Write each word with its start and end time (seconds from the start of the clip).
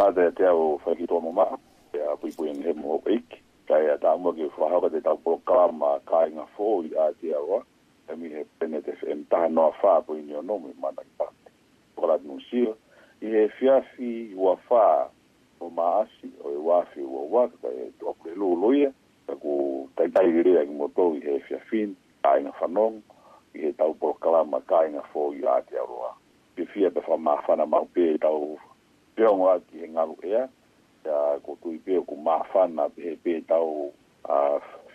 ma 0.00 0.06
te 0.16 0.24
te 0.32 0.48
o 0.48 0.78
whaki 0.80 1.04
tō 1.10 1.18
mama, 1.20 1.44
te 1.92 1.98
a 2.08 2.14
pui 2.16 2.32
pui 2.32 2.48
ngi 2.56 2.64
hemo 2.70 2.94
o 2.96 3.00
ik, 3.12 3.34
kai 3.68 3.82
a 3.92 3.98
tā 4.00 4.14
mua 4.16 4.32
ki 4.32 4.46
whahaka 4.56 4.88
te 4.94 5.00
tau 5.04 5.18
polo 5.20 5.42
kalama 5.44 5.90
ka 6.08 6.22
inga 6.30 6.46
fō 6.56 6.68
i 6.88 6.94
a 7.04 7.10
te 7.20 7.34
awa, 7.36 7.58
e 8.08 8.16
mi 8.16 8.30
he 8.32 8.46
pene 8.58 8.80
te 8.86 8.94
whem 9.02 9.26
taha 9.32 9.50
noa 9.52 9.74
whā 9.82 9.98
pui 10.06 10.22
ni 10.24 10.32
o 10.38 10.40
nō 10.40 10.56
mi 10.64 10.72
mana 10.80 11.04
ki 11.04 11.12
pate. 11.20 11.52
Kora 12.00 12.16
tnu 12.22 12.38
sio, 12.48 12.72
i 13.20 13.28
he 13.34 13.42
whiawhi 13.58 14.10
ua 14.40 14.54
whā 14.70 14.86
o 15.60 15.68
maasi, 15.68 16.32
o 16.46 16.54
e 16.56 16.62
wāwhi 16.64 17.04
ua 17.04 17.26
waka, 17.36 17.60
kai 17.62 17.76
e 17.84 17.90
tō 18.00 18.16
kore 18.22 18.38
lō 18.40 18.48
loia, 18.62 18.88
ka 19.28 19.36
ku 19.44 19.58
taitai 20.00 20.32
i 20.32 20.46
rea 20.48 20.64
ki 20.64 20.78
motō 20.80 21.10
i 21.18 21.22
he 21.28 21.36
whiawhin, 21.50 21.92
ka 22.24 22.34
whanong, 22.62 23.02
i 23.54 23.66
he 23.66 23.72
tau 23.76 23.92
polo 24.00 24.16
kalama 24.24 24.64
ka 24.64 24.80
fō 25.12 25.28
i 25.36 25.44
a 25.44 25.60
te 25.68 25.76
awa. 25.76 26.14
Pe 26.56 26.64
fia 26.72 26.88
te 26.90 27.04
whamā 27.06 27.36
whana 27.44 27.66
maupē 27.68 28.16
tau 28.24 28.56
pea 29.20 29.28
ngā 29.36 29.52
ki 29.68 29.78
he 29.82 29.86
ngā 29.92 30.04
rukea, 30.08 30.46
ko 31.44 31.56
tui 31.62 31.76
pea 31.84 32.00
ku 32.08 32.16
mafana 32.24 32.86
pe 32.94 33.02
he 33.04 33.12
pe 33.24 33.34
tau 33.50 33.90
a 34.24 34.38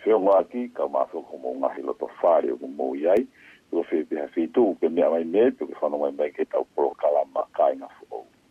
feo 0.02 0.18
ngā 0.22 0.40
ki, 0.50 0.64
ka 0.74 0.88
mafio 0.90 1.22
ko 1.28 1.38
mō 1.44 1.52
ngā 1.62 1.70
hilo 1.76 1.94
to 2.00 2.08
whare 2.20 2.50
o 2.50 2.56
ku 2.58 2.66
mō 2.66 2.88
iai, 2.98 3.22
ko 3.70 3.84
fe 3.86 4.00
pe 4.10 4.18
ha 4.18 4.26
fitu, 4.34 4.72
pe 4.80 4.88
mea 4.90 5.10
mai 5.10 5.22
me, 5.24 5.44
pe 5.54 5.64
ku 5.66 5.74
whanau 5.78 6.02
mai 6.02 6.10
mai 6.18 6.30
ke 6.34 6.42
tau 6.50 6.66
poro 6.74 6.90
kalama 6.98 7.46
ka 7.54 7.70
i 7.70 7.78
ngā 7.78 7.88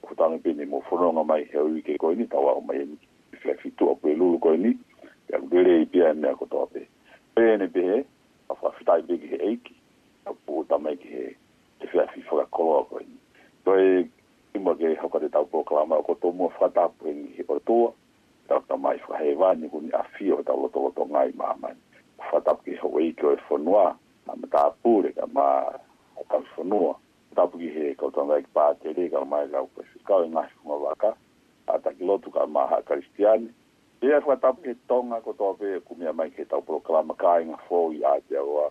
Ko 0.05 0.13
tāne 0.13 0.37
pe 0.39 0.53
ni 0.53 0.63
mō 0.69 0.79
whanau 0.87 1.11
ngā 1.17 1.25
mai 1.27 1.43
he 1.51 1.59
ui 1.59 1.81
ke 1.83 1.97
koini, 1.99 2.27
tau 2.31 2.47
au 2.53 2.61
mai 2.61 2.79
eni 2.85 2.95
ki 3.33 3.41
fia 3.43 3.57
fitu 3.59 3.91
a 3.91 3.95
pe 3.99 4.15
lulu 4.15 4.39
koini, 4.39 4.77
pe 5.27 5.35
a 5.35 5.39
ngere 5.43 5.81
i 5.83 5.89
pia 5.91 6.13
mea 6.13 6.35
ko 6.39 6.45
tō 6.47 6.63
ape. 6.69 6.85
Pe 7.35 7.49
pe 7.73 7.83
he, 7.89 7.99
a 8.49 8.53
whafitai 8.63 9.01
pe 9.07 9.17
ki 9.19 9.31
he 9.33 9.41
eiki, 9.51 9.75
a 10.29 10.31
pō 10.45 10.63
tamai 10.71 10.95
ki 11.03 11.11
he, 11.11 11.27
ke 11.81 11.91
fia 11.91 12.07
fi 12.13 12.23
whakakoloa 12.29 12.85
koini. 12.91 13.17
Toi 13.65 14.05
ima 14.55 14.75
ke 14.75 14.95
hoka 14.95 15.19
te 15.19 15.29
tau 15.29 15.45
poka 15.51 15.75
lama, 15.75 15.99
ko 16.03 16.15
tō 16.23 16.31
mua 16.33 16.47
whatapu 16.59 17.07
e 17.09 17.13
ngi 17.13 17.33
hiko 17.39 17.57
tōa, 17.67 17.91
tau 18.47 18.63
ta 18.69 18.77
mai 18.79 18.95
whahe 19.09 19.33
wāni 19.35 19.67
kuni 19.69 19.91
a 19.91 20.01
whio 20.15 20.39
ta 20.47 20.55
loto 20.55 20.79
loto 20.87 21.05
ngai 21.11 21.33
māmai. 21.35 21.75
Whatapu 22.31 22.63
ke 22.71 22.77
hoa 22.79 23.03
i 23.03 23.11
kio 23.19 23.33
e 23.35 23.39
whanua, 23.49 23.91
a 24.31 24.35
me 24.37 24.47
tā 24.53 24.69
pūre 24.83 25.11
ka 25.17 25.27
mā 25.35 25.47
o 26.15 26.23
ka 26.31 26.39
whanua. 26.55 26.95
Whatapu 27.33 27.59
ke 27.59 27.73
he 27.75 27.91
e 27.91 27.95
kau 27.99 28.09
tanga 28.15 28.39
i 28.39 28.45
ki 28.47 28.53
pātere, 28.55 29.09
ka 29.11 29.25
mai 29.27 29.43
lau 29.51 29.67
kua 29.75 29.83
whikau 29.91 30.23
e 30.23 30.31
ngai 30.31 30.47
kuma 30.61 30.79
waka, 30.85 31.11
a 31.67 31.79
taki 31.83 32.07
lotu 32.07 32.31
ka 32.31 32.45
maha 32.47 32.79
karistiani. 32.87 33.51
E 34.01 34.13
a 34.15 34.21
whatapu 34.23 34.63
ke 34.69 34.77
tonga 34.87 35.19
ko 35.25 35.35
tō 35.35 35.51
pē, 35.59 35.73
kumia 35.89 36.15
mai 36.15 36.31
ke 36.31 36.47
tau 36.47 36.63
poka 36.63 36.95
lama 36.95 37.15
ka 37.19 37.37
i 37.43 37.51
ngā 37.51 37.59
whō 37.67 37.83
i 37.99 38.03
ātia 38.15 38.45
oa, 38.45 38.69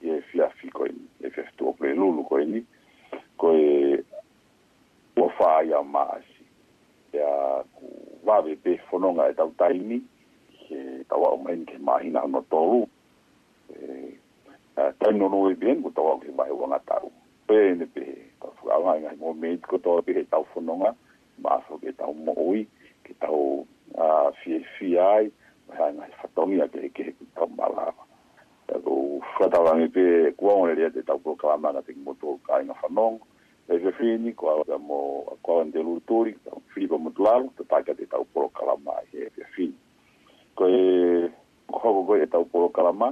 e 0.00 0.22
fia 0.32 0.48
fi 0.60 0.70
koini, 0.72 1.04
e 1.20 1.28
fia 1.28 1.44
fitu 1.50 1.74
o 1.74 1.76
koini, 2.30 2.64
koe 3.36 4.00
ua 5.16 5.28
faaia 5.30 5.82
maasi 5.82 6.36
ea 7.12 7.64
ku 7.74 7.86
vavepe 8.24 8.72
fonoga 8.88 9.28
e 9.28 9.34
tautaimi 9.34 9.98
he 10.68 10.78
tauau 11.08 11.38
maini 11.42 11.66
ke 11.66 11.78
mahina 11.78 12.22
ona 12.22 12.42
tolu 12.50 12.86
taimi 14.98 15.18
nono 15.18 15.50
ebeni 15.50 15.82
ko 15.82 15.90
tauau 15.90 16.20
ke 16.20 16.28
mahe 16.36 16.50
uagatau 16.52 17.08
e 17.56 17.74
ne 17.78 17.86
pehe 17.94 18.14
tafuaga 18.42 18.96
egahi 18.98 19.16
mo 19.20 19.32
meitiko 19.32 19.78
toa 19.78 20.02
pehe 20.02 20.24
tau 20.24 20.44
fonoga 20.44 20.94
maso 21.42 21.78
ke 21.82 21.92
tau 21.92 22.12
e, 22.12 22.16
e 22.20 22.24
mo'oi 22.24 22.60
ke 23.04 23.12
tau 23.20 23.66
fiefia 24.42 25.08
ai 25.14 25.32
maegahi 25.68 26.12
fatogi 26.22 26.60
a 26.62 26.68
kehekehe 26.68 27.10
ku 27.16 27.24
tau 27.34 27.48
malava 27.56 28.04
ku 28.84 29.22
fukatalagi 29.32 29.88
pe 29.88 30.04
kuaogo 30.36 30.66
lelea 30.66 30.90
te 30.90 31.02
taukokalamaga 31.02 31.82
teki 31.82 32.00
motuo 32.04 32.36
kaiga 32.46 32.74
fanoga 32.74 33.24
e 33.68 33.80
se 33.82 33.90
fini 33.98 34.30
ko 34.32 34.60
abbiamo 34.62 35.26
ko 35.42 35.58
ande 35.60 35.82
lutori 35.82 36.30
Filippo 36.72 36.98
Mutlalo 37.02 37.50
ta 37.58 37.64
paga 37.66 37.94
de 37.98 38.06
tau 38.06 38.22
pro 38.32 38.46
kalama 38.54 39.02
e 39.10 39.26
se 39.34 39.42
fini 39.58 39.74
ko 40.54 40.68
e 40.70 40.82
ko 41.66 42.04
ko 42.06 42.14
e 42.14 42.26
tau 42.30 42.46
pro 42.46 42.70
kalama 42.70 43.10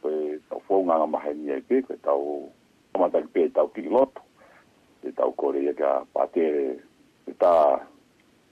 ko 0.00 0.08
e 0.08 0.40
tau 0.48 0.60
fo 0.64 0.80
nga 0.88 1.04
ma 1.04 1.20
he 1.20 1.34
nie 1.36 1.60
ke 1.68 1.84
ko 1.84 1.92
tau 2.00 2.48
ma 2.96 3.12
ta 3.12 3.20
pe 3.28 3.44
tau 3.52 3.68
pilot 3.68 4.08
e 5.04 5.12
tau 5.12 5.36
ko 5.36 5.52
re 5.52 5.60
ga 5.76 6.00
pate 6.16 6.80
e 7.28 7.32
ta 7.36 7.84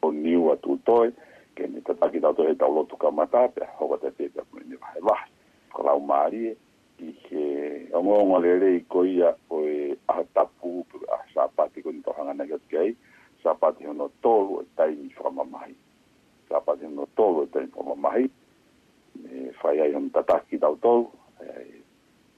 o 0.04 0.12
niu 0.12 0.52
a 0.52 0.60
tu 0.60 0.76
toi 0.84 1.08
ke 1.56 1.64
ne 1.64 1.80
ta 1.80 1.96
ta 1.96 2.12
ki 2.12 2.20
tau 2.20 2.36
to 2.36 2.44
e 2.44 2.52
tau 2.52 2.68
lotu 2.76 2.92
ka 3.00 3.08
mata 3.08 3.48
pe 3.48 3.64
ho 3.80 3.88
ta 3.96 4.12
pe 4.12 4.28
ta 4.36 4.44
ko 4.52 4.60
ne 4.60 4.76
va 4.76 4.92
he 4.92 5.00
va 5.00 5.16
ko 5.72 5.80
la 5.80 5.96
umari 5.96 6.52
e 6.52 6.56
i 6.98 7.12
he 7.28 7.88
ongo 7.92 8.16
ongo 8.22 8.38
lere 8.40 8.76
i 8.76 8.80
koi 8.88 9.20
a 9.20 9.32
koe 9.48 9.96
a 10.08 10.22
tapu 10.34 10.84
a 11.12 11.16
sapati 11.34 11.82
koni 11.82 12.00
tohanga 12.02 12.32
na 12.34 12.44
gat 12.46 12.60
kei 12.72 12.96
sapati 13.44 13.84
hono 13.84 14.08
tolu 14.22 14.60
e 14.60 14.64
taimi 14.76 15.10
whama 15.20 15.44
mahi 15.44 15.74
sapati 16.48 16.84
hono 16.84 17.06
tolu 17.16 17.42
e 17.42 17.46
taimi 17.52 17.72
whama 17.76 17.94
mahi 18.00 18.24
e 19.34 19.52
whai 19.60 19.80
ai 19.80 19.92
hono 19.92 20.08
tataki 20.08 20.58
tau 20.58 20.76
tolu 20.80 21.10
e 21.40 21.80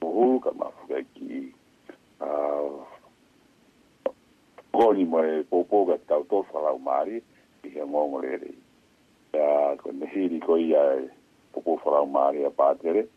uhu 0.03 0.39
ka 0.43 0.51
mafuga 0.51 0.99
ki 1.15 1.39
a 2.19 2.29
koni 4.75 5.05
mo 5.05 5.23
e 5.23 5.43
popo 5.43 5.87
ka 5.87 5.97
tau 6.11 6.23
tolu 6.27 6.45
whalau 6.51 6.77
maari 6.83 7.23
i 7.63 7.69
he 7.71 7.81
ongo 7.81 8.19
lere 8.21 8.51
i 8.51 8.59
a 9.39 9.75
koni 9.79 10.03
hiri 10.05 10.39
koi 10.43 10.67
a 10.75 10.83
e 11.05 11.07
popo 11.55 11.79
whalau 11.85 12.03
maari 12.05 12.43
a 12.43 12.49
pātere 12.51 13.07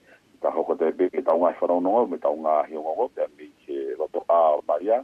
ta 0.43 0.51
hoko 0.51 0.75
te 0.75 0.91
be 0.91 1.07
ta 1.23 1.35
unha 1.39 1.53
fara 1.61 1.79
unha 1.79 2.03
me 2.11 2.19
ta 2.19 2.29
unha 2.35 2.63
hi 2.67 2.75
unha 2.77 2.93
go 2.99 3.07
te 3.15 3.23
mi 3.39 3.47
ke 3.65 3.95
lo 3.99 4.09
a 4.29 4.59
maria 4.67 4.99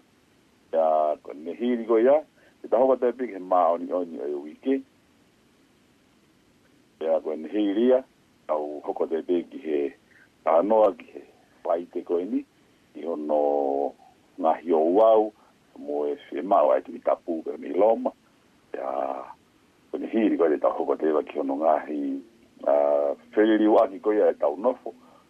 ya 0.74 1.14
ne 1.34 1.52
hi 1.54 1.76
digo 1.78 1.98
ya 2.02 2.22
ta 2.70 2.76
hoko 2.78 2.96
te 2.98 3.12
be 3.14 3.28
ke 3.30 3.38
ma 3.38 3.68
oni 3.78 3.86
oni 3.94 4.18
e 4.18 4.34
wiki 4.34 4.74
ya 7.00 7.20
go 7.22 7.36
ne 7.38 7.48
hi 7.54 7.64
ria 7.78 8.02
au 8.50 8.82
hoko 8.84 9.06
te 9.06 9.22
be 9.22 9.42
ki 9.50 9.86
ta 10.44 10.58
no 10.62 10.82
a 10.90 10.92
ki 10.98 11.06
he 11.14 11.80
te 11.92 12.02
ko 12.02 12.18
ni 12.18 12.42
i 12.98 13.06
ono 13.06 13.94
ngā 14.42 14.52
hi 14.58 14.74
o 14.74 14.82
wau 14.98 15.32
mo 15.78 16.06
e 16.10 16.16
se 16.28 16.42
ma 16.42 16.64
wa 16.66 16.80
ki 16.82 16.98
ta 17.06 17.14
pu 17.14 17.42
ke 17.46 17.54
mi 17.62 17.68
loma 17.78 18.10
ya 18.74 19.22
go 19.92 19.98
ne 20.02 20.06
hi 20.10 20.28
digo 20.34 20.50
ta 20.60 20.74
hoko 20.74 20.96
te 20.98 21.12
be 21.14 21.22
ki 21.30 21.38
ono 21.46 21.54
ngā 21.62 21.78
hi 21.86 22.16
Uh, 22.58 23.14
Whiriri 23.38 23.68
wāki 23.70 24.00
koia 24.02 24.32
e 24.34 24.34
tau 24.34 24.56
nofo, 24.58 24.90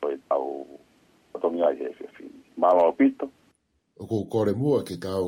poi 0.00 0.14
au 0.36 0.46
atongi 1.34 1.62
ai 1.66 1.76
he 1.80 1.86
fi. 2.16 2.24
Māma 2.60 2.82
o 2.88 2.92
pito. 3.00 3.26
O 4.00 4.04
kou 4.10 4.24
kore 4.32 4.52
mua 4.62 4.78
ke 4.88 4.96
tau 5.06 5.26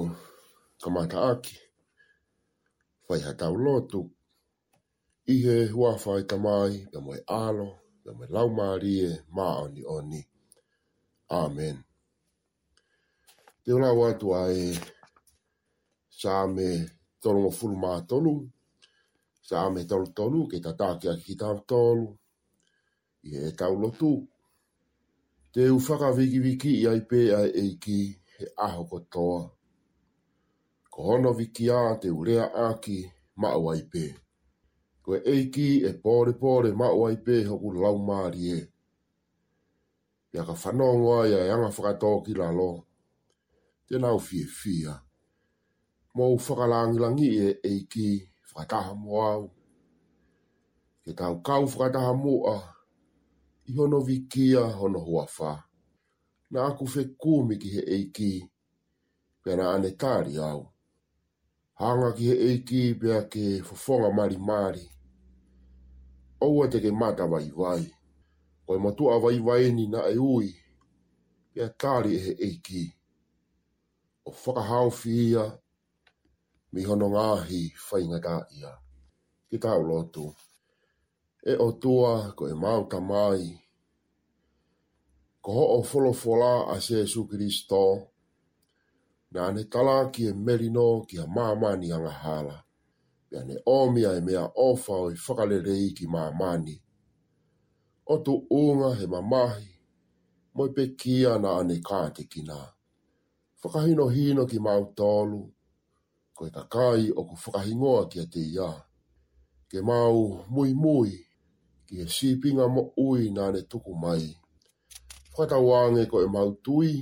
kamata 0.82 1.18
aki. 1.32 1.54
Whai 3.08 3.20
ha 3.26 3.32
tau 3.40 3.54
lotu. 3.64 4.00
Ihe 5.34 5.56
hua 5.74 5.90
whai 6.04 6.22
tamai, 6.30 6.72
da 6.92 6.98
moe 7.06 7.20
alo, 7.42 7.68
da 8.04 8.10
moe 8.16 8.26
laumārie, 8.34 9.08
ma 9.36 9.46
oni 9.62 9.82
oni. 9.96 10.20
Amen. 11.40 11.76
Te 13.64 13.68
ora 13.76 13.90
watu 13.98 14.26
ai 14.42 14.60
sāme 16.22 16.66
tolongo 17.22 17.50
fulu 17.58 17.74
mā 17.82 17.92
tolu, 18.08 18.32
sāme 19.48 19.80
tolo 19.90 20.06
tolu, 20.16 20.40
ke 20.50 20.56
ta 20.64 20.72
tāke 20.80 21.06
aki 21.12 21.24
ki 21.28 21.34
tau 21.42 21.56
tolu, 21.68 22.06
i 23.28 23.38
e 23.46 23.52
tau 23.60 23.74
lotu 23.82 24.12
te 25.52 25.70
uwhaka 25.70 26.10
wiki 26.16 26.38
wiki 26.44 26.70
i 26.80 26.84
ai 26.88 27.00
pē 27.08 27.18
ai 27.38 27.48
eiki 27.62 27.96
he 28.36 28.44
aho 28.66 28.82
katoa. 28.90 29.42
Ko 30.92 30.98
hono 31.08 31.30
wiki 31.38 31.64
a 31.70 31.80
te 32.00 32.08
urea 32.20 32.44
aki 32.68 32.96
ma 33.40 33.48
awai 33.58 33.80
pē. 33.92 34.04
Ko 35.04 35.10
e 35.16 35.20
eiki 35.34 35.66
e 35.84 35.90
pōre 36.04 36.32
pōre 36.42 36.70
ma 36.78 36.86
awai 36.94 37.16
pē 37.26 37.34
hoku 37.50 37.68
lau 37.82 37.96
maari 38.08 38.42
e. 38.56 38.60
Ia 40.34 40.42
ka 40.48 40.54
whanongoa 40.62 41.20
ia 41.28 41.40
e 41.46 41.50
anga 41.52 41.68
whakatoa 41.76 42.22
ki 42.24 42.32
lalo. 42.40 42.70
Te 43.86 43.94
nau 44.02 44.18
fie 44.26 44.44
fia. 44.58 44.94
Mō 46.16 46.24
u 46.34 46.38
whakalangilangi 46.46 47.28
e 47.46 47.56
eiki 47.68 48.08
whakataha 48.54 48.92
mo 49.04 49.12
au. 49.32 49.42
Ke 51.04 51.10
tau 51.18 51.42
kau 51.46 51.64
whakataha 51.68 52.12
mo 52.16 52.34
au 52.56 52.62
i 53.68 53.72
hono 53.72 54.00
vikia 54.00 54.60
hono 54.66 54.98
huafa. 54.98 55.62
Nā 56.50 56.64
aku 56.66 56.86
fe 56.86 57.00
kūmi 57.18 57.56
ki 57.58 57.70
he 57.76 57.80
eiki, 57.96 58.32
pia 59.42 59.54
nā 59.56 59.70
ane 59.74 59.88
tāri 60.00 60.36
au. 60.50 60.64
Hanga 61.80 62.12
ki 62.12 62.26
he 62.30 62.34
eiki 62.48 62.82
pia 63.00 63.22
ke 63.32 63.62
fofonga 63.66 64.10
mari 64.12 64.36
mari. 64.36 64.84
Oua 66.40 66.68
te 66.68 66.80
ke 66.80 66.90
mata 66.92 67.24
vai 67.26 67.48
vai. 67.56 67.86
Koe 68.66 68.78
matua 68.78 69.18
vai 69.20 69.38
vai 69.38 69.72
ni 69.72 69.86
na 69.86 70.00
e 70.12 70.18
ui, 70.18 70.48
pia 71.54 71.66
tāri 71.80 72.12
e 72.18 72.22
he 72.26 72.32
eiki. 72.50 72.82
O 74.24 74.30
whakahau 74.30 74.90
fi 74.90 75.10
ia, 75.30 75.44
mi 76.72 76.82
hono 76.84 77.06
ngāhi 77.14 77.62
whaingatā 77.88 78.36
ia. 78.58 78.72
Ki 79.50 79.56
tāu 79.58 79.82
lotu 79.86 80.32
e 81.44 81.54
o 81.58 81.68
tua 81.72 82.32
ko 82.36 82.44
e 82.48 82.54
mau 82.54 82.86
tamai. 82.86 83.58
Ko 85.42 85.50
ho 85.52 85.64
o 85.78 85.82
folo 85.82 86.12
fola 86.12 86.70
a 86.74 86.78
Jesu 86.78 87.26
Kristo, 87.26 88.08
na 89.32 89.50
ne 89.50 89.64
tala 89.64 90.10
ki 90.12 90.28
e 90.30 90.32
merino 90.32 91.02
ki 91.08 91.18
a 91.18 91.26
mamani 91.26 91.90
anga 91.92 92.10
hala. 92.22 92.62
Pia 93.28 93.42
ne 93.44 93.56
omia 93.66 94.14
e 94.14 94.20
mea 94.20 94.46
ofa 94.54 94.92
o 94.92 95.10
e 95.10 95.14
i 95.14 95.16
whakalerei 95.16 95.90
ki 95.96 96.06
maamani. 96.06 96.76
O 98.06 98.18
tu 98.22 98.34
unga 98.50 98.90
he 98.94 99.06
mamahi, 99.06 99.68
moi 100.54 100.68
pe 100.76 100.84
kia 101.00 101.32
na 101.42 101.50
ane 101.60 101.76
kāte 101.88 102.22
kina. 102.32 102.58
Whakahino 103.62 104.06
hino 104.14 104.46
ki 104.50 104.58
mau 104.66 104.82
tolu, 104.98 105.40
ko 106.36 106.42
e 106.48 106.54
kakai 106.56 107.04
o 107.10 107.20
ku 107.28 107.34
whakahingoa 107.42 108.02
ki 108.10 108.18
a 108.22 108.26
te 108.32 108.42
ia. 108.56 108.70
Ke 109.70 109.78
mau 109.88 110.18
mui 110.54 110.72
mui, 110.82 111.12
ki 111.92 111.98
e 112.00 112.06
sipinga 112.14 112.64
mo 112.74 112.82
ui 113.06 113.22
nā 113.36 113.44
ne 113.54 113.60
tuku 113.70 113.92
mai. 114.02 114.24
Whata 115.36 115.56
wāngi 115.68 116.04
ko 116.10 116.16
e 116.24 116.28
mautui, 116.34 116.92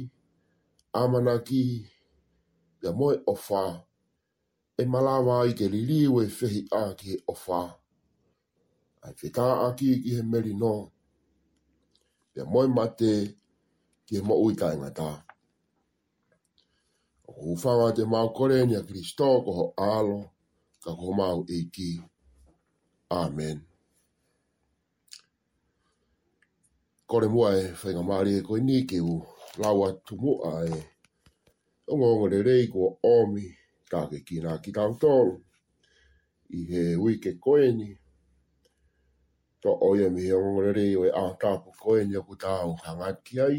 amanaki, 1.00 1.64
pia 2.78 2.90
moe 2.98 3.14
ofa, 3.32 3.62
e 4.74 4.82
malawa 4.92 5.36
i 5.46 5.52
ke 5.58 5.66
liliwe 5.74 6.22
fehi 6.36 6.60
a 6.74 6.82
ki 6.98 7.04
he 7.12 7.16
ofa. 7.32 7.60
Ai 9.06 9.12
whetā 9.18 9.46
a 9.68 9.70
ki 9.78 9.88
ki 10.02 10.10
he 10.16 10.22
meri 10.32 10.54
no, 10.62 10.72
pia 12.34 12.42
moe 12.52 12.66
mate 12.76 13.12
ki 14.04 14.12
he 14.18 14.26
mo 14.28 14.34
ui 14.44 14.54
tai 14.60 14.74
ngatā. 14.80 15.10
O 17.30 17.38
kuhuwhanga 17.38 17.88
te 17.96 18.02
mau 18.12 18.28
kore 18.36 18.58
ni 18.66 18.74
a 18.74 18.82
Kristo 18.88 19.26
ko 19.46 19.50
ho 19.60 19.64
alo, 19.92 20.20
ka 20.82 20.90
ko 20.98 21.06
mau 21.20 21.38
eiki. 21.54 21.88
Amen. 23.22 23.58
kore 27.10 27.28
mua 27.28 27.58
e 27.58 27.64
whainga 27.82 28.02
maari 28.08 28.30
e 28.38 28.42
koe 28.46 28.60
ni 28.60 28.86
ke 28.86 29.00
u 29.00 29.22
lawa 29.58 29.86
tu 30.06 30.14
mua 30.22 30.52
e 30.70 30.78
o 31.90 31.96
ngongo 31.98 32.26
re 32.32 32.38
rei 32.48 32.64
kua 32.72 32.88
omi 33.14 33.44
tāke 33.90 34.18
ki 34.26 34.36
nā 34.44 34.52
ki 34.62 34.70
tāu 34.76 34.92
tōru 35.02 35.32
i 36.56 36.60
he 36.70 36.84
ui 37.02 37.18
ke 37.22 37.32
koe 37.44 37.66
ni 37.78 37.88
to 39.62 39.74
oia 39.90 40.06
mi 40.14 40.22
he 40.26 40.32
o 40.38 40.38
ngongo 40.40 40.62
re 40.68 40.72
rei 40.78 40.94
o 40.94 41.02
e 41.10 41.10
a 41.10 41.24
tāpu 41.42 41.68
koe 41.82 42.04
ni 42.06 42.14
aku 42.16 42.34
tāu 42.46 42.78
hangat 42.84 43.16
ki 43.26 43.40
ai 43.46 43.58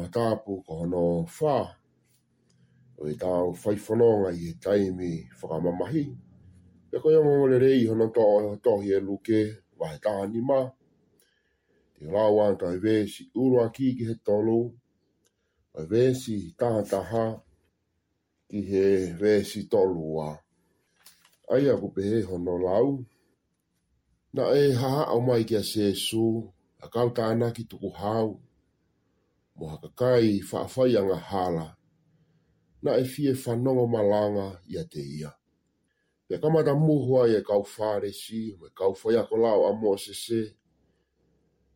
a 0.00 0.08
tāpu 0.08 0.62
ko 0.64 0.72
hono 0.80 1.06
whā 1.28 1.60
o 3.04 3.12
e 3.12 3.20
tāu 3.20 3.52
whaifononga 3.64 4.32
i 4.32 4.40
he 4.46 4.50
taimi 4.64 5.12
whakamamahi 5.40 6.04
e 6.94 7.04
koe 7.04 7.14
o 7.20 7.22
ngongo 7.22 7.46
re 7.52 7.58
rei 7.68 7.84
hono 7.86 8.06
tō, 8.08 8.24
tō 8.64 8.80
hi 8.82 8.96
e 8.96 9.00
luke 9.00 9.38
wahe 9.78 10.00
tāni 10.00 10.40
maa 10.40 10.70
e 12.00 12.06
rawa 12.06 12.56
ka 12.58 12.66
e 12.72 12.76
vesi 12.80 13.22
urua 13.36 13.64
ki 13.74 13.86
ki 13.96 14.04
he 14.08 14.14
tolo, 14.26 14.58
a 15.76 15.82
vesi 15.90 16.54
taha 16.58 16.82
taha 16.90 17.24
ki 18.48 18.58
he 18.70 18.84
vesi 19.20 19.68
tolo 19.70 20.00
wa. 20.16 20.28
Ai 21.52 21.66
aku 21.68 21.88
he 22.02 22.22
hono 22.28 22.54
lau, 22.66 23.04
na 24.32 24.42
e 24.56 24.72
haha 24.80 25.02
au 25.12 25.20
mai 25.20 25.44
ki 25.44 25.54
a 25.56 25.62
sesu, 25.62 26.24
a 26.80 26.86
kauta 26.92 27.22
ana 27.26 27.52
ki 27.56 27.62
tuku 27.70 27.90
hau, 28.00 28.40
mo 29.56 29.64
haka 29.72 29.88
kai 30.00 30.26
whaafai 30.50 30.92
anga 30.98 31.16
hala, 31.30 31.66
na 32.82 32.90
e 32.96 33.04
fie 33.12 33.32
whanongo 33.42 33.84
malanga 33.94 34.46
i 34.72 34.80
a 34.80 34.84
te 34.92 35.02
ia. 35.18 35.30
Pea 36.28 36.38
kamata 36.42 36.72
muhua 36.74 37.22
e 37.34 37.38
kau 37.48 37.60
whare 37.76 38.10
si, 38.20 38.40
me 38.58 38.68
kau 38.78 38.92
whaia 39.00 39.22
ko 39.28 39.36
lau 39.44 39.60
a 39.68 39.72
mo 39.80 39.92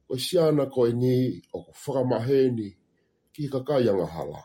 Ko 0.09 0.19
siana 0.19 0.65
koe 0.75 0.91
ni 1.03 1.13
o 1.57 1.59
ku 1.67 1.73
whakamaheni 1.81 2.69
ki 3.33 3.43
kakai 3.53 3.85
anga 3.91 4.07
hala. 4.15 4.41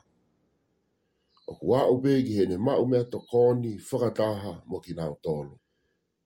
O 1.52 1.54
ku 1.60 1.66
au 1.82 1.96
pēki 2.04 2.34
he 2.38 2.44
ma 2.52 2.58
mau 2.66 2.84
mea 2.92 3.04
to 3.12 3.20
kōni 3.30 3.72
whakataha 3.88 4.52
mo 4.70 4.78
ki 4.84 4.92
nāu 5.00 5.14
tōlu. 5.26 5.56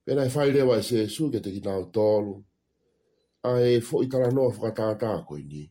Pēnei 0.05 0.31
whairewa 0.35 0.75
i 0.77 0.81
e 0.83 0.87
se 0.89 0.99
su 1.15 1.23
ke 1.33 1.39
te 1.43 1.49
ki 1.55 1.61
nāu 1.67 1.81
tōlu. 1.95 2.33
A 3.49 3.51
e 3.69 3.79
fo 3.87 3.95
i 4.05 4.07
tala 4.11 4.29
noa 4.35 4.51
whakatātā 4.57 5.11
koe 5.27 5.41
ni. 5.51 5.63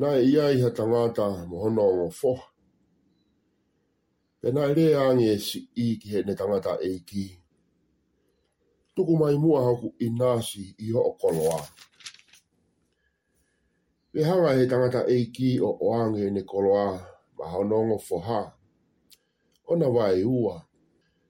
Nā 0.00 0.08
e 0.22 0.30
ia 0.30 0.44
iha 0.56 0.70
tangata 0.78 1.26
mo 1.48 1.56
hono 1.64 1.86
o 2.06 2.08
foha. 2.20 2.46
Pēnei 4.40 4.70
re 4.78 4.86
ange 5.08 5.32
si 5.46 5.58
i 5.86 5.90
ki 6.00 6.08
he 6.14 6.20
ne 6.28 6.34
tangata 6.38 6.78
e 6.92 6.94
ki. 7.08 7.24
Tuku 8.94 9.12
mai 9.20 9.34
mua 9.42 9.60
haku 9.66 9.94
i 10.06 10.08
nāsi 10.20 10.68
i 10.86 10.92
ho 10.94 11.02
o 11.02 11.12
koloa. 11.20 11.60
Pe 14.12 14.22
hawa 14.24 14.50
he 14.56 14.64
tangata 14.70 15.00
eiki 15.12 15.48
o 15.60 15.70
oange 15.88 16.24
ne 16.34 16.42
koloa 16.50 16.86
ma 17.38 17.44
haunongo 17.52 17.96
foha. 18.08 18.38
Ona 19.70 19.86
wae 19.96 20.22
ua. 20.40 20.56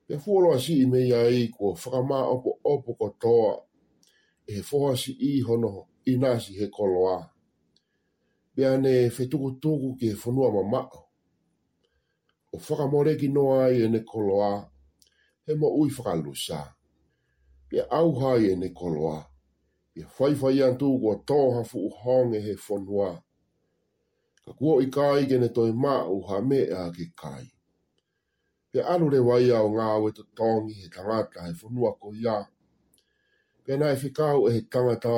Pe 0.06 0.14
fuoloa 0.22 0.56
si 0.64 0.72
i 0.82 0.86
mei 0.92 1.10
a 1.12 1.20
i 1.26 1.42
kua 1.54 1.70
whakama 1.80 2.18
opo 2.32 2.50
opo 2.72 2.90
kotoa. 3.00 3.52
E 4.46 4.50
he 4.56 4.62
foha 4.68 4.92
si 5.02 5.12
i 5.12 5.30
hono 5.46 5.72
i 6.10 6.16
nasi 6.22 6.50
he 6.58 6.66
koloa. 6.76 7.16
Pe 8.54 8.62
ane 8.72 8.92
fe 9.14 9.22
tuku 9.30 9.48
tuku 9.62 9.88
ke 9.98 10.08
whanua 10.20 10.46
ma 10.56 10.62
mao. 10.72 11.00
O 12.54 12.58
whakamore 12.64 13.12
ki 13.20 13.28
noa 13.36 13.62
i 13.76 13.82
e 13.84 13.88
ne 13.92 14.00
koloa. 14.10 14.52
He 15.46 15.52
mo 15.60 15.68
ui 15.80 15.88
whakalusa. 15.94 16.58
Pe 17.70 17.78
auha 17.98 18.30
i 18.42 18.46
e 18.52 18.56
ne 18.60 18.68
koloa 18.78 19.18
ia 19.98 20.06
whaiwhai 20.18 20.62
antu 20.62 20.98
kua 20.98 21.14
tōha 21.28 21.64
fu 21.70 21.78
uhonge 21.86 22.40
he 22.40 22.54
whonua. 22.68 23.22
Ka 24.44 24.52
kua 24.52 24.82
i 24.82 24.86
kai 24.86 25.26
gene 25.26 25.48
toi 25.48 25.70
mā 25.72 25.94
uha 26.16 26.36
me 26.48 26.58
a 26.82 26.90
ke 26.90 27.06
kai. 27.22 27.44
Pe 28.72 28.80
anure 28.94 29.18
wai 29.20 29.50
au 29.50 29.68
ngā 29.74 29.88
we 30.02 30.12
tu 30.12 30.22
tōngi 30.38 30.74
he 30.80 30.88
tangata 30.94 31.38
he 31.46 31.52
whonua 31.60 31.90
ko 31.98 32.12
ia. 32.14 32.38
Pe 33.64 33.76
nai 33.76 33.94
whikau 34.00 34.48
e 34.48 34.52
he 34.52 34.60
tangata 34.72 35.16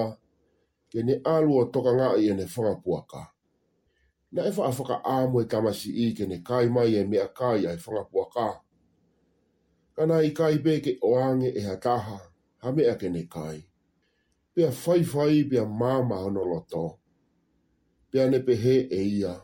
ke 0.93 1.03
ne 1.05 1.15
alu 1.25 1.59
o 1.61 1.65
toka 1.65 1.91
ngā 1.99 2.09
i 2.23 2.31
ene 2.31 2.47
whangapua 2.55 3.01
ka. 3.11 3.23
Na 4.33 4.43
e 4.47 4.51
whaafaka 4.57 4.97
āmu 5.17 5.41
e 5.43 5.45
tamasi 5.45 5.91
i 6.09 6.13
ke 6.17 6.25
ne 6.27 6.39
kai 6.43 6.69
mai 6.69 6.95
e 6.97 7.05
mea 7.05 7.29
kai 7.29 7.67
ai 7.67 7.77
whangapua 7.85 8.29
ka. 8.35 8.49
Kana 9.97 10.23
i 10.23 10.31
kai 10.33 10.57
beke 10.59 10.97
o 11.03 11.19
ange 11.21 11.53
e 11.53 11.61
ha 11.61 11.75
hataha, 11.75 12.19
ha 12.63 12.69
me 12.73 12.77
mea 12.83 12.95
ke 12.97 13.09
ne 13.11 13.27
kai 13.29 13.70
pe 14.55 14.65
fai 14.83 15.03
fai 15.05 15.43
pe 15.51 15.59
mama 15.81 16.17
ona 16.27 16.43
loto 16.53 16.85
pe 18.11 18.19
ne 18.31 18.39
pe 18.47 18.55
he 18.65 18.75
e 19.01 19.03
ia 19.21 19.35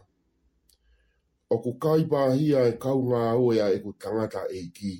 o 1.55 1.59
ku 1.65 1.71
kai 1.85 2.03
pa 2.11 2.21
hia 2.39 2.61
e 2.71 2.73
kau 2.85 3.01
nga 3.09 3.21
o 3.45 3.53
ia 3.59 3.67
e 3.77 3.79
ku 3.85 3.91
tangata 4.03 4.43
e 4.61 4.63
ki 4.77 4.95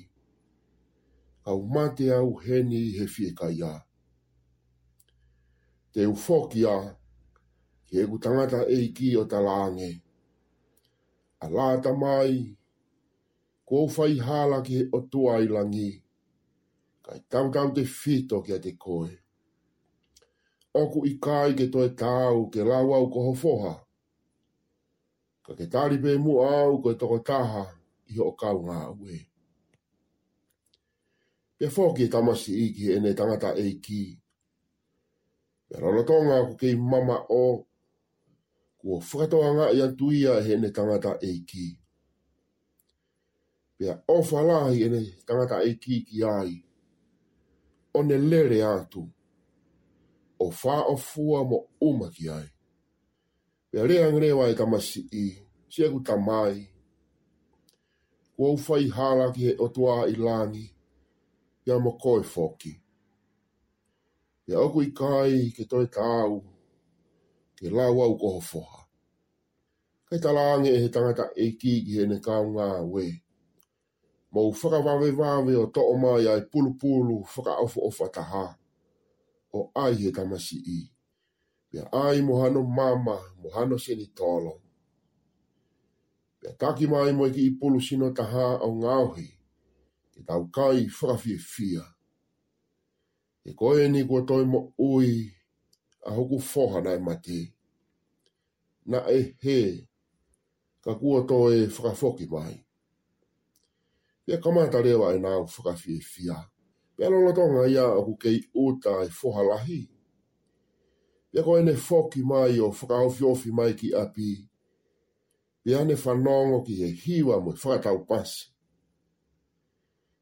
au 1.51 1.59
mate 1.75 2.05
au 2.19 2.29
he 2.45 2.55
ni 2.69 2.81
he 2.97 3.05
fie 3.13 3.29
kai 3.39 3.51
ia 3.61 3.73
te 5.93 6.01
u 6.13 6.15
foki 6.25 6.61
ia 6.65 6.77
ki 7.87 7.93
e 8.03 8.07
ku 8.11 8.15
tangata 8.25 8.59
e 8.79 8.79
ki 8.97 9.07
o 9.21 9.27
ta 9.33 9.39
lange 9.49 9.91
a 11.43 11.47
lata 11.55 11.91
mai 12.03 12.35
ko 13.67 13.77
fai 13.95 14.13
hala 14.27 14.57
ki 14.67 14.77
o 14.97 15.03
tuai 15.11 15.43
langi 15.55 15.89
kai 17.05 17.19
tau 17.31 17.45
tau 17.55 17.67
te 17.75 17.81
fito 17.99 18.35
ki 18.45 18.51
a 18.57 18.63
te 18.65 18.71
koe 18.85 19.07
oku 20.83 21.05
i 21.11 21.13
kai 21.25 21.51
ke 21.59 21.65
toi 21.73 21.89
tau 22.03 22.47
ke 22.53 22.61
lau 22.69 22.93
au 22.97 23.07
ko 23.13 23.19
hofoha. 23.27 23.73
Ka 25.45 25.51
ke 25.57 25.65
tari 25.73 25.97
pe 26.03 26.11
mu 26.23 26.33
au 26.43 26.71
ko 26.81 26.91
e 26.93 26.99
toko 27.01 27.17
taha 27.29 27.63
i 28.11 28.17
ho 28.21 28.31
kau 28.41 28.57
ngā 28.67 28.79
ue. 28.99 29.17
Pia 31.57 31.69
fōki 31.75 32.03
e 32.07 32.11
tamasi 32.13 32.51
i 32.65 32.67
ki 32.75 32.83
e 32.95 32.99
ne 33.03 33.13
tangata 33.19 33.49
e 33.67 33.71
ki. 33.85 34.01
Pia 35.67 35.77
rarotonga 35.83 36.37
ko 36.47 36.53
kei 36.61 36.75
mama 36.75 37.17
o 37.23 37.43
kua 38.79 38.99
whakatoa 39.07 39.49
ngā 39.57 39.65
i 39.77 39.81
antuia 39.87 40.31
e 40.39 40.45
he 40.47 40.55
ne 40.61 40.69
tangata 40.77 41.11
e 41.31 41.33
ki. 41.49 41.65
Pia 43.77 43.93
ofalahi 44.15 44.83
e 44.85 44.89
ne 44.93 44.99
tangata 45.27 45.57
e 45.69 45.75
ki 45.83 45.95
ki 46.07 46.23
ai. 46.37 46.55
O 47.97 48.03
ne 48.07 48.17
lere 48.29 48.61
atu. 48.61 48.65
O 48.65 48.65
ne 48.65 48.65
lere 48.65 48.65
atu 48.75 49.03
o 50.39 50.51
fa 50.51 50.85
o 50.87 50.97
fua 50.97 51.43
mo 51.43 51.67
uma 51.81 52.09
ki 52.11 52.29
ai. 52.29 52.47
Pea 53.71 53.83
rea 53.87 54.07
ngre 54.11 54.29
wai 54.39 54.53
tamasi 54.57 54.99
i, 55.11 55.25
si 55.71 55.79
aku 55.85 55.99
tamai. 56.07 56.57
Kua 58.35 58.49
ufa 58.53 58.73
i 58.79 58.87
hala 58.97 59.25
ki 59.33 59.41
he 59.47 59.51
otua 59.65 59.95
i 60.07 60.15
lani, 60.25 60.65
pea 61.63 61.75
mo 61.83 61.91
koe 62.01 62.21
foki. 62.33 62.73
Pea 64.45 64.57
oku 64.65 64.77
i 64.85 64.93
kai 64.99 65.33
ke 65.55 65.63
toi 65.71 65.87
tau, 65.95 66.33
ke 67.57 67.67
lau 67.75 67.97
au 68.05 68.13
koho 68.21 68.41
foha. 68.51 68.79
Kei 70.07 70.19
tala 70.23 70.41
ange 70.53 70.71
he 70.81 70.87
tangata 70.93 71.25
e 71.35 71.45
ki 71.59 71.71
ki 71.85 71.91
he 71.99 72.03
ne 72.09 72.17
kaunga 72.25 72.67
we. 72.93 73.05
Mau 74.33 74.47
whakawawe 74.57 75.09
wawe 75.21 75.53
o 75.55 75.65
to'o 75.75 75.95
mai 76.03 76.25
ai 76.31 76.41
pulu 76.51 76.71
pulu 76.79 77.15
whakaofo 77.31 77.79
o 77.87 77.91
fataha 77.97 78.45
o 79.53 79.71
ai 79.75 79.93
he 80.01 80.11
tamasi 80.11 80.57
i. 80.57 80.79
Pea 81.69 81.83
ai 81.91 82.21
mohano 82.27 82.61
mama, 82.77 83.17
mohano 83.41 83.75
se 83.83 83.91
ni 83.95 84.05
tolo. 84.17 84.53
Pea 86.39 86.53
taki 86.61 86.85
mai 86.91 87.11
mo 87.17 87.25
ki 87.33 87.41
ipulu 87.49 87.77
sino 87.87 88.05
taha 88.17 88.45
au 88.63 88.71
ngauhi, 88.79 89.27
ki 90.11 90.19
tau 90.27 90.43
kai 90.55 90.79
whakawhie 90.91 91.37
fia. 91.51 91.83
E 93.43 93.53
koe 93.59 93.83
ni 93.91 94.01
kua 94.09 94.21
toi 94.29 94.43
mo 94.51 94.59
ui, 94.89 95.11
a 96.07 96.11
hoku 96.15 96.37
fohana 96.51 96.91
e 96.93 96.99
mate. 97.07 97.39
Na 98.89 98.99
e 99.07 99.19
he, 99.43 99.57
ka 100.83 100.91
kua 100.99 101.19
toi 101.29 101.57
whakawhoki 101.81 102.25
mai. 102.33 102.55
Pea 104.25 104.37
kamata 104.43 104.77
lewa 104.85 105.07
e 105.15 105.19
nau 105.25 105.41
whakawhie 105.45 105.99
fia. 105.99 105.99
Pia 105.99 106.03
kamata 106.11 106.31
lewa 106.31 106.43
e 106.43 106.43
nau 106.43 106.47
Pēlo 106.97 107.17
la 107.23 107.31
tonga 107.37 107.63
ia 107.69 107.81
aku 107.87 108.13
kei 108.23 108.37
uta 108.59 108.95
e 109.05 109.09
foha 109.15 109.43
lahi. 109.47 109.79
Pia 111.31 111.43
ko 111.45 111.57
ene 111.59 111.75
foki 111.77 112.23
mai 112.25 112.55
o 112.67 112.71
whakaofi 112.73 113.23
ofi 113.27 113.51
mai 113.53 113.75
ki 113.77 113.91
api. 113.99 114.29
Pia 115.63 115.83
ne 115.85 115.95
whanongo 116.03 116.63
ki 116.65 116.75
he 116.81 116.87
hiwa 117.03 117.35
mo 117.43 117.53
i 117.53 117.57
whakatau 117.61 117.99
pasi. 118.09 118.47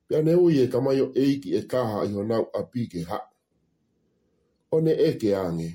Pia 0.08 0.20
ne 0.22 0.36
ui 0.36 0.60
e 0.64 0.68
tamai 0.74 1.00
o 1.02 1.08
eiki 1.16 1.50
e 1.56 1.62
kaha 1.72 2.04
i 2.10 2.12
honau 2.14 2.44
api 2.62 2.84
ke 2.92 3.06
ha. 3.10 3.22
O 4.76 4.82
ne 4.84 4.98
eke 5.08 5.32
ange. 5.46 5.72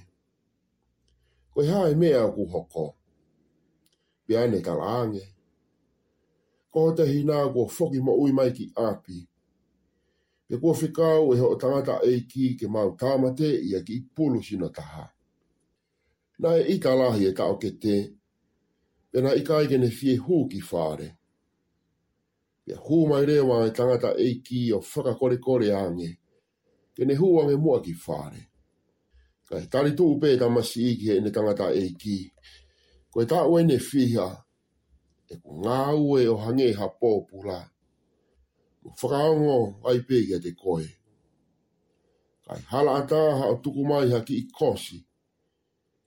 Koe 1.55 1.67
hae 1.73 1.95
mea 2.01 2.21
aku 2.27 2.45
hoko. 2.53 2.87
Pia 4.27 4.45
ne 4.51 4.61
kala 4.61 4.87
ange. 5.01 5.25
Ko 6.73 6.91
te 6.93 7.05
hina 7.13 7.41
foki 7.77 8.01
mo 8.01 8.13
ui 8.23 8.33
mai 8.33 8.53
ki 8.53 8.73
api. 8.77 9.15
Pia 9.15 9.27
Ke 10.51 10.59
kua 10.59 10.75
whikau 10.75 11.33
e 11.33 11.37
ho 11.39 11.55
tangata 11.55 11.95
e 12.03 12.17
ki 12.27 12.55
ke 12.59 12.67
mau 12.67 12.97
tāmate 12.99 13.47
i 13.71 13.77
a 13.79 13.81
ki 13.87 13.95
i 14.01 14.01
pulu 14.15 14.41
sino 14.43 14.67
taha. 14.75 15.05
Nā 16.43 16.55
e 16.59 16.65
i 16.75 16.77
ka 16.83 16.91
lahi 16.99 17.29
e 17.31 17.35
ka 17.39 17.47
o 17.55 17.55
ke 17.55 17.71
te, 17.85 17.97
pe 19.15 19.23
nā 19.23 19.37
i 19.39 19.45
ka 19.47 19.61
i 19.63 19.71
kene 19.71 19.91
fie 19.95 20.17
hū 20.19 20.41
ki 20.51 20.59
whāre. 20.73 21.07
Ke 22.67 22.81
hū 22.87 22.99
mai 23.13 23.23
rewa 23.31 23.61
e 23.69 23.71
tangata 23.79 24.11
e 24.27 24.41
ki 24.43 24.63
o 24.75 24.83
whakakore 24.91 25.39
kore 25.45 25.71
ange, 25.85 26.11
kene 26.99 27.15
hū 27.23 27.31
ange 27.45 27.55
mua 27.63 27.79
ki 27.87 27.95
whāre. 28.03 28.43
Ka 29.47 29.63
e 29.63 29.71
tari 29.71 29.95
tū 29.95 30.11
pē 30.19 30.35
e 30.35 30.41
tamasi 30.45 30.83
i 30.91 30.95
ki 30.99 31.15
e 31.19 31.21
ne 31.21 31.31
tangata 31.37 31.71
e 31.71 31.87
ki, 31.95 32.19
ko 33.15 33.23
e 33.23 33.31
tā 33.35 33.47
ue 33.47 33.63
ne 33.71 33.79
fiha, 33.79 34.29
e 35.31 35.37
ko 35.39 35.63
ngā 35.63 35.83
ue 35.95 36.27
o 36.35 36.41
hange 36.43 36.73
ha 36.79 36.91
pōpula, 36.91 37.63
whakaongo 38.97 39.81
ai 39.89 39.99
pēkia 40.09 40.39
te 40.43 40.53
koe. 40.57 40.87
Kai 42.47 42.59
hala 42.73 42.95
ata 43.03 43.21
ha 43.39 43.51
o 43.53 43.59
tuku 43.63 43.85
mai 43.87 44.11
ha 44.13 44.21
ki 44.27 44.35
i 44.37 44.47
kosi. 44.59 44.99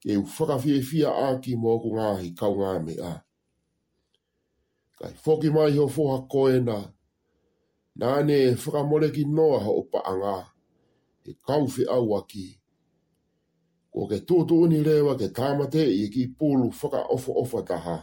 Ke 0.01 0.17
u 0.17 0.23
whakawhiawhia 0.23 1.09
a 1.27 1.39
ki 1.43 1.51
mō 1.55 1.71
ku 1.81 1.89
ngāhi 1.97 2.29
kau 2.39 2.53
ngā 2.59 2.71
me 2.85 2.95
a. 3.11 3.13
Kai 4.99 5.13
whoki 5.25 5.49
mai 5.53 5.75
ho 5.77 5.85
fōha 5.87 6.27
koe 6.31 6.59
na 6.61 6.77
Nā 7.99 8.11
ne 8.25 8.37
whakamore 8.57 9.11
ki 9.13 9.23
noa 9.25 9.59
ha 9.63 9.69
o 9.69 9.83
paanga. 9.83 10.49
He 11.25 11.33
kau 11.47 11.67
whi 11.67 11.83
au 11.87 12.15
a 12.17 12.23
ki. 12.25 12.47
Ko 13.93 14.07
ke 14.09 14.17
tōtō 14.29 14.57
ni 14.69 14.79
rewa 14.83 15.13
ke 15.15 15.27
tāmate 15.29 15.83
i 16.01 16.09
ki 16.09 16.23
pōlu 16.39 16.71
whakaofa 16.73 17.35
ofa 17.43 17.61
taha. 17.67 17.97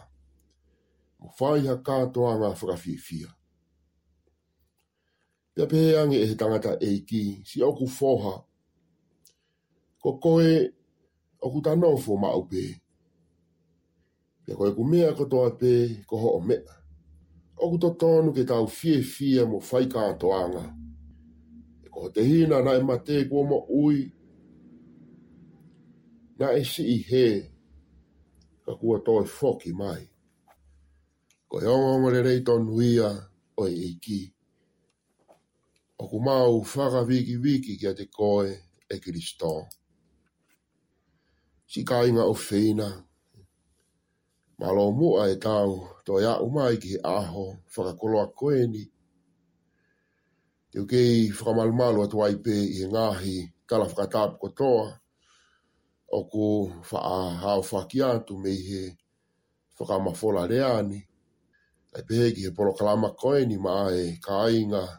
Mo 1.19 1.27
whaiha 1.39 1.75
kātoa 1.83 2.33
ngā 2.39 2.53
whakawhiawhia 2.53 3.35
pia 5.55 5.65
pe 5.71 5.79
ange 5.99 6.17
e 6.23 6.27
he 6.29 6.35
tangata 6.41 6.71
e 6.87 6.91
ki, 7.07 7.21
si 7.47 7.57
oku 7.69 7.85
foha. 7.97 8.33
Ko 10.01 10.09
koe, 10.23 10.51
oku 11.45 11.57
tano 11.65 11.87
fo 12.03 12.13
ma 12.23 12.29
upe. 12.41 12.63
Pia 14.45 14.53
koe 14.59 14.71
ku 14.77 14.83
mea 14.89 15.11
ko 15.17 15.23
toa 15.31 15.49
pe, 15.59 15.71
ko 16.09 16.15
ho 16.23 16.29
o 16.39 16.41
mea. 16.47 16.63
Oku 17.63 17.75
to 17.83 17.89
tonu 17.99 18.29
ke 18.35 18.43
tau 18.49 18.65
fie 18.77 18.97
fie 19.13 19.39
mo 19.49 19.57
fai 19.67 19.85
toanga. 20.21 20.63
E 21.83 21.87
ko 21.93 22.01
te 22.13 22.21
hina 22.29 22.57
na 22.65 22.71
e 22.79 22.81
mate 22.89 23.15
kua 23.29 23.43
mo 23.49 23.57
ui. 23.83 23.99
Na 26.39 26.45
e 26.59 26.63
si 26.71 26.83
i 26.95 26.97
he, 27.09 27.25
ka 28.63 28.71
kua 28.79 28.97
toi 29.05 29.25
foki 29.37 29.71
mai. 29.79 30.01
Ko 31.49 31.55
e 31.59 31.67
ongo 31.73 31.93
ngore 31.99 32.19
rei 32.27 32.39
tonu 32.47 32.73
ia, 32.93 33.09
oi 33.61 33.73
eiki. 33.85 33.99
ki 33.99 34.21
o 36.01 36.07
ku 36.11 36.17
mau 36.27 36.65
whaka 36.75 37.01
wiki 37.11 37.35
wiki 37.43 37.73
kia 37.79 37.93
te 37.99 38.05
koe 38.17 38.49
e 38.89 38.95
Kristo. 39.03 39.53
Si 41.69 41.79
kainga 41.89 42.23
o 42.25 42.33
whina, 42.45 42.87
malo 44.59 44.85
mua 44.99 45.21
e 45.29 45.35
tau 45.45 45.69
to 46.05 46.11
ia 46.23 46.33
umai 46.45 46.75
ki 46.83 46.91
aho 47.15 47.45
whakakoloa 47.73 47.95
koloa 47.99 48.27
koeni. 48.37 48.83
Te 50.71 50.77
ukei 50.83 51.15
whakamalumalu 51.35 51.99
atu 52.03 52.17
aipe 52.25 52.53
i 52.69 52.73
he 52.81 52.87
ngahi 52.91 53.35
tala 53.67 53.85
whakatapu 53.87 54.35
kotoa, 54.41 54.85
o 56.11 56.19
ku 56.31 56.43
wha 56.87 56.99
hao 57.43 57.61
whaki 57.69 57.97
atu 58.11 58.33
me 58.43 58.51
he 58.67 58.81
whakamafola 59.77 60.41
reani, 60.51 60.99
ai 61.95 62.03
pehe 62.07 62.27
ki 62.35 62.41
he 62.45 62.51
polo 62.55 62.71
kalama 62.77 63.09
koe 63.21 63.39
ni 63.49 63.55
ma 63.65 63.75
e 64.01 64.17
kainga 64.27 64.81
ka 64.87 64.95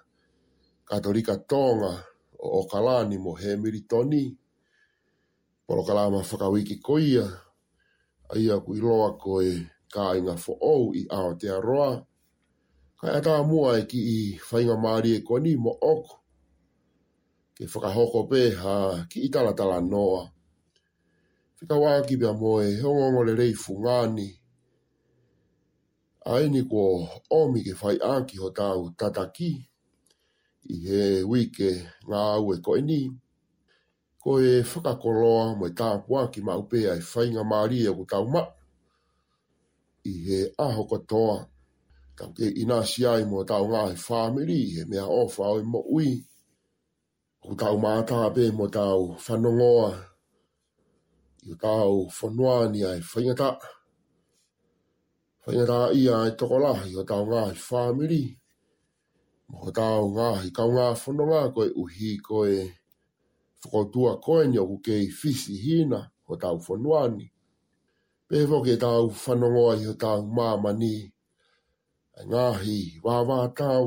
Katolika 0.93 1.37
Tonga 1.37 2.05
o 2.39 2.61
Okalani 2.61 3.17
mo 3.19 3.33
Hamiltoni. 3.41 4.25
Polo 5.67 5.83
kalama 5.89 6.17
whakawiki 6.17 6.77
koia, 6.87 7.25
aia 8.33 8.57
kui 8.65 8.79
loa 8.85 9.09
koe 9.23 9.51
kāinga 9.93 10.35
fo 10.45 10.53
ou 10.71 10.85
i 10.95 11.03
Aotearoa. 11.17 11.91
Kai 13.01 13.11
ata 13.19 13.35
mua 13.49 13.71
e 13.81 13.87
ki 13.91 13.99
i 14.17 14.39
whainga 14.51 14.77
maari 14.85 15.11
e 15.17 15.21
koni 15.29 15.53
mo 15.65 15.73
oku. 15.93 16.15
Ke 17.55 17.63
whakahoko 17.71 18.21
pē 18.31 18.43
ha 18.61 18.75
ki 19.11 19.19
i 19.21 19.29
talatala 19.33 19.77
noa. 19.93 20.23
Fika 21.57 21.75
wāki 21.83 22.15
bia 22.21 22.33
moe 22.41 22.65
heongongo 22.81 23.21
le 23.27 23.33
rei 23.41 23.55
fungani. 23.63 24.29
Aini 26.33 26.63
kua 26.71 26.85
omi 27.39 27.61
ke 27.67 27.73
whai 27.81 27.97
āki 28.17 28.35
ho 28.43 28.49
tāu 28.59 28.81
tataki. 28.99 29.01
Tataki 29.01 29.51
i 30.71 30.75
he 30.78 31.23
wike 31.26 31.71
ngā 32.07 32.19
au 32.37 32.52
e 32.54 32.59
koe 32.62 32.83
ni. 32.87 33.04
Ko 34.23 34.37
e 34.38 34.61
whakakoloa 34.62 35.47
mo 35.59 35.66
i 35.66 35.73
tāpua 35.75 36.28
ki 36.33 36.40
ma 36.47 36.54
upe 36.59 36.78
ai 36.87 37.00
e 37.02 37.07
whainga 37.07 37.42
Māori 37.50 37.81
e 37.83 37.90
ko 37.97 38.04
tau 38.12 38.26
mak. 38.31 38.52
I 40.07 40.12
he 40.26 40.38
aho 40.62 40.85
katoa. 40.90 41.40
Tau 42.19 42.33
ke 42.37 42.47
inasi 42.62 43.07
ai 43.11 43.25
mo 43.26 43.42
tau 43.49 43.66
ngā 43.73 43.88
he 43.90 43.95
whāmeri 44.04 44.61
he 44.76 44.85
mea 44.90 45.02
ofa 45.19 45.42
oi 45.57 45.61
e 45.64 45.69
mo 45.69 45.83
ui. 45.90 46.14
Ko 47.42 47.54
tau 47.59 48.31
pe 48.35 48.50
mo 48.52 48.66
tau 48.69 49.16
whanongoa. 49.19 50.04
I 51.45 51.50
o 51.50 51.54
tau 51.57 52.07
whanuani 52.07 52.87
ai 52.87 52.99
e 52.99 53.02
whaingata. 53.02 53.50
Whaingata 55.45 55.90
ai 55.90 56.31
e 56.31 56.31
tokolahi 56.38 56.95
o 56.99 57.02
tau 57.04 57.26
ngā 57.26 57.50
he 57.50 57.50
whāmeri. 57.50 57.50
Whaingata 57.50 57.50
ia 57.50 57.50
e 57.50 57.54
tokolahi 57.90 58.42
Mo 59.51 59.57
ko 59.63 59.71
tāo 59.79 60.03
ngā 60.17 60.27
hi 60.43 60.51
kau 60.59 60.71
ngā 60.77 60.83
whono 61.01 61.25
ngā 61.31 61.39
koe 61.55 61.65
uhi 61.85 62.11
koe 62.29 62.53
whakotua 63.63 64.11
koe 64.27 64.43
ni 64.51 64.59
uke 64.63 64.81
kei 64.89 65.07
whisi 65.21 65.55
hina 65.65 66.01
ko 66.27 66.35
tāo 66.45 66.59
whanuani. 66.67 67.27
Pēwho 68.29 68.59
ke 68.67 68.77
tāo 68.85 69.01
whano 69.23 69.49
ngā 69.57 69.65
hi 69.81 69.97
tāo 70.05 70.21
māma 70.39 70.73
ni. 70.83 70.95
Ngā 72.31 72.47
hi 72.63 72.79
wāwā 73.07 73.41
tāo. 73.61 73.83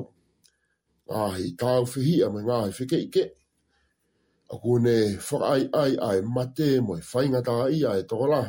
Ngā 1.08 1.24
hi 1.38 1.48
tāo 1.64 1.88
whihi 1.92 2.16
a 2.26 2.30
me 2.36 2.44
ngā 2.50 2.60
hi 2.66 2.76
whike 2.80 3.00
ike. 3.08 3.26
A 4.54 4.56
kone 4.64 4.98
whakai 5.30 5.64
ai 5.84 5.96
ai 6.10 6.20
mate 6.38 6.70
mo 6.88 7.00
i 7.00 7.04
whaingatā 7.12 7.58
ia 7.80 7.96
e 8.02 8.04
toko 8.10 8.28
lā. 8.34 8.44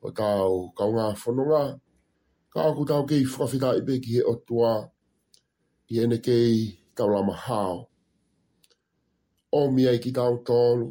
Ko 0.00 0.14
tāo 0.22 0.50
kau 0.78 0.94
ngā 0.96 1.10
whono 1.24 1.50
ngā. 1.50 1.64
Ka 2.52 2.70
aku 2.70 2.84
tāo 2.92 3.04
kei 3.08 3.24
whakawhita 3.26 3.74
i 3.82 3.88
pēki 3.90 4.18
he 4.20 4.24
otua. 4.34 4.74
Ngā 4.76 4.94
i 5.92 6.00
ene 6.02 6.16
kei 6.26 6.56
kaulama 6.96 7.34
hao. 7.44 7.78
O 9.58 9.70
mia 9.74 9.90
i 9.96 10.02
ki 10.04 10.10
tau 10.18 10.34
tolu, 10.48 10.88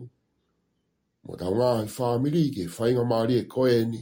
mo 1.26 1.34
tau 1.42 1.54
ngā 1.60 1.70
i 1.86 1.90
whāmiri 1.96 2.44
ke 2.56 2.64
whainga 2.76 3.04
maari 3.12 3.34
e 3.42 3.46
koeni, 3.54 4.02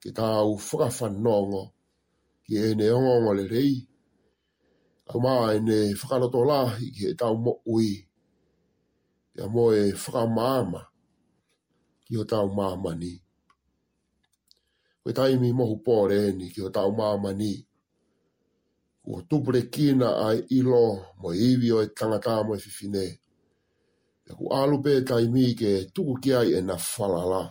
ke 0.00 0.10
tau 0.18 0.46
whakawhanongo 0.64 1.62
ki 2.44 2.52
ene 2.70 2.84
ongongo 2.96 3.30
le 3.38 3.44
rei, 3.54 3.74
au 5.12 5.18
mā 5.24 5.32
ene 5.58 5.76
whakaroto 6.00 6.40
lahi 6.50 6.86
ki 6.96 7.06
tau 7.22 7.34
mo 7.44 7.52
ui, 7.74 7.90
ke 9.34 9.40
a 9.44 9.52
mo 9.54 9.64
e 9.80 9.90
whakamāma 10.02 10.80
ki 12.06 12.14
o 12.20 12.24
tau 12.30 12.46
māmani. 12.58 13.14
Koe 15.00 15.12
taimi 15.18 15.48
mohu 15.58 15.76
pōreni 15.86 16.44
ki 16.54 16.60
o 16.66 16.68
tau 16.76 16.88
māmani. 16.90 16.92
ki 17.36 17.36
o 17.36 17.36
tau 17.36 17.36
māmani 17.36 17.54
ua 19.04 19.22
tupure 19.22 19.62
kina 19.62 20.08
ai 20.28 20.38
ilo 20.48 21.06
mo 21.20 21.30
iwi 21.34 21.68
o 21.76 21.82
e 21.82 21.86
tangata 21.96 22.32
mo 22.46 22.52
e 22.54 22.58
fifine. 22.64 23.04
Ia 24.26 24.32
ku 24.38 24.44
alupe 24.60 24.90
e 24.98 25.02
taimi 25.08 25.46
ke 25.60 25.70
tuku 25.94 26.14
ki 26.22 26.30
ai 26.40 26.50
e 26.58 26.60
na 26.68 26.76
falala. 26.76 27.42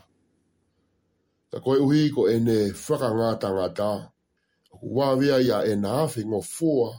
Ia 1.51 1.58
koe 1.65 1.77
uhi 1.86 2.03
ko 2.15 2.22
e 2.29 2.36
ne 2.46 2.58
whaka 2.88 3.10
ngā 3.18 3.29
tangata. 3.41 3.91
Ia 4.68 4.74
ku 4.79 4.86
wawea 4.98 5.38
ia 5.48 5.58
e 5.65 5.74
na 5.82 5.89
hawhi 6.00 6.22
ngō 6.29 6.39
fua 6.56 6.89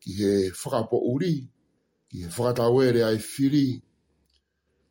ki 0.00 0.10
he 0.20 0.32
whakapo 0.60 0.96
uri, 1.14 1.34
ki 2.08 2.16
he 2.22 2.28
whakatawere 2.36 3.00
ai 3.08 3.18
whiri. 3.28 3.66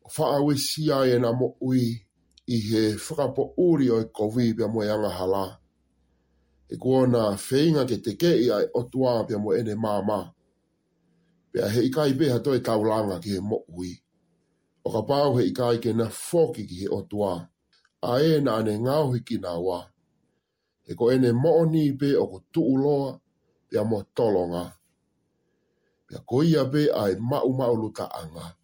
O 0.02 0.08
whaawe 0.16 0.52
si 0.66 0.82
ai 0.98 1.10
e 1.14 1.18
na 1.22 1.30
mo 1.38 1.46
ui 1.68 1.82
i 2.46 2.56
he 2.68 2.82
whakapo 3.04 3.42
uri 3.68 3.86
o 3.94 4.00
e 4.02 4.10
kowi 4.16 4.46
pia 4.56 4.66
mo 4.72 4.78
e 4.82 4.88
anga 4.94 5.10
halaa 5.18 5.52
e 6.72 6.76
kua 6.80 7.04
nā 7.08 7.22
whēinga 7.36 7.82
ke 7.88 7.96
teke 8.04 8.30
i 8.44 8.46
ai 8.52 8.64
o 8.72 8.82
pia 9.26 9.38
mo 9.38 9.52
ene 9.52 9.74
māma. 9.76 10.32
Pia 11.52 11.68
he 11.68 11.82
ikai 11.88 12.12
beha 12.16 12.38
toi 12.40 12.60
taulanga 12.64 13.18
ki 13.20 13.30
he 13.36 13.40
mokui. 13.50 13.92
O 14.86 14.90
ka 14.94 15.02
pāu 15.10 15.36
he 15.36 15.44
ikai 15.50 15.78
ke 15.82 15.92
na 15.92 16.06
fōki 16.08 16.64
ki 16.68 16.76
he 16.84 16.88
o 16.88 17.00
A 18.04 18.18
e 18.18 18.40
nā 18.40 18.64
ne 18.64 18.78
ngāuhi 18.78 19.20
ki 19.24 19.36
nā 19.38 19.52
wā. 19.62 19.84
He 20.88 20.94
ko 20.94 21.12
ene 21.12 21.32
mo 21.32 21.42
mooni 21.62 21.92
pe 21.98 22.14
o 22.16 22.26
ko 22.26 22.40
tuuloa 22.52 23.20
pia 23.68 23.84
mo 23.84 24.02
tolonga. 24.16 24.72
Pia 26.08 26.18
ia 26.44 26.64
be 26.64 26.88
ai 26.90 27.14
mau 27.20 27.52
mau 27.52 27.74
luta 27.74 28.08
anga. 28.16 28.56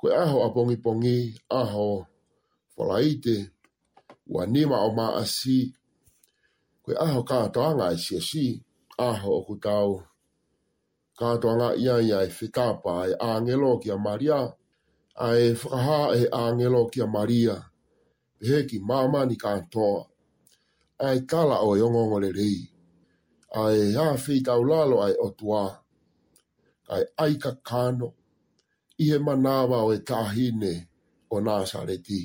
Koe 0.00 0.10
aho 0.16 0.42
a 0.46 0.50
pongi 0.50 0.76
pongi, 0.82 1.36
aho, 1.50 2.06
wala 2.76 3.00
ite, 3.02 3.52
wanima 4.26 4.80
o 4.82 4.90
maa 4.96 5.20
asii, 5.22 5.74
koe 6.84 6.94
aho 7.04 7.20
kātoanga 7.30 7.86
e 7.94 7.98
si 8.04 8.16
si, 8.28 8.44
aho 9.06 9.28
o 9.40 9.42
ku 9.46 9.54
tau. 9.66 9.90
Kātoanga 11.18 11.68
ia 11.84 11.96
ia 12.08 12.18
e 12.26 12.30
whetāpa 12.38 12.94
e 13.10 13.12
āngelo 13.30 13.70
ki 13.82 13.88
a 13.94 13.98
Maria, 14.06 14.38
a 15.26 15.28
e 15.42 15.52
whakaha 15.60 15.98
e 16.20 16.30
āngelo 16.42 16.80
ki 16.92 16.98
a 17.04 17.06
Maria, 17.06 17.54
e 18.42 18.48
he 18.48 18.62
ki 18.70 18.78
māma 18.90 19.20
ni 19.28 19.36
kāntoa, 19.44 19.98
a 21.06 21.12
e 21.16 21.20
kala 21.30 21.58
o 21.68 21.76
yongongo 21.82 22.18
le 22.24 22.30
rei, 22.38 22.58
a 23.62 23.68
e 23.78 23.86
hawhi 23.94 24.40
tau 24.46 24.60
lalo 24.70 24.98
ai 25.04 25.12
e 25.14 25.18
otua, 25.26 25.62
a 26.96 27.00
e 27.04 27.06
aika 27.26 27.52
kāno, 27.70 28.10
i 28.98 29.12
he 29.12 29.20
manawa 29.28 29.84
o 29.86 29.92
e 29.94 30.00
tahine 30.12 30.74
o 31.30 31.38
nāsareti. 31.46 32.20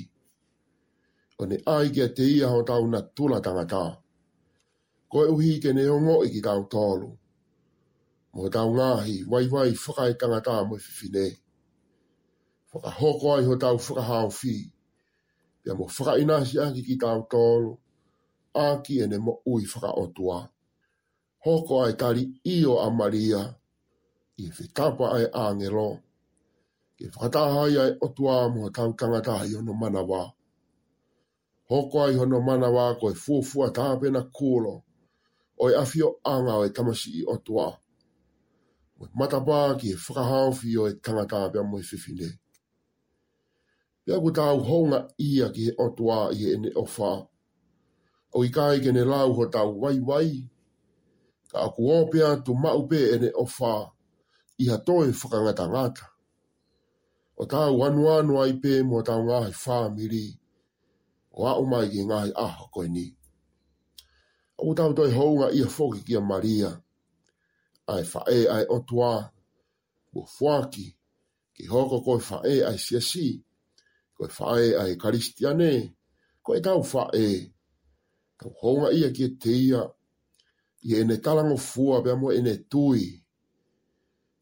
O 1.38 1.44
ne 1.46 1.62
aigea 1.78 2.10
te 2.16 2.26
ia 2.38 2.48
ho 2.50 2.62
tau 2.66 2.90
na 2.90 3.04
tūla 3.14 3.38
tangataa 3.42 3.88
ko 5.10 5.18
e 5.24 5.28
uhi 5.32 5.52
ke 5.62 5.70
neongo 5.72 6.14
i 6.24 6.28
ki 6.34 6.40
tau 6.46 6.62
tolu. 6.72 7.10
Mo 8.34 8.42
tau 8.54 8.68
ngahi, 8.76 9.16
wai 9.30 9.46
wai 9.54 9.72
whakai 9.82 10.12
tangata 10.20 10.54
mo 10.68 10.74
i 10.76 10.80
whiwhine. 10.82 11.30
Whaka 12.72 12.90
hoko 12.98 13.28
ai 13.36 13.44
ho 13.48 13.54
tau 13.62 13.76
whakahau 13.80 14.28
fi. 14.38 14.52
Pia 15.64 15.72
mo 15.78 15.84
whakai 15.96 16.22
nasi 16.28 16.56
aki 16.66 16.80
ki 16.86 16.94
tau 17.02 17.20
tolu. 17.32 17.72
Aki 18.68 18.94
e 19.02 19.06
ne 19.10 19.18
mo 19.26 19.32
ui 19.52 19.62
whakaotua. 19.70 20.38
Hoko 21.46 21.74
ai 21.84 21.92
tari 22.00 22.22
io 22.56 22.72
a 22.80 22.88
Maria. 22.98 23.42
I 24.36 24.44
e 24.46 24.52
whetapa 24.58 25.06
ai 25.16 25.26
angelo. 25.46 25.90
Ke 26.98 27.04
whakataha 27.14 27.60
ai 27.64 27.76
ai 27.82 27.92
otua 28.04 28.34
mo 28.54 28.62
tau 28.76 28.90
tangata 28.98 29.34
i 29.50 29.56
ono 29.58 29.72
manawa. 29.82 30.22
Hoko 31.68 31.96
ai 32.04 32.14
hono 32.20 32.38
manawa 32.48 32.84
ko 33.00 33.06
e 33.10 33.14
fuafua 33.22 33.66
tāpena 33.76 33.80
kūlo. 34.20 34.20
Hoko 34.20 34.20
ai 34.20 34.22
hono 34.24 34.26
manawa 34.26 34.28
ko 34.28 34.28
e 34.28 34.28
tāpena 34.28 34.30
kūlo 34.36 34.82
oi 35.58 35.74
afio 35.76 36.18
anga 36.24 36.54
o 36.56 36.66
e 36.66 36.70
i 37.18 37.24
otua. 37.26 37.66
Oi 39.00 39.08
e 39.08 39.18
matapā 39.18 39.60
ki 39.80 39.88
e 39.92 39.96
whakahaofi 40.02 40.70
o 40.80 40.86
e 40.86 40.92
tangata 41.04 41.38
pia 41.52 41.62
mo 41.68 41.76
e 41.78 41.82
whiwhine. 41.88 42.30
Pia 44.04 44.16
ku 44.22 44.30
tāu 44.38 44.56
honga 44.68 45.00
ia 45.18 45.46
ki 45.54 45.62
he 45.66 45.72
otua 45.84 46.18
i 46.32 46.36
he 46.38 46.46
ene 46.54 46.70
ofa. 46.82 47.12
O 48.36 48.44
i 48.44 48.48
kai 48.56 48.80
ke 48.82 48.90
ne 48.92 49.02
lau 49.04 49.32
ho 49.34 49.42
tāu 49.54 49.70
wai 49.82 49.98
wai. 50.08 50.32
Ka 51.50 51.58
aku 51.66 51.82
opea 51.98 52.30
tu 52.44 52.52
maupe 52.54 52.98
ene 53.14 53.28
ofa 53.42 53.90
i 54.58 54.68
ha 54.70 54.76
toi 54.86 55.08
whakangata 55.12 55.64
ngata. 55.68 56.06
O 57.40 57.46
tāu 57.46 57.82
anuanu 57.86 58.40
ai 58.42 58.52
pē 58.62 58.82
mo 58.88 59.02
tāu 59.02 59.20
ngāhi 59.26 59.52
whāmiri. 59.62 60.26
O 61.38 61.46
a 61.50 61.54
umai 61.62 61.86
ki 61.90 62.00
ngāhi 62.08 62.32
aho 62.34 62.68
koe 62.74 62.88
nii 62.88 63.17
o 64.66 64.74
tau 64.74 64.92
toi 64.96 65.10
hounga 65.18 65.46
ia 65.56 65.66
foki 65.68 66.00
kia 66.06 66.20
maria. 66.20 66.70
Ai 67.92 68.04
fae 68.12 68.38
ai 68.56 68.64
otua, 68.76 69.30
o 70.14 70.20
fuaki, 70.36 70.86
ki 71.54 71.62
hoko 71.72 71.98
koi 72.06 72.20
fae 72.30 72.54
ai 72.68 72.78
si 72.84 72.94
siasi, 72.94 73.26
koi 74.16 74.28
fae 74.38 74.66
ai 74.82 74.92
karistiane, 75.02 75.72
koi 76.44 76.60
tau 76.66 76.80
fae. 76.92 77.28
Tau 78.38 78.50
hounga 78.60 78.88
ia 78.98 79.08
kia 79.16 79.28
teia, 79.42 79.80
ia 80.88 80.96
ene 81.02 81.16
talango 81.24 81.56
fua 81.70 81.96
pia 82.04 82.14
mo 82.20 82.28
ene 82.38 82.54
tui. 82.70 83.06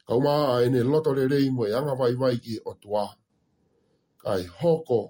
Kau 0.07 0.21
maa 0.25 0.61
ene 0.67 0.81
loto 0.93 1.11
le 1.17 1.25
rei 1.33 1.49
mo 1.55 1.63
e 1.67 1.73
anga 1.79 1.95
vai 2.01 2.15
vai 2.21 2.37
ki 2.45 2.55
otua. 2.71 3.05
Kai 4.23 4.43
hoko 4.59 5.01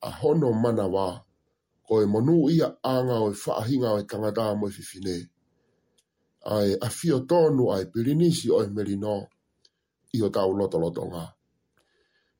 a 0.00 0.08
hono 0.20 0.48
mana 0.64 0.86
waa 0.94 1.14
ko 1.86 2.02
e 2.02 2.06
manu 2.06 2.50
ia 2.50 2.68
anga 2.82 3.22
o 3.22 3.30
e 3.30 3.36
whaahinga 3.42 3.90
o 3.94 3.98
e 4.02 4.06
tangata 4.10 4.44
mo 4.58 4.66
e 4.68 4.72
whiwhine. 4.74 5.18
Ai 6.54 6.70
a 6.74 6.88
whio 6.96 7.16
tonu 7.30 7.64
ai 7.74 7.84
pirinisi 7.92 8.46
o 8.50 8.58
e 8.64 8.68
merino 8.76 9.14
i 10.16 10.22
o 10.22 10.28
tau 10.34 10.50
loto 10.58 10.78
loto 10.82 11.02
ngā. 11.12 11.24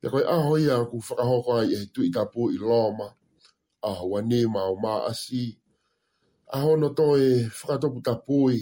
Ia 0.02 0.06
koe 0.12 0.24
aho 0.34 0.52
ia 0.66 0.74
ku 0.90 0.96
whakahoko 1.04 1.50
ai 1.62 1.70
e 1.78 1.86
tui 1.94 2.08
tapu 2.16 2.42
i 2.50 2.56
loma, 2.68 3.06
a 3.82 3.90
wane 4.10 4.40
mau 4.54 4.74
mā 4.82 4.94
asi, 5.10 5.42
a 6.54 6.62
hono 6.64 6.88
to 6.98 7.06
e 7.14 7.46
whakatopu 7.58 7.98
tapui, 8.06 8.58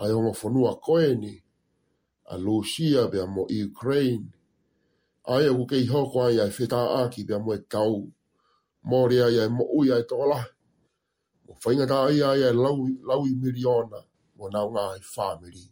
a 0.00 0.06
e 0.06 0.12
hongo 0.14 0.32
whanua 0.40 0.72
koe 0.86 1.06
ni, 1.22 1.34
a 2.24 2.34
Lucia 2.44 3.02
bea 3.12 3.26
mo 3.34 3.42
Ukraine, 3.60 4.28
a 5.32 5.42
e 5.42 5.48
ku 5.56 5.62
kei 5.70 5.84
hoko 5.92 6.18
ai 6.26 6.36
ai 6.44 6.50
whetā 6.54 6.80
aki 7.04 7.20
bea 7.28 7.38
mo 7.44 7.50
e 7.54 7.58
tau 7.72 7.96
Māori 8.84 9.18
ai 9.24 9.38
e 9.42 9.46
mo'ui 9.48 9.90
ai 9.94 10.02
tō 10.08 10.26
lahi. 10.28 10.50
Mō 11.48 11.54
whainga 11.64 11.84
tā 11.90 11.98
ai 12.08 12.18
ai 12.30 12.42
e 12.48 12.50
laui, 12.56 12.90
laui 13.10 13.32
miriona, 13.44 14.00
mō 14.40 14.50
nau 14.52 14.70
ngā 14.74 14.84
e 14.98 15.00
whāmiri. 15.08 15.62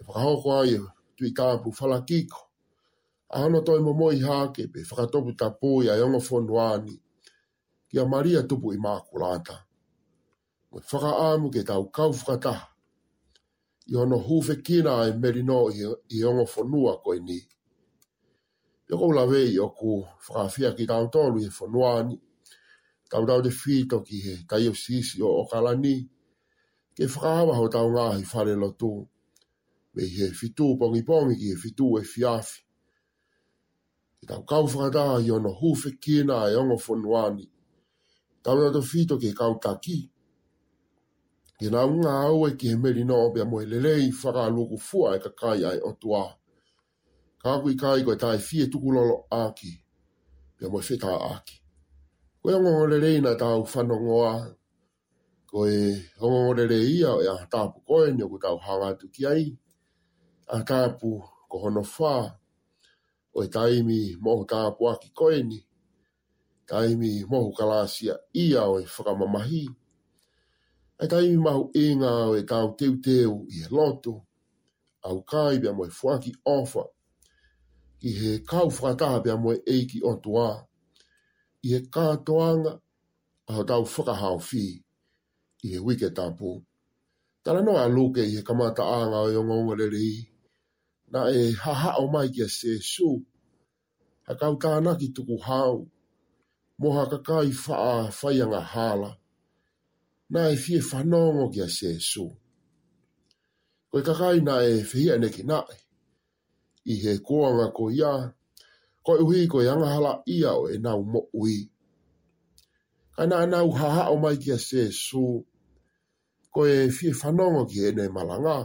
E 0.00 0.06
whakahoko 0.06 0.54
ai 0.60 0.72
e 0.78 0.80
tui 1.16 1.32
kāpu 1.40 1.72
whalakiko. 1.78 2.40
Ahano 3.36 3.60
tō 3.66 3.76
i 3.80 3.84
mō 3.84 3.92
mō 4.00 4.10
i 4.16 4.22
hāke, 4.24 4.66
pe 4.72 4.84
whakatopu 4.90 5.34
tā 5.40 5.50
pōi 5.60 5.90
ai 5.92 6.00
onga 6.06 6.22
whonuāni. 6.28 6.96
Kia 7.92 8.06
maria 8.08 8.42
tupu 8.48 8.72
i 8.76 8.80
mākulāta. 8.86 9.58
Mō 10.72 10.80
i 10.80 10.88
whakaāmu 10.88 11.52
ke 11.52 11.66
tau 11.68 11.86
kau 11.92 12.12
whakataha. 12.16 12.68
I 13.92 13.96
hono 13.98 14.16
hūwhe 14.24 14.62
ai 14.88 15.12
merino 15.18 15.68
i, 15.68 15.84
i 16.16 16.24
onga 16.24 16.46
whonua 16.54 16.96
koe 17.02 17.18
ni 17.20 17.40
jokullavi 18.92 19.54
joku 19.54 19.92
frafiakin 20.26 20.86
tautolu 20.86 21.38
e 21.40 21.44
he 21.46 21.50
fonuani 21.56 22.16
tautau 23.10 23.40
te 23.44 23.50
fitoki 23.60 24.16
he 24.24 24.32
taiosisi 24.48 25.16
o 25.22 25.28
okalani 25.40 25.94
ke 26.94 27.04
fraava 27.12 27.54
ho 27.58 27.66
taunga 27.74 28.04
he 28.16 28.22
falelotu 28.32 28.90
me 29.94 30.02
he 30.16 30.26
fitu 30.40 30.66
pongi 30.78 31.02
pongi 31.08 31.34
ki 31.40 31.46
he 31.50 31.56
fitu 31.62 31.86
e 31.96 32.02
fiafi 32.12 32.58
e 34.22 34.26
tau 34.26 34.42
kaufrata 34.50 35.04
i 35.26 35.30
ono 35.36 35.50
hufe 35.60 35.88
kina 36.02 36.36
e 36.52 36.56
ongo 36.60 36.76
fonuani 36.86 37.44
tautau 38.42 38.70
te 38.74 38.80
fitoki 38.88 39.28
he 39.28 39.34
kautaki 39.34 39.98
Ke 41.62 41.70
nā 41.70 41.84
unga 41.86 42.10
aue 42.26 42.56
ki 42.58 42.68
he 42.68 42.76
meri 42.76 43.04
nō 43.04 43.16
bea 43.34 43.44
moelelei 43.44 44.10
whakaluku 44.10 44.76
fua 44.78 45.16
e 45.16 45.18
kakai 45.22 45.64
ai 45.64 45.78
e 45.78 45.80
o 45.88 45.92
tuaa. 45.92 46.30
ka 47.44 47.52
kui 47.62 47.74
kai 47.82 47.96
i 48.00 48.04
koe 48.06 48.16
tai 48.22 48.36
fie 48.48 48.62
tuku 48.72 48.88
lolo 48.96 49.16
aki, 49.44 49.70
pia 50.56 50.66
moi 50.72 50.84
whetā 50.88 51.12
aki. 51.34 51.56
Koe 52.40 52.52
ongo 52.58 52.70
ngore 52.74 52.96
rei 53.04 53.18
na 53.24 53.32
tau 53.42 53.58
whanongoa, 53.72 54.32
koe 55.50 55.72
ongo 56.22 56.38
ngore 56.42 56.64
rei 56.72 56.86
ia 56.98 57.10
o 57.18 57.22
ea 57.26 57.48
tāpu 57.52 57.78
koe 57.88 58.06
ni 58.14 58.22
o 58.24 58.28
ku 58.32 58.38
tau 58.44 58.56
hanga 58.66 58.88
tu 59.00 59.06
ki 59.14 59.22
ai, 59.32 59.44
a 60.54 60.62
tāpu 60.68 61.10
ko 61.50 61.56
hono 61.62 61.82
whā, 61.94 62.14
o 63.36 63.44
e 63.46 63.48
taimi 63.56 63.98
mohu 64.24 64.44
tāpu 64.54 64.82
aki 64.92 65.08
koe 65.20 65.38
ni, 65.50 65.58
taimi 66.70 67.10
mohu 67.30 67.50
kalāsia 67.58 68.14
ia 68.44 68.62
o 68.72 68.78
e 68.78 68.84
whakamamahi, 68.92 69.62
ai 71.00 71.06
taimi 71.12 71.38
mahu 71.46 71.62
e 71.84 71.86
ngā 72.00 72.12
o 72.30 72.38
e 72.40 72.48
tau 72.54 72.66
teuteu 72.78 73.32
i 73.56 73.66
e 73.66 73.68
loto, 73.76 74.14
au 75.06 75.18
kai 75.30 75.54
bia 75.60 75.72
moi 75.78 75.90
fuaki 75.98 76.32
ofa, 76.56 76.84
i 78.08 78.12
he 78.20 78.38
kau 78.40 78.68
whakataha 78.76 79.18
pia 79.24 79.36
moe 79.36 79.56
eiki 79.74 79.98
on 80.10 80.18
tuā. 80.24 80.48
I 81.62 81.68
he 81.72 81.80
kātoanga 81.94 82.72
a 83.48 83.52
ho 83.56 83.62
tau 83.70 83.84
whakahau 83.94 84.40
whi 84.48 84.64
i 85.64 85.68
he 85.74 85.78
wike 85.86 86.10
tāpū. 86.16 86.52
Tāna 87.44 87.62
noa 87.66 87.86
a 87.86 87.88
luke 87.88 88.18
i 88.26 88.34
he 88.34 88.42
kamata 88.48 88.82
ānga 88.98 89.22
o 89.22 89.28
yonga 89.36 89.54
unga 89.62 89.76
lele 89.82 90.00
i. 90.00 90.28
Nā 91.14 91.26
e 91.38 91.52
haha 91.62 91.94
o 92.02 92.08
mai 92.10 92.26
kia 92.34 92.48
se 92.48 92.78
su. 92.82 93.10
Ha 94.26 94.34
kau 94.40 94.56
tāna 94.66 94.98
ki 94.98 95.12
tuku 95.18 95.38
hau. 95.46 95.86
Moha 96.82 97.06
kakai 97.12 97.50
whaa 97.68 98.08
whaianga 98.18 98.64
hāla. 98.74 99.12
Nā 100.34 100.48
e 100.52 100.56
fie 100.64 100.80
whanongo 100.90 101.52
kia 101.54 101.68
se 101.78 101.94
su. 102.10 102.26
Koe 103.92 104.02
kakai 104.02 104.42
nā 104.48 104.58
e 104.66 104.76
whihia 104.82 105.20
neki 105.22 105.46
nāi 105.46 105.81
i 106.84 106.94
he 106.98 107.14
koanga 107.18 107.66
ko 107.76 107.90
ia, 107.90 108.32
ko 109.06 109.12
uhi 109.22 109.46
ko 109.46 109.62
iangahala 109.62 110.12
ia 110.26 110.50
o 110.60 110.64
e 110.66 110.76
nau 110.84 111.00
mo 111.12 111.20
ui. 111.40 111.56
Kai 113.14 113.26
nā 113.30 113.38
nau 113.52 113.68
haha 113.78 114.02
o 114.12 114.16
mai 114.22 114.36
kia 114.42 114.58
se 114.68 114.80
su, 115.04 115.22
ko 116.52 116.60
e 116.74 116.78
fie 116.96 117.10
whanongo 117.18 117.62
ki 117.70 117.78
e 117.88 117.92
nei 117.96 118.10
malanga, 118.16 118.56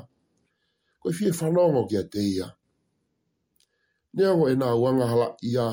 ko 1.02 1.08
e 1.12 1.14
fie 1.18 1.30
whanongo 1.38 1.82
ki 1.90 1.96
a 1.98 2.04
teia. 2.14 2.48
Nea 4.18 4.32
ngo 4.36 4.46
e 4.52 4.56
nā 4.62 4.70
uangahala 4.82 5.28
ia, 5.52 5.68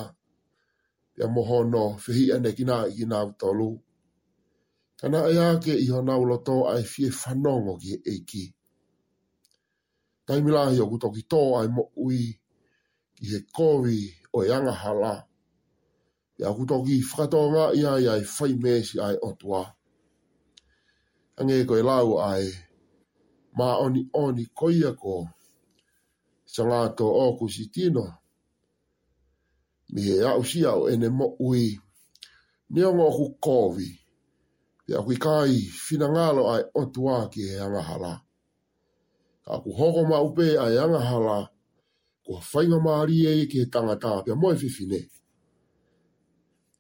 ia 1.19 1.27
mohono 1.35 1.83
whihi 2.03 2.25
ane 2.35 2.51
ki 2.57 2.65
nā 2.71 2.77
i 2.93 3.03
nā 3.11 3.19
utolu. 3.31 3.71
Ka 5.01 5.07
nā 5.13 5.21
ea 5.35 5.55
ke 5.63 5.73
iho 5.85 5.99
nā 6.09 6.15
uloto 6.23 6.55
ai 6.73 6.85
fie 6.93 7.09
e 7.09 7.15
whanongo 7.19 7.73
ki 7.83 7.93
e 8.05 8.15
ki 8.29 8.45
taimilahi 10.27 10.81
o 10.81 10.87
kutoki 10.91 11.23
tō 11.33 11.41
ai 11.61 11.69
mo 11.75 11.85
ui 12.05 12.21
ki 13.17 13.25
he 13.31 13.39
kōwi 13.57 13.99
o 14.33 14.39
e 14.43 14.49
angahala. 14.57 15.13
Ia 16.41 16.49
kutoki 16.57 16.97
whakatonga 17.07 17.65
ia 17.79 17.93
ia 18.05 18.15
i 18.23 18.25
whai 18.33 18.53
mēsi 18.63 18.97
ai 19.07 19.17
o 19.21 19.29
tua. 19.41 19.63
Ange 21.39 21.57
koe 21.69 21.83
lau 21.89 22.11
ai 22.31 22.47
mā 23.59 23.69
oni 23.85 24.01
oni 24.23 24.45
koia 24.59 24.91
ko 25.01 25.17
sa 26.53 26.63
ngāto 26.69 27.05
o 27.05 27.25
kusi 27.39 27.65
tino. 27.75 28.07
Mi 29.93 30.01
he 30.09 30.17
au 30.31 30.43
sia 30.51 30.71
o 30.81 30.89
ene 30.93 31.09
mo 31.19 31.27
ui 31.49 31.63
neongo 32.73 33.07
ku 33.19 33.27
kōwi. 33.45 33.89
Ia 34.91 34.99
kui 35.07 35.17
kai 35.25 35.53
whina 35.85 36.07
ngalo 36.15 36.43
ai 36.53 36.65
o 36.81 36.87
tua 36.95 37.17
ki 37.33 37.41
he 37.51 37.57
angahala 37.65 38.15
ka 39.49 39.55
ku 39.63 39.71
hoko 39.79 40.01
ma 40.11 40.19
upe 40.29 40.47
a 40.65 40.67
yanga 40.77 41.01
hala 41.11 41.39
ku 42.25 42.31
whainga 42.51 42.79
maari 42.87 43.17
e 43.29 43.33
ke 43.51 43.61
tangata 43.73 44.11
pia 44.25 44.35
moe 44.41 44.55
whiwhine 44.61 45.01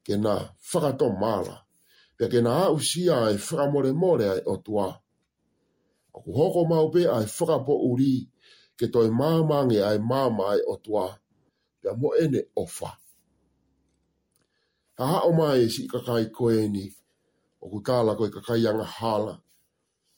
ke 0.04 0.14
na 0.24 0.32
whakato 0.68 1.06
mala 1.22 1.56
pia 2.16 2.26
ke 2.32 2.38
na 2.44 2.50
a 2.64 2.64
usia 2.76 3.14
ai 3.28 3.36
whakamore 3.46 3.90
more 4.02 4.26
ai 4.34 4.40
o 4.52 4.56
tua 4.64 4.88
ka 6.12 6.18
ku 6.24 6.30
hoko 6.38 6.60
ma 6.70 6.78
upe 6.88 7.02
a 7.16 7.18
e 7.24 7.26
whakapo 7.36 7.74
uri 7.90 8.14
ke 8.78 8.86
toi 8.92 9.08
māmange 9.20 9.78
ai 9.88 9.98
māma 10.10 10.44
ai 10.54 10.60
o 10.72 10.74
tua 10.84 11.06
pia 11.80 11.92
mo 12.00 12.08
ene 12.24 12.40
ofa 12.64 12.90
ha 14.96 15.04
ha 15.12 15.18
o 15.28 15.30
mai 15.40 15.58
e 15.66 15.68
si 15.74 15.82
kakai 15.92 16.24
koe 16.36 16.58
ni 16.74 16.84
o 17.62 17.64
ku 17.72 17.78
tāla 17.86 18.12
koe 18.18 18.30
kakai 18.36 18.58
yanga 18.64 18.86
hala 18.98 19.34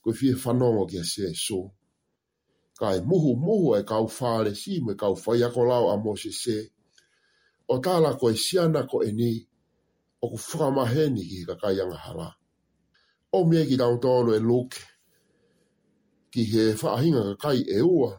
koe 0.03 0.15
fie 0.19 0.33
whanongo 0.43 0.83
kia 0.91 1.03
se 1.13 1.25
so 1.47 1.61
kai 2.81 2.97
muhu 3.09 3.31
muhu 3.45 3.69
e 3.75 3.81
kau 3.91 4.07
fale 4.19 4.53
si 4.61 4.73
me 4.85 4.93
kau 5.03 5.15
fai 5.23 5.41
ako 5.49 5.61
lau 5.71 5.85
a 5.93 5.97
mose 6.05 6.31
se. 6.43 6.59
O 7.73 7.79
tala 7.85 8.11
ko 8.21 8.27
e 8.31 8.37
siana 8.47 8.83
ko 8.91 8.97
e 9.03 9.11
ni, 9.21 9.33
o 10.25 10.29
ku 10.31 10.37
whakamaheni 10.49 11.23
ki 11.31 11.41
ka 11.49 11.55
kai 11.63 11.77
anga 11.81 12.29
O 13.37 13.45
mie 13.49 13.63
ki 13.69 13.77
tau 13.83 13.95
tono 14.05 14.33
e 14.35 14.39
luke, 14.49 14.79
ki 16.31 16.43
he 16.51 16.63
whaahinga 16.81 17.23
ka 17.29 17.35
kai 17.49 17.61
e 17.79 17.81
ua, 17.97 18.13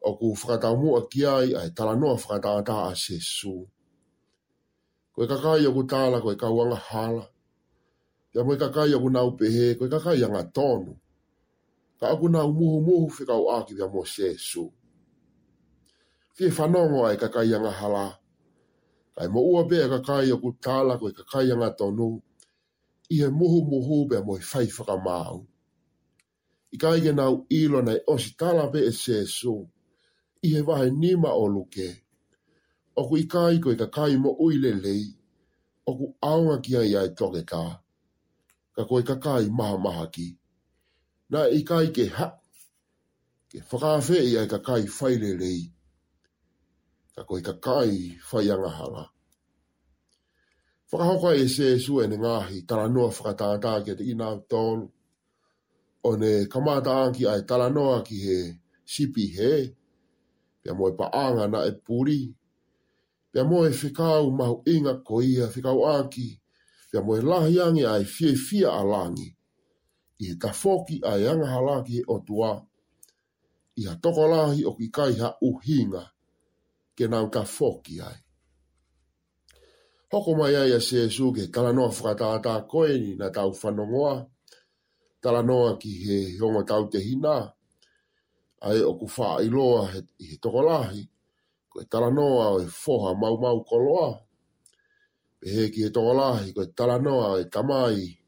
o 0.00 0.10
ku 0.18 0.26
whakatau 0.40 0.74
mua 0.82 1.00
ki 1.10 1.20
ai 1.34 1.48
ai 1.60 1.70
tala 1.76 1.94
noa 2.00 2.16
whakatata 2.24 2.74
a 2.90 2.92
se 3.02 3.16
su. 3.36 3.54
Koe 5.12 5.26
ka 5.30 5.36
kai 5.44 5.64
o 5.68 5.72
ku 5.76 5.82
tala 5.90 6.16
ko 6.24 6.28
e 6.32 6.36
kau 6.42 6.56
anga 6.62 6.76
hala, 6.88 7.24
ya 8.34 8.40
mo 8.46 8.52
ka 8.62 8.68
kai 8.76 8.92
o 8.96 9.00
ku 9.02 9.08
naupehe, 9.14 9.66
koe 9.78 9.88
ka 9.92 9.98
kai 10.04 10.20
anga 10.26 10.42
tonu, 10.56 10.92
ka 12.00 12.06
aku 12.16 12.28
nā 12.32 12.40
umuhu 12.48 12.80
muhu 12.84 13.12
whikau 13.18 13.44
āki 13.56 13.74
dhe 13.78 13.86
mō 13.94 14.02
sēsu. 14.08 14.62
Fie 16.36 16.48
e 16.48 17.02
ai 17.06 17.16
ka 17.20 17.28
kai 17.28 17.52
anga 17.56 17.70
hala, 17.80 18.06
kai 19.16 19.28
mo 19.32 19.40
ua 19.52 19.62
bea 19.68 19.86
ka 19.92 19.98
kai 20.08 20.30
aku 20.32 20.48
tāla 20.64 20.98
koe 20.98 21.12
ka 21.12 21.24
kai 21.32 21.50
anga 21.52 21.68
tonu, 21.76 22.08
i 23.12 23.20
he 23.20 23.28
muhu 23.28 23.60
muhu 23.70 24.08
bea 24.08 24.22
mō 24.28 24.38
i 24.40 24.44
whai 24.50 24.66
whakamāu. 24.76 25.46
I 26.72 26.76
ka 26.78 26.96
ige 26.96 27.12
nāu 27.12 27.44
ilo 27.50 27.80
nei 27.82 28.00
o 28.08 28.16
si 28.16 28.30
tāla 28.32 28.70
bea 28.72 28.88
e 28.88 28.94
sēsu, 29.02 29.54
i 30.42 30.54
he 30.54 30.62
wahe 30.62 30.88
nima 30.90 31.34
o 31.36 31.46
luke, 31.46 31.90
o 32.96 33.08
ku 33.10 33.16
i 33.20 33.28
kai 33.28 33.60
koe 33.60 33.76
ka 33.76 33.86
kai 33.92 34.16
mo 34.16 34.32
ui 34.40 34.56
lelei, 34.56 35.04
o 35.84 35.96
ku 35.98 36.12
aonga 36.24 36.56
kia 36.64 36.80
iai 36.80 37.12
toke 37.18 37.42
ka, 37.44 37.64
ka 38.74 38.82
koe 38.88 39.02
ka 39.04 39.14
kai 39.20 39.50
maha 39.52 39.76
maha 39.84 40.06
ki 40.16 40.30
na 41.30 41.44
i 41.58 41.62
kai 41.66 41.92
ke 41.94 42.06
ha, 42.18 42.26
ke 43.50 43.58
whakawhe 43.70 44.18
i 44.30 44.32
ai 44.40 44.46
ka 44.50 44.58
kai 44.66 44.82
whairelei, 44.96 45.60
ka 47.14 47.22
koe 47.28 47.40
ka 47.48 47.54
kai 47.66 47.94
whaianga 48.30 48.70
hala. 48.78 49.04
Whakahoko 50.90 51.30
e 51.36 51.44
se 51.54 51.78
su 51.78 51.92
e 52.02 52.08
ne 52.10 52.16
ngāhi, 52.22 52.56
tala 52.68 52.84
noa 52.94 53.10
whakatātā 53.14 53.72
ki 53.84 53.92
te 54.00 54.04
ina 54.14 54.28
tōlu, 54.50 54.84
o 56.08 56.16
ne 56.20 56.32
kamata 56.52 56.92
anki 57.06 57.24
ai 57.30 57.40
tala 57.48 57.66
noa 57.70 58.02
ki 58.06 58.16
he 58.26 58.38
sipi 58.92 59.24
he, 59.36 59.52
pia 60.62 60.72
e 60.90 60.94
pa 60.98 61.06
anga 61.24 61.46
na 61.52 61.60
e 61.66 61.72
puri, 61.84 62.22
pia 63.32 63.42
moe 63.44 63.70
whikau 63.78 64.32
mahu 64.38 64.62
inga 64.74 64.94
koia, 65.06 65.46
whikau 65.52 65.78
anki, 65.94 66.30
pia 66.90 67.00
moe 67.02 67.20
lahiangi 67.22 67.86
ai 67.86 68.04
fie 68.04 68.34
fia 68.34 68.70
alangi, 68.80 69.36
i 70.20 70.26
he 70.30 70.34
tafoki 70.34 71.00
a 71.04 71.16
yanga 71.18 71.46
halaki 71.46 72.02
o 72.06 72.14
otua. 72.14 72.66
I 73.76 73.82
ha 73.86 73.94
tokolahi 73.96 74.64
o 74.66 74.72
ki 74.74 74.88
kai 74.92 75.16
uhinga 75.42 76.04
ke 76.96 77.06
nau 77.08 77.30
tafoki 77.30 78.00
ai. 78.02 78.18
Hoko 80.12 80.36
mai 80.36 80.54
ai 80.56 80.72
a 80.72 80.78
Sesu 80.80 81.32
ke 81.32 81.46
kalanoa 81.52 81.88
whakataata 81.88 82.68
koe 82.68 82.98
ni 82.98 83.14
na 83.16 83.30
tau 83.30 83.50
whanongoa. 83.52 84.26
Talanoa 85.22 85.78
ki 85.80 85.90
he 86.04 86.18
hongo 86.40 86.62
tau 86.68 86.86
te 86.92 86.98
hina. 87.00 87.52
Ai 88.60 88.80
o 88.84 88.92
ku 89.00 89.06
wha 89.16 89.40
iloa 89.42 89.82
loa 89.88 90.04
i 90.20 90.24
he 90.28 90.36
tokolahi. 90.36 91.02
Koe 91.72 91.84
talanoa 91.90 92.46
o 92.56 92.58
e 92.60 92.66
foha 92.66 93.14
mau 93.14 93.38
mau 93.40 93.64
koloa. 93.64 94.20
pe 95.40 95.48
he 95.50 95.70
ki 95.72 95.80
he 95.84 95.90
tokolahi 95.90 96.52
koe 96.52 96.66
talanoa 96.76 97.26
o 97.32 97.36
e 97.40 97.44
tamai 97.48 98.19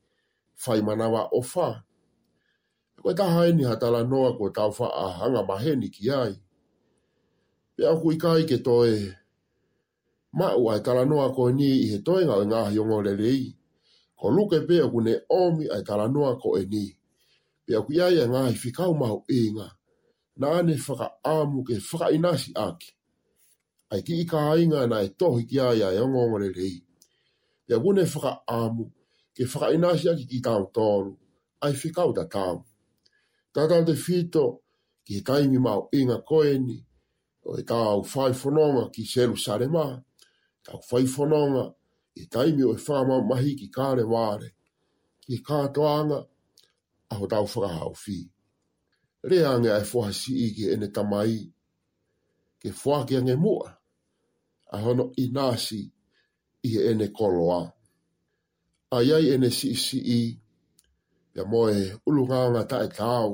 fai 0.62 0.82
manawa 0.82 1.26
o 1.34 1.42
fa. 1.42 1.82
Ko 3.02 3.10
e 3.10 3.14
taha 3.14 3.50
hatala 3.68 4.06
noa 4.06 4.38
ko 4.38 4.48
tau 4.50 4.70
fa 4.70 4.86
a 4.86 5.06
hanga 5.18 5.42
maheni 5.42 5.90
ki 5.90 6.10
ai. 6.10 6.32
Pea 7.74 7.90
au 7.90 7.98
kui 8.00 8.14
kai 8.18 8.46
ke 8.46 8.56
toe. 8.62 9.18
Ma 10.38 10.54
ua 10.54 10.76
e 10.76 10.80
tala 10.86 11.04
noa 11.04 11.32
ko 11.34 11.48
eni 11.50 11.66
i 11.82 11.86
he 11.90 11.98
toe 12.06 12.22
ngā 12.24 12.36
ngā 12.46 12.60
hiongo 12.72 13.02
lelei. 13.02 13.50
Ko 14.18 14.30
luke 14.30 14.58
pe 14.68 14.78
au 14.80 14.90
kune 14.92 15.14
omi 15.28 15.64
ai 15.68 15.80
e 15.80 15.84
tala 15.88 16.06
noa 16.14 16.36
ko 16.42 16.48
eni. 16.60 16.86
Pe 17.66 17.74
au 17.74 17.84
kuiai 17.86 18.16
e 18.22 18.28
ngā 18.30 18.42
hi 18.50 18.54
fikau 18.62 18.94
mahu 18.94 19.24
e 19.26 19.40
ngā. 19.56 19.68
Nā 20.40 20.50
ne 20.62 20.74
whaka 20.86 21.06
āmu 21.26 21.62
ke 21.66 21.74
whaka 21.90 22.06
inasi 22.16 22.50
aki. 22.54 22.90
Ai 23.92 24.00
ki 24.06 24.14
i 24.22 24.24
ka 24.24 24.38
ainga 24.54 24.86
na 24.86 25.02
e 25.04 25.08
tohi 25.10 25.44
ki 25.50 25.58
aia 25.60 25.92
e 25.92 25.98
ongo 26.00 26.22
ngore 26.30 26.48
rei. 26.56 26.78
Pe 27.66 27.74
au 27.74 27.82
kune 27.88 28.04
whaka 28.14 28.32
āmu 28.48 28.84
ke 29.34 29.44
whakainasi 29.50 30.06
aki 30.12 30.24
ki 30.32 30.38
tau 30.46 30.64
tōru, 30.76 31.12
ai 31.64 31.72
whikau 31.82 32.10
ta 32.16 32.24
tau. 32.34 32.56
Tātau 33.54 33.84
te 33.88 33.92
whito, 34.04 34.44
ki 35.04 35.12
he 35.16 35.22
taimi 35.28 35.58
mau 35.66 35.88
inga 35.98 36.18
koeni, 36.28 36.78
o 37.46 37.56
e 37.60 37.62
tau 37.62 38.02
whai 38.12 38.34
ki 38.94 39.04
seru 39.12 39.36
sare 39.36 39.66
mā, 39.68 39.86
tau 40.64 40.78
whai 40.88 41.04
whanonga, 41.14 41.64
e 42.16 42.24
taimi 42.26 42.62
o 42.64 42.72
e 42.76 42.80
whāma 42.84 43.16
mahi 43.30 43.56
ki 43.56 43.68
kāre 43.76 44.04
ware, 44.06 44.50
ki 45.20 45.38
kātoanga, 45.46 46.20
aho 47.12 47.24
tau 47.26 47.44
whakahau 47.46 47.94
whi. 48.04 48.20
Reanga 49.30 49.78
e 49.80 49.84
fwaha 49.84 50.12
si 50.12 50.32
i 50.46 50.48
ki 50.54 50.70
ene 50.74 50.88
tamai, 50.92 51.38
ke 52.60 52.70
fwaki 52.70 53.16
ange 53.16 53.36
mua, 53.36 53.70
aho 54.74 54.92
no 54.94 55.04
inasi 55.16 55.86
i 56.64 56.78
ene 56.90 57.08
koloa 57.12 57.62
ai 58.96 59.10
ai 59.12 59.26
ene 59.32 59.48
si 59.50 59.70
si 59.84 59.98
i 60.18 60.22
ya 61.36 61.42
moe 61.50 61.76
ulunganga 62.08 62.62
ta 62.70 62.76
e 62.84 62.88
tau 62.98 63.30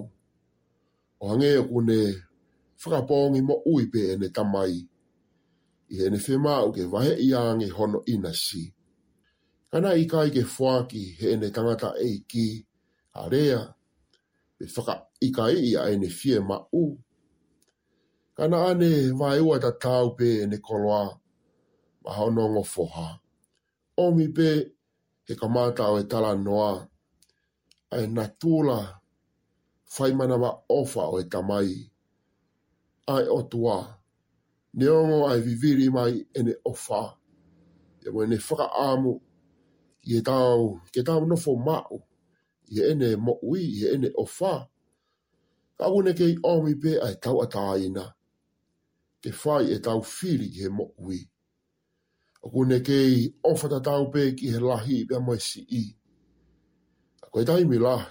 o 1.20 1.28
hange 1.30 1.50
e 1.58 1.62
kune 1.70 2.00
whakapongi 2.82 3.40
mo 3.48 3.54
ui 3.72 3.84
pe 3.92 4.00
ene 4.12 4.26
tamai 4.36 4.76
i 5.90 5.96
ene 6.06 6.18
whema 6.26 6.54
o 6.60 6.68
ke 6.74 6.82
wahe 6.92 7.12
i 7.26 7.34
ange 7.44 7.68
hono 7.76 7.98
ina 8.12 8.32
si. 8.44 8.62
Kana 9.70 9.90
i 10.02 10.04
kai 10.12 10.28
ke 10.34 10.42
whuaki 10.54 11.02
he 11.18 11.26
ene 11.34 11.48
tangata 11.54 11.90
e 12.08 12.22
ki 12.30 12.46
a 13.20 13.26
rea 13.32 13.60
pe 14.58 14.64
whaka 14.76 14.94
i 15.20 15.30
kai 15.36 15.54
i 15.70 15.74
a 15.80 15.90
ene 15.92 16.08
whie 16.18 16.38
ma 16.48 16.56
u. 16.72 16.84
Kana 18.36 18.58
ane 18.70 18.90
wae 19.20 19.40
ua 19.48 19.56
ta 19.64 19.70
tau 19.84 20.06
pe 20.18 20.26
ene 20.42 20.56
koloa 20.66 21.04
ma 22.02 22.10
hono 22.16 22.62
foha 22.74 23.08
Omi 24.04 24.26
pe 24.36 24.48
he 25.28 25.34
ka 25.36 25.46
mata 25.54 25.84
o 25.92 25.96
e 26.00 26.04
tala 26.10 26.30
noa, 26.46 26.72
a 27.94 28.00
e 28.00 28.06
natula 28.16 28.78
whaimana 29.96 30.36
wa 30.42 30.50
ofa 30.78 31.02
o 31.04 31.16
e 31.20 31.24
tamai, 31.32 31.68
Ai 33.14 33.24
e 33.24 33.28
otua, 33.38 33.76
ne 34.76 34.86
ongo 34.98 35.18
a 35.28 35.34
viviri 35.46 35.86
mai 35.96 36.14
e 36.34 36.40
ne 36.46 36.52
ofa, 36.70 37.02
e 38.06 38.10
mo 38.14 38.22
ne 38.30 38.36
whaka 38.46 38.66
amu, 38.88 39.12
i 40.04 40.14
e 40.16 40.20
tau, 40.28 40.60
ke 40.92 41.00
tau 41.08 41.20
nofo 41.30 41.52
mao, 41.66 41.96
i 42.74 42.78
e 42.90 42.92
ne 43.00 43.08
mo 43.24 43.32
ui, 43.50 43.62
i 43.64 43.82
e 43.88 43.94
ne 44.02 44.08
ofa, 44.22 44.52
ka 45.80 45.84
wune 45.92 46.12
kei 46.18 46.34
omi 46.52 46.72
pe 46.82 46.90
ai 47.06 47.14
e 47.16 47.20
tau 47.24 47.36
ataina, 47.44 48.04
ke 49.24 49.30
whai 49.40 49.64
e 49.74 49.80
tau 49.86 50.00
whiri 50.14 50.48
ke 50.58 50.66
mo 50.76 50.84
a 52.44 52.48
kone 52.50 52.78
kei 52.86 53.34
ofa 53.50 53.68
ta 53.70 53.78
tau 53.86 54.04
pe 54.12 54.20
ki 54.36 54.46
he 54.54 54.58
lahi 54.66 54.94
i 55.02 55.06
pia 55.08 55.18
moe 55.26 55.38
si 55.48 55.60
i. 55.80 55.82
A 57.22 57.26
koe 57.32 57.44
tai 57.48 57.62
mi 57.70 57.76
lahi, 57.86 58.08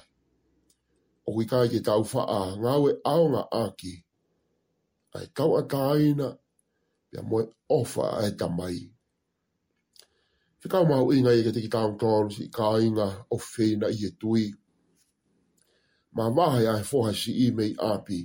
o 1.27 1.33
kui 1.35 1.45
kai 1.51 1.67
ke 1.71 1.79
tau 1.87 2.01
faa 2.11 2.43
ngawe 2.61 2.89
aonga 3.11 3.41
aki, 3.63 3.93
a 5.15 5.23
e 5.23 5.27
tau 5.37 5.51
a 5.61 5.63
taina 5.71 6.27
pia 7.09 7.19
moe 7.29 7.43
ofa 7.79 8.03
a 8.19 8.27
e 8.29 8.35
tamai. 8.39 8.79
Fikau 10.59 10.83
mahu 10.89 11.07
inga 11.15 11.31
i 11.33 11.43
ke 11.45 11.51
te 11.55 11.59
ki 11.63 11.69
tau 11.75 11.89
tolu 12.01 12.29
si 12.35 12.43
kainga 12.57 13.07
o 13.33 13.37
feina 13.51 13.87
i 13.87 13.99
e 14.09 14.11
tui. 14.19 14.45
Ma 16.15 16.23
mahi 16.37 16.63
a 16.67 16.73
e 16.81 16.83
foha 16.89 17.11
si 17.21 17.31
i 17.45 17.47
mei 17.57 17.71
api 17.93 18.19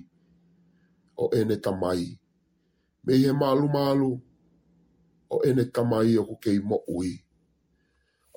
o 1.23 1.31
ene 1.39 1.57
tamai. 1.65 2.03
Mei 3.05 3.19
he 3.25 3.31
malu 3.41 3.67
malu 3.77 4.11
malu 4.11 4.13
o 5.33 5.41
ene 5.49 5.63
tamai 5.75 6.13
o 6.19 6.25
kei 6.43 6.59
mo 6.69 6.77
ui. 6.97 7.11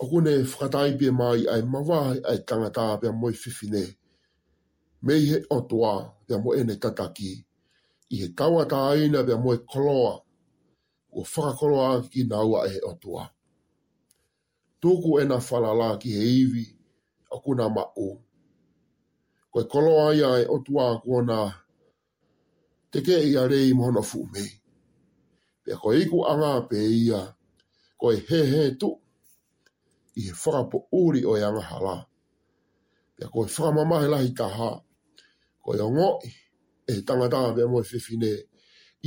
O 0.02 0.08
kune 0.10 0.32
whakatai 0.50 0.90
pia 1.00 1.12
mai 1.20 1.42
ai 1.54 1.62
mawai 1.72 2.18
ai 2.30 2.40
tangata 2.48 2.84
pia 3.02 3.12
moi 3.22 3.34
fifine. 3.42 3.84
Mei 5.06 5.22
he 5.30 5.38
otoa 5.56 5.94
pia 6.28 6.38
mo 6.44 6.50
ene 6.60 6.74
tataki. 6.84 7.32
I 8.12 8.16
he 8.22 8.28
tawata 8.38 8.78
aina 8.92 9.20
pia 9.28 9.38
moi 9.44 9.56
e 9.60 9.64
koloa. 9.72 10.14
O 11.16 11.24
whakakoloa 11.24 11.92
ki 12.12 12.22
naua 12.32 12.60
e 12.68 12.74
he 12.74 12.80
toa. 13.04 13.26
Tōku 14.82 15.12
ena 15.22 15.36
whalala 15.48 15.90
ki 16.02 16.10
he 16.18 16.24
iwi 16.42 16.66
o 17.34 17.40
kuna 17.44 17.66
ma 17.76 17.84
o. 18.06 18.22
Koe 19.52 19.64
koloa 19.72 20.08
ia 20.20 20.30
e 20.44 20.46
otoa 20.56 20.86
kuona 21.04 21.38
teke 22.92 23.16
ia 23.32 23.42
rei 23.52 23.70
mohono 23.78 24.02
fumei 24.12 24.52
pe 25.66 25.74
ko 25.82 25.88
iku 25.94 26.18
anga 26.32 26.54
pe 26.70 26.78
ia 27.06 27.22
ko 28.00 28.06
e 28.16 28.20
he 28.30 28.40
he 28.52 28.64
tu 28.80 28.90
i 30.20 30.28
he 30.28 30.34
whaka 30.40 30.62
po 30.70 30.78
uri 31.02 31.22
o 31.26 31.34
yanga 31.42 31.64
e 31.66 31.68
hala 31.70 31.96
pe 33.18 33.24
ko 33.32 33.40
i 33.46 33.50
whaka 33.58 33.72
mama 33.78 33.98
he 34.02 34.08
lahi 34.14 34.30
taha 34.40 34.70
ko 35.66 35.70
e 35.76 35.80
ongo 35.88 36.10
e 36.24 36.30
he 36.96 37.02
tangata 37.08 37.40
pe 37.56 37.64
mo 37.72 37.80
whiwhine 37.90 38.32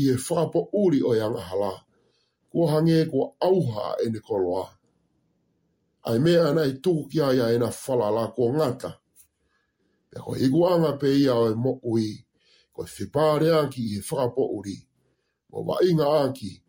i 0.01 0.09
he 0.11 0.15
whaka 0.27 0.45
po 0.53 0.61
uri 0.83 0.99
o 1.03 1.11
yanga 1.21 1.41
e 1.47 1.49
hala 1.51 1.73
ko 2.51 2.59
hange 2.73 2.99
ko 3.11 3.21
auha 3.49 3.87
e 4.05 4.11
ne 4.13 4.21
koloa 4.27 4.67
ai 6.11 6.19
mea 6.25 6.41
ana 6.51 6.63
i 6.67 6.73
tuku 6.83 7.03
ki 7.11 7.19
aia 7.29 7.47
e 7.55 7.59
na 7.61 7.69
whala 7.85 8.07
la 8.17 8.25
ko 8.37 8.43
ngata 8.57 8.91
pe 10.11 10.17
ko 10.27 10.31
iku 10.45 10.59
anga 10.73 10.93
pe 11.01 11.07
ia 11.23 11.33
o 11.39 11.45
e 11.53 11.55
mo 11.63 11.73
ui 11.93 12.07
ko 12.75 12.81
e 12.83 12.91
whipare 12.99 13.49
anki 13.59 13.81
i 13.85 13.89
he 13.95 14.01
whaka 14.13 14.31
po 14.37 14.43
uri 14.59 14.75
ko 14.75 14.88
o 15.53 15.63
wa 15.65 15.77
inga 15.85 16.21
aki 16.23 16.63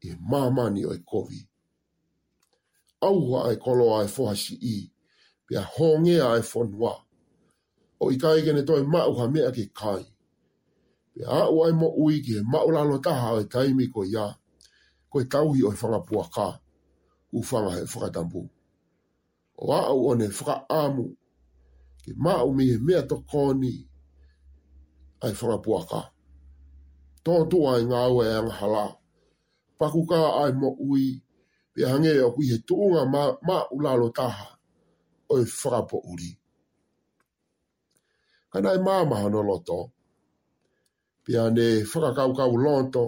e 0.00 0.16
mamani 0.20 0.84
o 0.86 0.92
e 0.94 0.98
kovi. 0.98 1.48
Au 3.00 3.30
wa 3.32 3.52
e 3.52 3.56
kolo 3.56 3.84
a 3.98 4.04
e 4.04 4.08
fohasi 4.08 4.54
i, 4.74 4.92
pia 5.46 5.62
honge 5.78 6.16
a 6.22 6.28
fonua, 6.42 6.94
o 8.00 8.06
i 8.12 8.16
kai 8.22 8.38
gene 8.44 8.62
toi 8.68 8.82
mau 8.92 9.12
ha 9.18 9.24
mea 9.32 9.52
ke 9.56 9.64
kai. 9.78 10.02
Pia 11.14 11.26
a 11.38 11.50
ua 11.54 11.66
mo 11.80 11.88
ui 12.02 12.16
ke 12.26 12.34
mau 12.52 12.68
lalo 12.74 12.96
taha 13.04 13.28
o 13.36 13.40
e 13.40 13.44
taimi 13.52 13.86
ko 13.94 14.00
ia, 14.04 14.26
ko 15.10 15.16
e 15.20 15.24
tauhi 15.32 15.60
o 15.66 15.70
e 15.72 15.76
whanga 15.80 16.24
ka, 16.34 16.48
u 17.34 17.38
whanga 17.48 17.70
he 17.76 17.82
whakatambu. 17.86 18.42
O 19.62 19.72
a 19.76 19.86
au 19.90 20.08
o 20.10 20.14
ne 20.18 20.26
whaka 20.28 20.54
amu, 20.82 21.06
ke 22.02 22.10
mau 22.24 22.48
mi 22.56 22.64
e 22.70 22.76
mea 22.86 23.02
to 23.08 23.16
koni, 23.30 23.72
ai 25.22 25.32
whanga 25.38 25.58
pua 25.64 25.80
tōtua 27.26 27.72
i 27.82 27.86
ngā 27.90 27.98
aue 28.08 28.22
angahala. 28.36 28.84
Pakuka 29.78 30.18
ai 30.42 30.52
mo 30.60 30.68
ui, 30.88 31.04
pe 31.74 31.86
hange 31.90 32.12
o 32.26 32.30
kui 32.34 32.46
he 32.50 32.56
tuunga 32.68 33.02
ma, 33.14 33.22
ma 33.48 33.56
ulalo 33.76 34.08
taha, 34.18 34.46
o 35.32 35.38
i 35.42 35.46
whakapo 35.50 35.98
uri. 36.12 36.30
Kana 38.50 38.68
i 38.78 38.80
māmaha 38.86 39.26
no 39.32 39.40
loto, 39.48 39.78
pe 41.24 41.32
ane 41.46 41.66
whakakaukau 41.90 42.54
lonto, 42.66 43.04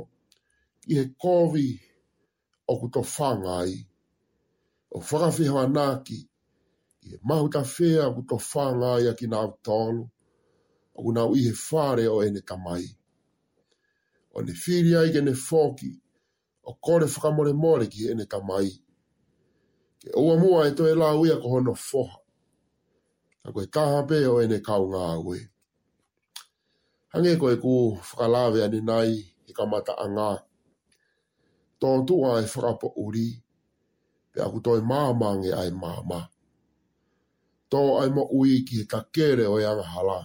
i 0.93 1.01
he 1.01 1.05
kōwi 1.23 1.67
o 2.71 2.79
ku 2.81 2.87
tō 2.95 3.03
whangai, 3.15 3.71
o 4.97 5.03
whakawhiho 5.07 5.59
anaki, 5.67 6.19
i 7.05 7.09
he 7.15 7.19
mahuta 7.29 7.63
whea 7.75 8.01
o 8.09 8.13
ku 8.19 8.23
tō 8.33 8.37
whangai 8.51 9.03
a 9.13 9.15
ki 9.19 9.27
nā 9.33 9.41
tolu, 9.67 10.03
o 10.97 11.03
ku 11.07 11.11
nā 11.17 11.23
i 11.39 11.49
he 11.49 11.53
whare 11.69 12.07
o 12.15 12.21
ene 12.27 12.41
tamai. 12.49 12.85
o 14.35 14.43
ne 14.43 14.53
whiri 14.53 14.97
ai 14.97 15.11
ke 15.13 15.21
ne 15.23 15.31
fōki, 15.33 15.91
o 16.63 16.73
kore 16.75 17.07
whakamore 17.07 17.53
mōre 17.53 17.89
ki 17.89 18.11
ene 18.11 18.27
ka 18.27 18.41
mai. 18.43 18.69
Ke 20.01 20.11
ua 20.17 20.37
mua 20.43 20.67
e 20.69 20.73
toi 20.75 20.95
la 20.95 21.15
uia 21.17 21.37
ko 21.41 21.49
hono 21.49 21.75
foha. 21.75 22.17
Ka 23.45 23.51
koe 23.55 23.67
kaha 23.75 24.03
pe 24.09 24.27
o 24.27 24.41
ene 24.43 24.59
kau 24.61 24.85
ngā 24.91 25.05
ue. 25.25 25.39
Hange 27.15 27.37
koe 27.41 27.57
ku 27.63 27.73
whakalawe 27.97 28.59
ane 28.65 28.81
nai 28.89 29.11
i 29.13 29.51
e 29.51 29.55
ka 29.57 29.65
mata 29.73 29.95
a 30.05 30.07
ngā. 30.17 30.31
Tōntua 31.81 32.31
e 32.43 32.49
whakapo 32.51 32.89
uri, 33.07 33.29
pe 34.33 34.39
aku 34.43 34.59
toi 34.65 34.81
māmange 34.91 35.53
ai 35.61 35.71
māma. 35.83 36.21
Tō 37.71 37.81
ai 38.01 38.09
mo 38.11 38.25
ui 38.39 38.65
ki 38.67 38.81
he 38.83 38.87
kakere 38.93 39.47
o 39.47 39.59
yanga 39.63 39.85
e 39.87 39.91
hala. 39.95 40.19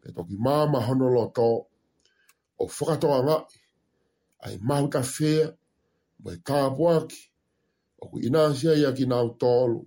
Pe 0.00 0.08
toki 0.16 0.36
māma 0.38 0.78
honolo 0.86 1.26
tō, 1.26 1.32
to, 1.52 1.56
o 2.60 2.66
whakatoa 2.66 3.20
wa, 3.26 3.46
ai 4.40 4.58
mahu 4.62 4.88
ka 4.92 5.00
whea, 5.20 5.46
mai 6.24 6.38
ka 6.46 6.54
aki, 6.96 7.18
o 8.02 8.08
ku 8.10 8.16
inansia 8.26 8.72
ia 8.80 8.90
ki 8.96 9.04
nāu 9.10 9.28
tōlu, 9.40 9.78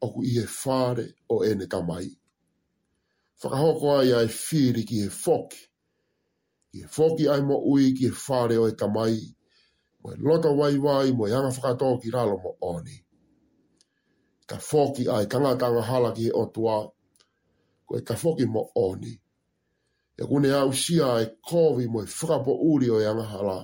o 0.00 0.06
ku 0.12 0.20
ihe 0.24 0.44
whāre 0.56 1.04
o 1.32 1.36
ene 1.48 1.66
tamai. 1.72 2.08
Whakahoko 3.40 3.88
ai 4.00 4.10
ai 4.20 4.28
whiri 4.28 4.82
ki 4.88 4.96
he 5.04 5.08
whoki, 5.22 5.58
ki 6.72 6.78
he 6.80 6.86
whoki 6.94 7.26
ai 7.28 7.40
mo 7.40 7.56
ui 7.72 7.92
ki 7.96 8.04
he 8.08 8.12
whāre 8.24 8.56
o 8.62 8.66
e 8.68 8.72
tamai, 8.80 9.18
mo 10.02 10.08
e 10.12 10.16
loto 10.24 10.50
wai 10.56 10.76
wai 10.78 11.12
mo 11.12 11.26
e 11.26 11.32
anga 11.34 11.50
whakatoa 11.52 12.00
ki 12.00 12.08
ralo 12.10 12.36
mo 12.42 12.56
oni. 12.72 12.96
Ka 14.48 14.56
whoki 14.68 15.04
ai 15.10 15.26
kangatanga 15.28 15.82
hala 15.82 16.12
ki 16.16 16.24
he 16.28 16.32
otua, 16.32 16.76
ko 17.86 17.92
e 17.98 18.04
ka 18.04 18.14
whoki 18.20 18.46
mo 18.46 18.70
oni 18.76 19.18
e 20.18 20.22
kune 20.26 20.50
au 20.52 20.72
sia 20.82 21.08
e 21.22 21.26
kovi 21.48 21.84
mo 21.92 21.98
e 22.02 22.06
whakapo 22.16 22.52
uri 22.70 22.86
o 22.90 22.98
yanga 23.04 23.22
e 23.22 23.26
hala. 23.32 23.58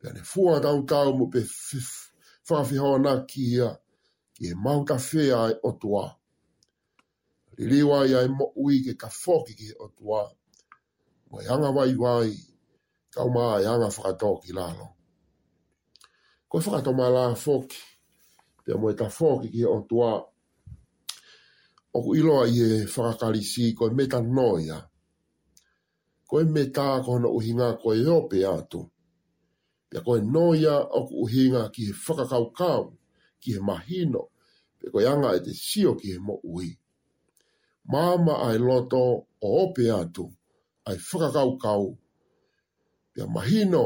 Pia 0.00 0.10
ne 0.12 0.22
fua 0.30 0.54
tau 0.64 0.78
tau 0.90 1.10
mo 1.18 1.24
pe 1.32 1.40
whakawhihoa 2.48 2.98
nā 3.04 3.12
ki 3.28 3.40
ia 3.54 3.68
ki 4.34 4.42
e 4.46 4.52
mau 4.64 4.80
ta 4.88 4.96
whea 5.06 5.40
e 5.52 5.58
otua. 5.68 6.04
Liriwa 7.56 7.98
ia 8.10 8.18
e 8.22 8.28
mo 8.38 8.46
ui 8.64 8.76
ke 8.84 8.92
ka 9.00 9.08
whoki 9.20 9.52
ki 9.58 9.66
e 9.68 9.74
otua. 9.84 10.22
Mo 11.30 11.36
e 11.40 11.46
anga 11.52 11.70
wai 11.76 11.94
wai, 12.02 12.30
kau 13.14 13.28
mā 13.36 13.46
e 13.62 13.66
anga 13.72 13.88
whakatō 13.94 14.30
ki 14.42 14.50
lalo. 14.58 14.86
Ko 16.48 16.56
e 16.58 16.62
whakatō 16.64 16.90
mā 16.98 17.06
la 17.16 17.24
whoki, 17.42 17.82
pia 18.64 18.74
mo 18.80 18.86
e 18.92 18.96
ta 18.98 19.06
whoki 19.16 19.48
ki 19.54 19.60
e 19.60 19.68
otua. 19.76 20.10
Oku 21.96 22.10
iloa 22.18 22.44
i 22.48 22.60
e 22.66 22.82
whakakarisi, 22.92 23.64
ko 23.76 23.82
e 23.92 23.94
metanoia. 23.94 24.32
noia 24.32 24.80
ko 26.34 26.40
e 26.42 26.46
me 26.50 26.64
tā 26.74 26.86
kohana 27.06 27.28
uhi 27.30 27.52
ngā 27.54 27.68
ko 27.78 27.92
e 27.94 28.02
ope 28.10 28.40
ātu. 28.50 28.80
Pia 29.86 30.00
ko 30.02 30.16
e 30.18 30.22
noia 30.34 30.78
o 30.98 31.04
ku 31.06 31.20
uhi 31.22 31.44
ngā 31.52 31.62
ki 31.70 31.82
he 31.86 31.92
whakakaukau, 31.94 32.88
ki 33.38 33.54
he 33.54 33.60
mahino, 33.62 34.22
pe 34.82 34.90
ko 34.90 34.98
e 34.98 35.06
anga 35.06 35.30
e 35.38 35.42
te 35.44 35.54
sio 35.54 35.94
ki 36.00 36.10
he 36.16 36.18
mo 36.18 36.34
uhi. 36.42 36.72
Māma 37.86 38.34
ai 38.48 38.58
loto 38.58 39.04
o 39.38 39.52
ope 39.62 39.86
ātu, 39.94 40.26
ai 40.90 40.96
whakakaukau, 40.98 41.94
pia 43.14 43.26
mahino, 43.30 43.84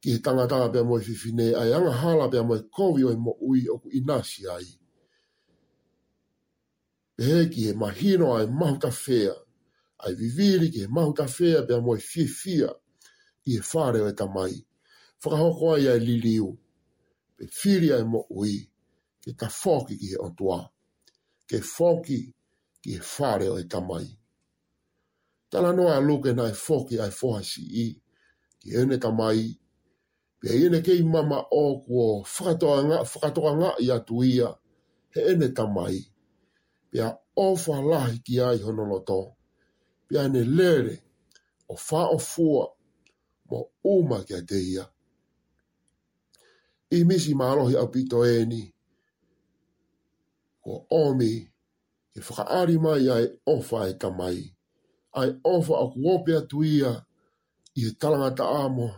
ki 0.00 0.16
he 0.16 0.24
tangata 0.24 0.62
pia 0.72 0.82
moi 0.88 1.02
whiwhine, 1.04 1.50
ai 1.60 1.76
anga 1.76 1.92
hala 1.92 2.30
pia 2.32 2.42
moi 2.46 2.62
kowi 2.72 3.04
o 3.04 3.12
e 3.12 3.16
mo 3.20 3.36
uhi 3.36 3.66
o 3.68 3.76
ku 3.84 3.92
inasi 4.00 4.48
ai. 4.48 4.64
Pia 7.20 7.36
he 7.44 7.50
ki 7.52 7.68
he 7.68 7.72
mahino 7.76 8.32
ai 8.38 8.46
mahuta 8.48 8.88
fea, 8.90 9.36
ai 10.06 10.14
viviri 10.14 10.70
ke 10.72 10.86
mau 10.88 11.12
ta 11.14 11.26
fea 11.28 11.62
pe 11.66 11.74
amoe 11.74 11.98
fie 12.10 12.26
fia 12.40 12.68
i 13.50 13.56
e 13.58 13.62
whare 13.72 14.00
o 14.02 14.08
e 14.08 14.12
tamai. 14.20 14.54
Whakahoko 15.22 15.66
ai 15.74 15.86
ai 15.92 16.00
liliu, 16.08 16.48
pe 17.36 17.44
filia 17.58 17.96
mo 18.12 18.20
ui, 18.38 18.54
ke 19.22 19.30
ta 19.38 19.48
whoki 19.58 19.94
ki 20.00 20.06
he 20.12 20.16
o 20.16 20.28
tua, 20.38 20.60
ke 21.48 21.56
foki 21.74 22.20
ki 22.80 22.90
he 22.96 23.00
whare 23.12 23.46
o 23.50 23.56
e 23.60 23.64
tamai. 23.72 24.06
Tala 25.50 25.70
noa 25.76 25.94
a 25.96 26.00
luke 26.08 26.30
nai 26.38 26.52
foki 26.66 26.96
ai 27.04 27.10
whohasi 27.18 27.62
i, 27.84 27.86
ki 28.60 28.68
ene 28.80 28.96
tamai, 29.04 29.40
pe 30.40 30.48
ene 30.64 30.78
kei 30.86 31.02
mama 31.14 31.38
o 31.60 31.80
kuo 31.84 32.04
whakatoa 33.06 33.50
nga 33.58 33.68
i 33.84 33.90
atu 33.96 34.16
ia, 34.34 34.48
he 35.12 35.20
ene 35.32 35.46
tamai, 35.56 35.98
pe 36.90 36.98
a 37.06 37.10
ofa 37.46 37.74
lahi 37.88 38.16
ki 38.24 38.34
ai 38.48 38.58
honolotoa 38.66 39.30
pia 40.10 40.28
ne 40.28 40.40
lere 40.58 40.94
o 41.68 41.76
fa 41.86 42.00
o 42.14 42.18
fua 42.30 42.64
mo 43.50 43.58
uma 43.94 44.18
kia 44.26 44.40
deia. 44.50 44.84
I 46.96 47.04
misi 47.08 47.32
marohi 47.40 47.74
au 47.78 47.88
pito 47.94 48.18
e 48.26 48.62
ko 50.62 50.72
omi 51.02 51.32
ki 52.12 52.18
whakaari 52.26 52.76
mai 52.84 53.04
ai 53.16 53.26
ofa 53.54 53.78
e 53.90 53.94
kamai, 54.02 54.38
ai 55.20 55.30
ofa 55.54 55.74
a 55.82 55.86
kuopea 55.92 56.40
tuia 56.50 56.90
i 57.78 57.84
he 57.84 57.90
talangata 58.00 58.44
amo, 58.62 58.88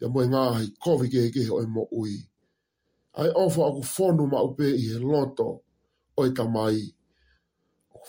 ya 0.00 0.06
moe 0.12 0.26
ngā 0.32 0.42
hai 0.56 0.66
kovi 0.82 1.06
ke 1.12 1.18
hekehe 1.28 1.50
o 1.50 1.58
e 1.62 1.66
mo 1.74 1.82
ui. 2.00 2.14
Ai 3.20 3.30
ofa 3.44 3.60
a 3.68 3.70
ku 3.76 3.82
fonu 3.94 4.22
ma 4.32 4.38
upe 4.48 4.66
i 4.78 4.82
he 4.90 4.96
loto 5.08 5.48
o 6.18 6.26
e 6.28 6.34
kamai, 6.38 6.78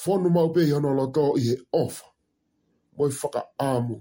fonu 0.02 0.30
mau 0.30 0.48
pe 0.54 0.62
hono 0.72 0.92
lo 0.94 1.06
to 1.16 1.24
i 1.46 1.56
of 1.82 1.94
moi 2.98 3.12
faka 3.22 3.42
amu 3.70 3.96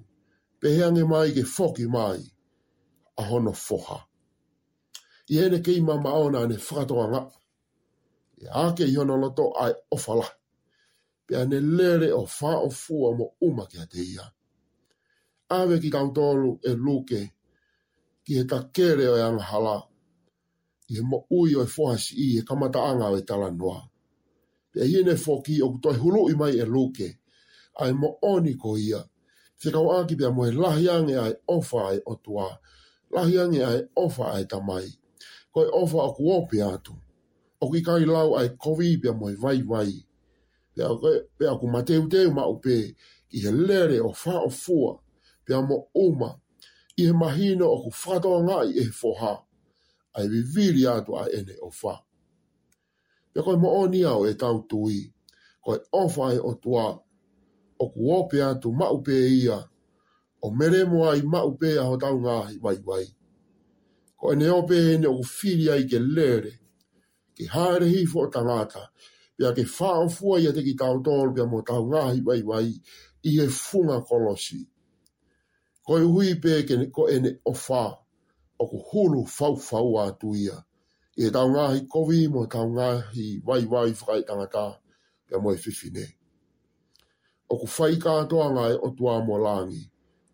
pe 0.61 0.69
hange 0.81 1.03
mai 1.11 1.29
ke 1.37 1.43
foki 1.57 1.85
mai 1.97 2.21
a 3.17 3.23
hono 3.31 3.53
foha 3.67 3.99
i 5.33 5.39
ene 5.45 5.59
ke 5.65 5.73
ima 5.81 5.95
ma 6.05 6.11
ona 6.25 6.41
ne 6.51 6.57
fato 6.69 6.95
i 8.43 8.45
ake 8.65 8.85
i 8.85 8.95
hono 8.99 9.15
lo 9.23 9.29
to 9.39 9.45
ai 9.65 9.73
ofala 9.95 10.29
pe 11.27 11.33
ane 11.43 11.59
lere 11.77 12.09
o 12.13 12.23
fa 12.37 12.51
o 12.67 12.69
fua 12.83 13.09
mo 13.19 13.27
uma 13.47 13.65
ke 13.71 13.77
ate 13.85 14.01
ia 14.13 14.27
ave 15.59 15.75
ki 15.83 15.89
kautolu 15.95 16.51
e 16.63 16.73
luke 16.85 17.21
ki 18.25 18.33
e 18.41 18.45
kakere 18.51 19.05
o 19.09 19.17
yang 19.23 19.41
e 19.41 19.45
hala 19.51 19.77
i 20.89 20.95
he 20.95 21.01
mo 21.11 21.19
ui 21.39 21.53
o 21.57 21.63
e 21.63 21.69
fuhasi 21.75 22.13
i 22.25 22.27
he 22.37 22.41
kamata 22.49 22.81
anga 22.91 23.07
o 23.09 23.17
e 23.17 23.23
talanoa 23.29 23.81
pe 24.77 24.85
hi 24.87 25.01
ne 25.07 25.15
foki 25.17 25.63
o 25.65 25.69
to 25.83 25.93
hulu 25.97 26.27
i 26.31 26.35
mai 26.37 26.55
e 26.61 26.65
luke 26.69 27.07
ai 27.81 27.93
mo 27.97 28.09
oni 28.29 28.53
ko 28.63 28.75
ia 28.77 29.01
se 29.57 29.71
kau 29.73 29.87
wa 29.89 30.03
ki 30.09 30.15
mo 30.37 30.45
lahi 30.53 30.89
ange 30.91 31.17
ai 31.17 31.33
ofa 31.49 31.89
ai 31.89 31.99
o 32.07 32.15
tua 32.17 32.49
lahi 33.15 33.39
ai 33.39 33.81
ofa 33.97 34.35
ai 34.37 34.45
tamai 34.45 34.87
ko 35.53 35.61
ofa 35.83 35.97
o 36.09 36.13
ko 36.13 36.47
pe 36.51 36.61
atu 36.63 36.93
o 37.63 37.71
ki 37.73 37.81
kai 37.87 38.05
lau 38.05 38.37
ai 38.37 38.49
kovi 38.49 39.01
pe 39.03 39.11
mo 39.11 39.33
vai 39.43 39.63
vai 39.63 39.93
pe 40.77 40.83
ko 41.01 41.09
pe 41.39 41.47
ko 41.61 41.67
mate 41.73 41.97
u 41.99 42.07
te 42.09 42.21
ma 42.37 42.45
upe 42.47 42.93
ki 43.31 43.37
he 43.47 43.51
lere 43.53 44.01
o 44.01 44.13
fa 44.13 44.45
o 44.45 44.49
fua 44.51 44.93
pe 45.47 45.55
mo 45.69 45.89
uma 45.95 46.31
i 46.97 47.03
he 47.07 47.13
mahino 47.13 47.67
o 47.75 47.81
ku 47.83 47.91
fatoa 47.91 48.41
ngai 48.45 48.69
e 48.83 48.91
foha 49.01 49.35
ai 50.21 50.29
vivili 50.29 50.85
atu 50.89 51.13
ai 51.17 51.31
ene 51.39 51.55
o 51.67 51.71
faa 51.71 52.01
e 53.39 53.43
koe 53.45 53.57
mo 53.63 53.69
oni 53.83 54.01
au 54.13 54.23
e 54.27 54.33
tau 54.43 54.57
tui, 54.71 54.99
koe 55.65 55.77
ofai 56.01 56.37
o 56.39 56.51
tua, 56.63 56.85
o 57.83 57.89
ku 57.93 58.01
ope 58.17 58.39
atu 58.49 58.69
maupe 58.81 59.13
e 59.13 59.31
ia, 59.45 59.59
o 60.43 60.49
mere 60.59 60.81
moa 60.93 61.11
i 61.17 61.23
maupe 61.35 61.69
aho 61.83 61.95
tau 62.03 62.17
ngā 62.25 62.37
wai 62.63 62.79
wai. 62.89 63.07
Koe 64.19 64.35
ne 64.41 64.47
ope 64.59 64.77
e 64.95 64.97
ne 65.03 65.09
uwhiri 65.19 65.67
ai 65.75 65.85
ke 65.91 65.99
lere, 66.17 66.55
ke 67.37 67.45
haere 67.55 67.87
hifo 67.95 68.19
o 68.25 68.31
tangata, 68.35 68.83
pia 69.37 69.49
ke 69.57 69.63
whao 69.77 70.05
fua 70.17 70.35
ia 70.43 70.51
te 70.57 70.61
ki 70.67 70.73
tau 70.81 70.97
tol, 71.07 71.29
pia 71.35 71.45
mo 71.53 71.59
tau 71.69 71.83
ngā 71.91 72.03
wai 72.27 72.43
wai, 72.51 72.69
i 73.29 73.39
e 73.43 73.49
funga 73.63 73.97
kolosi. 74.09 74.61
Koe 75.87 76.01
hui 76.13 76.31
pe 76.43 76.53
ke 76.69 76.75
ne, 76.81 76.87
ko 76.97 77.03
ene 77.15 77.31
ofa, 77.51 77.83
o 78.59 78.65
ku 78.71 78.79
hulu 78.89 79.23
fau 79.37 79.55
fau 79.69 79.89
atu 80.05 80.31
ia, 80.45 80.57
i 81.19 81.23
he 81.25 81.31
tau 81.33 81.49
ngāhi 81.49 81.87
kowi 81.89 82.27
mo 82.29 82.43
he 82.45 82.49
tau 82.53 82.67
ngāhi 82.69 83.27
wai 83.45 83.63
wai 83.73 83.91
whakai 83.93 84.21
tangata 84.29 84.65
e 85.33 85.39
mo 85.41 85.51
e 85.55 85.57
whiwhi 85.57 85.89
ne. 85.95 86.05
O 87.49 87.57
ku 87.61 87.65
whai 87.75 87.97
kātoa 88.03 88.49
ngai 88.53 88.75
o 88.77 88.87
tuā 88.99 89.15
mo 89.25 89.39
langi 89.41 89.81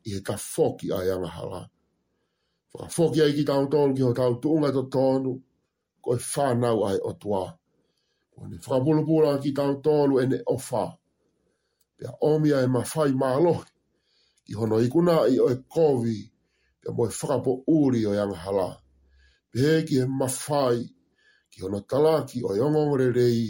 i 0.07 0.11
he 0.17 0.21
ta 0.27 0.35
whoki 0.35 0.91
ai 0.91 1.07
anga 1.15 1.29
hala. 1.37 1.63
Whaka 2.75 2.91
whoki 2.97 3.23
ai 3.23 3.31
ki 3.39 3.45
tau 3.47 3.69
tonu 3.71 3.95
ki 3.95 4.03
ho 4.03 4.13
tau 4.21 4.35
tuunga 4.43 4.73
to 4.75 4.83
tonu 4.91 5.37
ko 6.03 6.17
e 6.19 6.25
whānau 6.33 6.83
ai 6.91 6.99
o 6.99 7.15
tuā. 7.15 7.45
O 8.43 8.47
ne 8.51 8.57
whakapulupula 8.59 9.39
ki 9.45 9.55
tau 9.55 9.79
tonu 9.87 10.19
e 10.21 10.27
ne 10.35 10.43
ofa. 10.57 10.89
Pea 11.97 12.11
omia 12.23 12.59
ai 12.59 12.67
ma 12.67 12.83
whai 12.83 13.13
mālohi 13.15 13.71
ki 14.45 14.55
hono 14.59 14.83
ikuna 14.83 15.21
i 15.31 15.39
o 15.39 15.47
e 15.49 15.63
kowi 15.63 16.19
pia 16.83 16.91
mo 16.91 17.07
e 17.07 17.19
whakapo 17.23 17.61
uri 17.71 18.03
o 18.07 18.13
yanga 18.19 18.35
hala. 18.35 18.71
Pia 18.75 18.82
pēki 19.53 19.97
e 20.03 20.07
mawhai 20.09 20.81
ki 21.53 21.65
ono 21.67 21.81
tala 21.85 22.13
ki 22.29 22.41
o 22.49 22.55
iongo 22.57 22.81
ngore 22.87 23.09
rei 23.19 23.45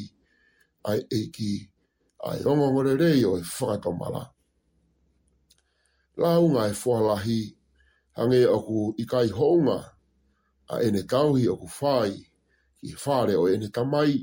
ai 0.89 1.01
eiki 1.17 1.51
a 2.29 2.37
iongo 2.41 2.67
ngore 2.73 2.93
rei 3.03 3.21
o 3.25 3.33
i 3.39 3.43
whakatomala. 3.55 4.23
Launga 6.21 6.63
e 6.67 6.73
fuahalahi 6.81 7.41
hange 8.17 8.41
o 8.47 8.59
ku 8.67 8.79
ikai 9.03 9.29
hounga 9.39 9.79
a 10.73 10.83
ene 10.87 11.01
kauhi 11.11 11.45
o 11.49 11.55
ku 11.61 11.69
whai 11.81 12.13
ki 12.81 12.91
whare 13.07 13.35
o 13.37 13.45
ene 13.53 13.69
tamai. 13.77 14.15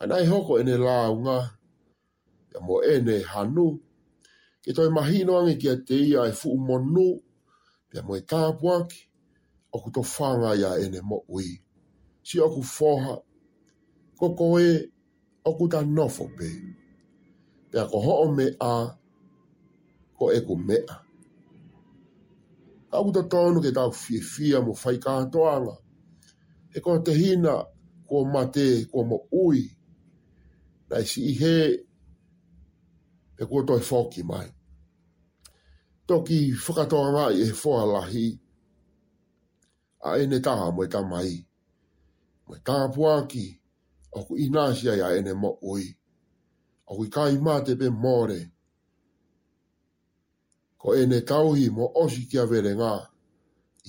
Anai 0.00 0.24
hoko 0.30 0.52
ene 0.60 0.74
launga 0.86 1.38
ya 2.54 2.58
mo 2.66 2.76
ene 2.94 3.14
hanu 3.32 3.66
ki 4.62 4.70
toi 4.76 4.88
mahino 4.96 5.32
ange 5.38 5.54
kia 5.60 5.74
teia 5.88 6.20
e 6.30 6.32
fuu 6.40 6.56
monu 6.66 7.06
ya 7.94 8.00
mo 8.06 8.12
e 8.16 8.20
tāpuaki 8.30 9.00
o 9.74 9.80
ku 9.82 9.90
to 9.90 10.02
whanga 10.02 10.54
ia 10.56 10.70
ene 10.84 11.00
mo 11.10 11.18
ui. 11.34 11.46
Si 12.22 12.38
o 12.38 12.46
ku 12.54 12.62
whoha, 12.62 13.14
ko 14.18 14.26
koe 14.38 14.68
o 15.44 15.50
ku 15.58 15.64
ta 15.72 15.80
nofo 15.96 16.24
pe. 16.38 16.48
Pea 17.74 17.84
ko 17.90 17.96
ho'o 18.06 18.26
me 18.36 18.46
a, 18.62 18.74
ko 20.16 20.24
e 20.30 20.38
ku 20.46 20.54
me 20.66 20.76
a. 20.78 20.96
Kau 22.94 23.08
ta 23.14 23.22
tonu 23.30 23.58
ke 23.60 23.70
tau 23.76 23.90
fie 24.02 24.20
fia 24.32 24.58
mo 24.66 24.72
fai 24.82 24.96
kātoanga. 25.04 25.74
E 26.70 26.78
ko 26.84 26.90
te 27.04 27.10
hina 27.20 27.54
ko 28.08 28.16
mate 28.32 28.66
ko 28.92 28.98
mo 29.10 29.18
ui. 29.42 29.62
Nai 30.94 31.02
si 31.10 31.20
he, 31.40 31.56
e 33.40 33.50
ko 33.50 33.56
toi 33.66 33.82
fōki 33.88 34.22
mai. 34.30 34.46
Toki 36.06 36.38
whakatoa 36.62 37.10
mai 37.18 37.34
e 37.42 37.46
fōalahi. 37.60 38.26
Toki 38.30 38.42
a 40.08 40.18
ene 40.20 40.38
taha 40.44 40.66
mo 40.76 40.82
ta 40.92 41.00
mai. 41.10 41.32
Mo 42.48 42.54
ta 42.60 42.62
taha 42.66 42.86
puaki, 42.94 43.44
o 44.16 44.24
ku 44.26 44.32
inasia 44.44 44.92
ya 45.00 45.06
ene 45.18 45.32
mo 45.42 45.50
oi. 45.72 45.84
Aku 46.88 47.02
ku 47.06 47.10
kai 47.14 47.34
mate 47.46 47.72
pe 47.80 47.86
more. 48.04 48.40
Ko 50.80 50.88
ene 51.00 51.18
tauhi 51.30 51.64
mo 51.76 51.84
osi 52.02 52.22
kia 52.30 52.44
vere 52.50 52.72
ngā, 52.80 52.94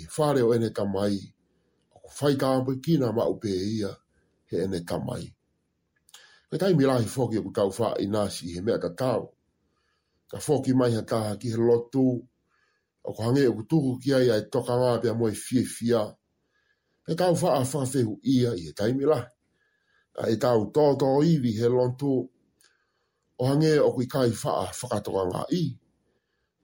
i 0.01 0.05
fare 0.15 0.41
o 0.41 0.49
ene 0.55 0.69
ta 0.77 0.83
mai. 0.93 1.15
Aku 1.95 2.09
fai 2.17 2.33
ka 2.39 2.47
taha 2.49 2.65
pe 2.67 2.73
kina 2.83 3.07
ma 3.17 3.23
upe 3.33 3.51
ia, 3.75 3.91
he 4.47 4.55
ene 4.65 4.79
ta 4.89 4.95
mai. 5.07 5.25
Ke 6.49 6.55
tai 6.61 6.73
mirahi 6.77 7.05
foki 7.15 7.37
o 7.39 7.43
ku 7.45 7.51
tau 7.57 7.69
wha 7.77 7.87
inasi 8.03 8.45
he 8.55 8.59
mea 8.65 8.79
ta 8.83 8.89
tau. 9.01 9.23
Ka 10.31 10.37
fōki 10.45 10.71
mai 10.79 10.91
ha 10.95 11.01
taha 11.11 11.31
ki 11.39 11.47
he 11.53 11.57
lotu, 11.67 12.07
o 13.05 13.13
ko 13.13 13.23
hangi 13.23 13.41
e 13.45 13.49
kutuku 13.51 13.99
ki 14.01 14.09
ai 14.13 14.29
ai 14.33 14.41
e 14.43 14.51
toka 14.51 14.75
ngā 14.81 14.89
pia 15.01 15.13
moi 15.19 15.33
fie 15.37 15.63
fia. 15.63 16.01
E 17.09 17.13
tau 17.15 17.33
wha 17.41 17.49
a 17.59 17.63
whawhehu 17.63 18.13
ia 18.35 18.49
i 18.61 18.69
e 18.69 18.73
taimila. 18.77 19.19
E 20.31 20.35
tau 20.43 20.59
tōtō 20.73 21.09
iwi 21.31 21.51
he 21.59 21.67
lontu 21.69 22.11
o 23.37 23.43
hangi 23.45 23.73
o 23.87 23.91
kui 23.93 24.07
kai 24.07 24.29
wha 24.39 24.51
a 24.65 24.71
whakatoka 24.79 25.23
ngā 25.33 25.43
i. 25.57 25.63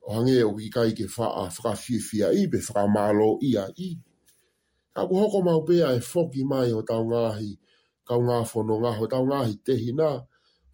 O 0.07 0.15
hangi 0.17 0.39
o 0.43 0.49
kui 0.55 0.67
kai 0.73 0.91
ke 0.97 1.05
wha 1.15 1.27
a 1.43 1.45
whakafie 1.49 1.99
fia 1.99 2.27
i 2.33 2.47
pe 2.51 2.57
whakamalo 2.65 3.37
ia 3.51 3.63
i. 3.77 3.89
A 4.97 5.01
ku 5.07 5.15
hoko 5.21 5.39
mau 5.45 5.61
pea 5.67 5.93
e 5.93 6.01
whoki 6.01 6.41
mai 6.43 6.73
o 6.73 6.81
tau 6.81 7.03
ngāhi, 7.05 7.51
kau 8.07 8.21
ngā 8.25 8.37
whono 8.49 8.75
ngā 8.81 8.91
ho 8.97 9.05
tau 9.13 9.23
ngāhi 9.29 9.55
tehi 9.65 9.91
nā, 9.99 10.09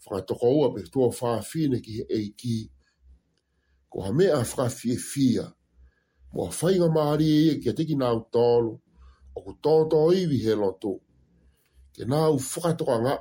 whakatoka 0.06 0.48
ua 0.58 0.68
pe 0.74 0.82
tō 0.94 1.10
whaafine 1.22 1.82
ki 1.84 1.92
he 2.00 2.04
eiki. 2.22 2.58
Ko 3.92 4.02
ha 4.08 4.12
mea 4.12 4.38
whakafie 4.40 4.96
fia, 4.98 5.46
Wa 6.34 6.46
whainga 6.62 6.90
maari 6.96 7.28
e 7.52 7.56
kia 7.64 7.74
teki 7.78 7.96
nā 8.02 8.08
utālo, 8.20 8.72
o 9.36 9.42
ku 9.46 9.52
tātā 9.64 10.00
iwi 10.22 10.38
he 10.46 10.54
lato. 10.62 10.94
Ke 11.96 12.04
nā 12.12 12.20
u 12.36 12.40
whakatoka 12.48 12.96
ngai, 13.06 13.20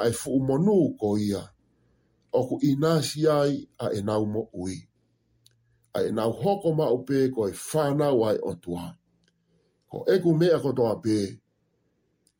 a 0.00 0.08
e 0.08 0.12
fuu 0.18 0.38
monu 0.48 0.76
ko 1.00 1.08
ia, 1.18 1.40
o 2.32 2.40
ku 2.48 2.56
inasi 2.70 3.20
ai 3.38 3.52
a 3.84 3.92
e 3.96 4.00
nau 4.08 4.22
mo 4.32 4.42
ui. 4.62 4.76
A 5.96 6.02
e 6.04 6.10
nau 6.16 6.30
hoko 6.42 6.68
ma 6.78 6.86
upe 6.96 7.18
ko 7.34 7.40
e 7.50 7.54
whanau 7.68 8.18
ai 8.28 8.36
o 8.44 8.50
tua. 8.62 8.86
Ko 9.90 9.96
eku 10.14 10.30
mea 10.38 10.58
kotoa 10.62 10.94
pē, 11.04 11.16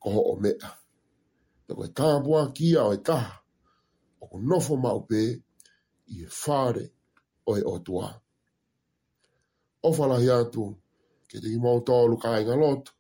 ko 0.03 0.09
ho 0.15 0.21
o 0.33 0.37
mea. 0.43 0.71
tāpua 1.99 2.43
kia 2.57 2.83
o 2.85 2.93
e 2.95 2.99
taha, 3.07 3.33
o 4.23 4.27
ku 4.31 4.37
nofo 4.49 4.75
ma 4.85 4.91
upe 5.01 5.21
i 6.13 6.15
e 6.23 6.27
o 7.51 7.57
e 7.57 7.63
o 7.63 7.75
tua. 7.87 8.09
o 9.87 9.93
falahi 9.93 10.31
atu 10.31 10.75
ke 11.31 11.41
tiki 11.41 11.59
mau 11.63 11.79
tōlu 11.81 12.19
ka 12.19 12.39
inga 12.41 12.57
lotu. 12.59 12.91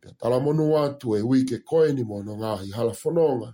Pia 0.00 0.12
tala 0.18 0.40
monu 0.40 0.72
atu 0.78 1.16
e 1.16 1.20
hui 1.20 1.44
ke 1.44 1.62
koe 1.64 1.92
ni 1.92 2.02
mo 2.04 2.22
no 2.22 2.34
ngāhi 2.36 2.72
hala 2.72 2.92
whanonga, 2.92 3.52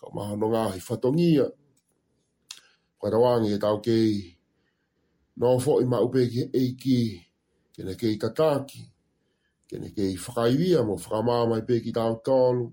ka 0.00 0.06
maha 0.14 0.36
no 0.36 0.48
ngāhi 0.48 0.80
whatongia. 0.88 1.46
Koe 2.98 3.10
rawangi 3.10 3.52
e 3.54 3.58
tau 3.58 3.80
kei, 3.84 4.38
nō 5.38 5.52
fo 5.60 5.80
i 5.80 5.84
ma 5.86 6.00
upe 6.04 6.26
ki 6.32 6.48
eiki, 6.54 7.00
kene 7.76 7.94
kei 7.94 8.16
tataki, 8.18 8.82
kene 9.68 9.92
kei 9.96 10.16
whakaiwia 10.16 10.82
mo 10.86 10.96
whakamāma 10.96 11.58
i 11.60 11.64
pe 11.64 11.80
ki 11.84 11.92
tau 11.92 12.20
tōlu, 12.26 12.70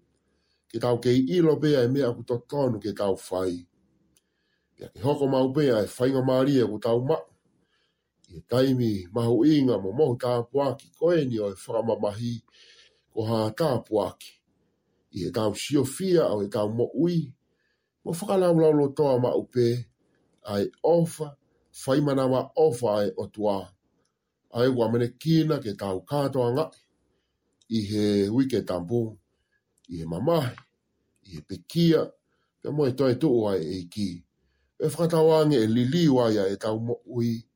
ke 0.71 0.79
tau 0.79 0.99
kei 1.03 1.25
ilo 1.37 1.55
bea 1.59 1.83
e 1.83 1.87
mea 1.87 2.11
kutotonu 2.11 2.79
ke 2.79 2.93
tau 2.95 3.15
whai. 3.29 3.63
Pia 4.75 4.87
ke 4.89 4.99
hoko 5.03 5.27
ma 5.27 5.41
upea 5.43 5.81
e 5.83 5.87
whainga 5.91 6.21
maria 6.23 6.65
ku 6.67 6.79
tau 6.79 7.01
maku, 7.01 7.33
e 8.35 8.41
taimi 8.41 9.07
mahu 9.13 9.45
inga 9.45 9.79
mo 9.79 9.91
mohu 9.91 10.15
tāpuaki 10.19 10.91
ko 10.99 11.13
e 11.15 11.25
ni 11.25 11.39
o 11.39 11.49
e 11.49 11.55
whakamamahi 11.55 12.33
ko 13.13 13.23
ha 13.25 13.49
tāpuaki. 13.55 14.31
I 15.15 15.27
e 15.27 15.31
tāu 15.31 15.55
siofia 15.55 16.27
au 16.27 16.43
e 16.43 16.49
tāu 16.51 16.69
mo 16.75 16.89
ui, 16.93 17.31
mo 18.03 18.11
whakalau 18.11 18.59
lau 18.59 18.73
lotoa 18.73 19.19
ma 19.21 19.31
upe, 19.33 19.85
ai 20.45 20.67
ofa, 20.83 21.37
whaimana 21.85 22.27
wa 22.27 22.51
ofa 22.57 22.97
ai 23.01 23.11
o 23.17 23.27
tuā. 23.27 23.69
Ai 24.53 24.67
wamene 24.67 25.07
kina 25.17 25.59
ke 25.63 25.73
tāu 25.73 26.03
kātoa 26.05 26.51
ngai, 26.51 26.71
i 27.69 27.81
he 27.83 28.05
wike 28.29 28.61
tampu, 28.67 29.17
i 29.89 29.97
he 30.03 30.05
mamahi, 30.05 30.53
i 31.23 31.35
he 31.35 31.41
pekia, 31.41 32.09
ke 32.61 32.69
mo 32.71 32.85
e 32.85 32.91
toi 32.91 33.15
tuu 33.15 33.47
ai 33.47 33.63
e 33.79 33.83
ki. 33.91 34.09
E 34.79 34.85
whakatawange 34.91 35.55
e 35.63 35.67
liliwa 35.67 36.31
ia 36.35 36.47
e 36.51 36.57
tau 36.61 36.79
mo 36.83 36.99
ui, 37.07 37.46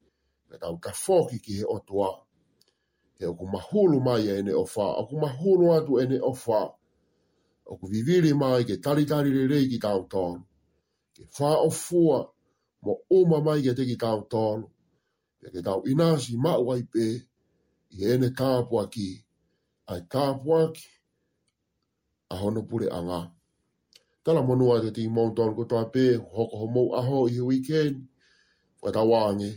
le 0.51 0.57
tau 0.59 0.77
ta 0.83 0.91
fōki 0.91 1.39
ki 1.45 1.53
he 1.59 1.65
otua. 1.75 2.09
He 3.19 3.25
oku 3.25 3.45
mahulu 3.53 4.01
mai 4.07 4.27
e 4.27 4.41
ne 4.43 4.51
ofa, 4.53 4.85
oku 5.01 5.15
mahulu 5.23 5.65
atu 5.75 5.99
e 6.01 6.05
ne 6.07 6.19
ofa. 6.19 6.59
Oku 7.71 7.87
viviri 7.87 8.33
mai 8.33 8.63
ke 8.67 8.75
tari 8.83 9.05
tari 9.05 9.31
re 9.37 9.47
rei 9.53 9.69
ki 9.71 9.77
tau 9.85 10.01
tonu. 10.13 10.43
Ke 11.15 11.23
wha 11.39 11.51
o 11.67 11.69
fua 11.69 12.17
mo 12.83 12.93
uma 13.17 13.39
mai 13.45 13.61
ke 13.65 13.71
te 13.77 13.85
ki 13.89 13.95
tau 14.03 14.19
tonu. 14.33 14.65
Ke 15.39 15.47
ke 15.55 15.61
tau 15.67 15.81
inasi 15.91 16.33
ma 16.37 16.53
ai 16.75 16.83
pē, 16.93 17.05
i 17.97 18.05
e 18.11 18.17
ne 18.19 18.29
tāpua 18.39 18.83
ki. 18.93 19.09
Ai 19.87 20.01
tāpua 20.11 20.59
ki, 20.75 20.87
a 22.33 22.35
hono 22.41 22.61
pure 22.67 22.87
anga. 22.99 23.21
Tala 24.23 24.41
monua 24.43 24.81
te 24.83 24.91
ti 24.95 25.07
mōntonu 25.07 25.55
ko 25.57 25.63
tō 25.71 25.79
pē, 25.95 26.05
hoko 26.35 26.55
ho 26.59 26.83
aho 26.99 27.27
i 27.29 27.39
weekend, 27.41 28.07
wa 28.83 28.89
tawa 28.91 29.31
ngē 29.39 29.51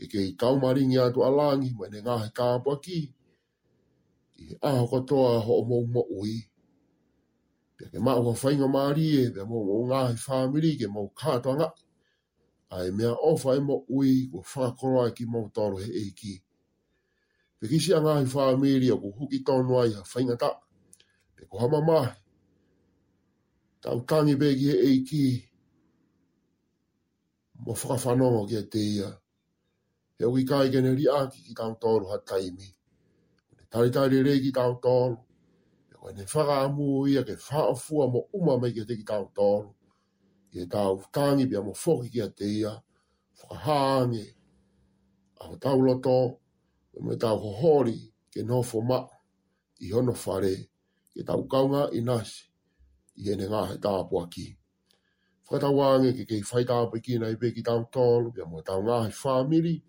ke 0.00 0.08
ke 0.08 0.20
i 0.32 0.32
kaumaringi 0.32 0.96
atu 0.98 1.20
alangi, 1.28 1.70
mai 1.78 1.90
ne 1.92 2.00
ngā 2.00 2.14
he 2.24 2.28
kāpua 2.32 2.80
ki. 2.84 3.00
I 4.40 4.44
he 4.48 4.54
aho 4.64 4.86
katoa 4.92 5.40
ho 5.44 5.60
o 5.60 5.62
mou 5.68 5.84
mo 5.86 6.02
ui. 6.20 6.40
Pia 7.76 7.88
ke 7.92 7.98
mā 8.00 8.16
ua 8.16 8.32
whainga 8.32 8.64
māri 8.68 9.04
e, 9.20 9.24
pia 9.34 9.44
mō 9.44 9.60
o 9.76 9.82
ngā 9.92 10.00
he 10.08 10.14
whāmiri, 10.24 10.72
ke 10.80 10.88
mō 10.88 11.04
kātoa 11.20 11.54
ngā. 11.60 11.68
Ai 12.72 12.88
mea 12.96 13.12
ofa 13.12 13.56
e 13.58 13.60
mo 13.60 13.82
ui, 13.92 14.30
ko 14.32 14.40
whakoroa 14.54 15.10
ki 15.14 15.26
mō 15.28 15.50
toro 15.52 15.76
he 15.84 15.90
eiki. 16.04 16.34
Pia 17.60 17.68
kisi 17.68 17.92
a 17.92 18.00
ngā 18.00 18.16
he 18.22 18.26
whāmiri, 18.32 18.88
a 18.96 18.96
ko 18.96 19.12
huki 19.20 19.42
tonu 19.44 19.76
ai 19.84 19.92
ha 20.00 20.06
whainga 20.14 20.38
ta. 20.40 20.54
Pia 21.36 21.44
ko 21.46 21.58
hama 21.60 21.82
mahi. 21.84 22.16
Tau 23.84 24.00
tangi 24.08 24.34
bēki 24.40 24.72
he 24.72 24.76
eiki. 24.90 25.24
Mō 27.60 27.76
whakawhanongo 27.76 28.46
ki 28.48 28.56
a 28.64 28.64
ke 28.64 28.84
Mō 28.84 29.19
he 30.20 30.26
ui 30.26 30.44
kai 30.44 30.68
kene 30.70 30.90
ri 30.98 31.04
aki 31.20 31.38
ki 31.46 31.52
tau 31.56 31.72
tōru 31.82 32.12
ha 32.12 32.18
taimi. 32.28 32.68
Tari 33.72 33.90
tari 33.90 34.20
re 34.26 34.34
ki 34.44 34.50
tau 34.52 34.72
tōru, 34.84 35.16
he 35.88 35.94
koe 35.96 36.12
ne 36.16 36.24
whaka 36.34 36.56
amu 36.64 37.08
ia 37.08 37.22
ke 37.24 37.32
whaafua 37.40 38.04
mo 38.12 38.20
uma 38.36 38.58
mai 38.60 38.72
ke 38.76 38.84
te 38.88 38.96
ki 39.00 39.04
tau 39.12 39.24
tōru, 39.38 39.72
ki 40.52 40.58
he 40.60 40.66
tau 40.76 41.00
tangi 41.12 41.46
pia 41.48 41.62
mo 41.62 41.72
whoki 41.84 42.10
ki 42.12 42.20
a 42.26 42.28
te 42.28 42.44
ia, 42.44 42.72
whakahāne, 43.38 44.24
aho 45.40 45.56
tau 45.56 45.78
loto, 45.86 46.20
me 47.00 47.16
tau 47.16 47.38
hohori 47.40 47.98
ke 48.32 48.42
nofo 48.44 48.82
ma, 48.84 49.00
i 49.80 49.88
hono 49.88 50.12
whare, 50.26 50.54
ke 51.16 51.24
tau 51.24 51.46
kaunga 51.48 51.88
i 51.96 52.00
nasi, 52.04 52.42
i 53.16 53.24
hene 53.32 53.48
ngā 53.48 53.62
he 53.72 53.76
tāpua 53.80 54.28
ki. 54.28 54.50
Whakatawange 55.48 56.12
ke 56.12 56.26
kei 56.28 56.44
whaitāpua 56.44 57.00
ki 57.02 57.16
nei 57.24 57.40
pe 57.40 57.54
ki 57.56 57.62
tau 57.62 57.88
tōru, 57.94 58.34
pia 58.34 58.44
mo 58.44 58.60
tau 58.60 58.82
ngā 58.84 59.00
he 59.08 59.16
whamiri, 59.16 59.80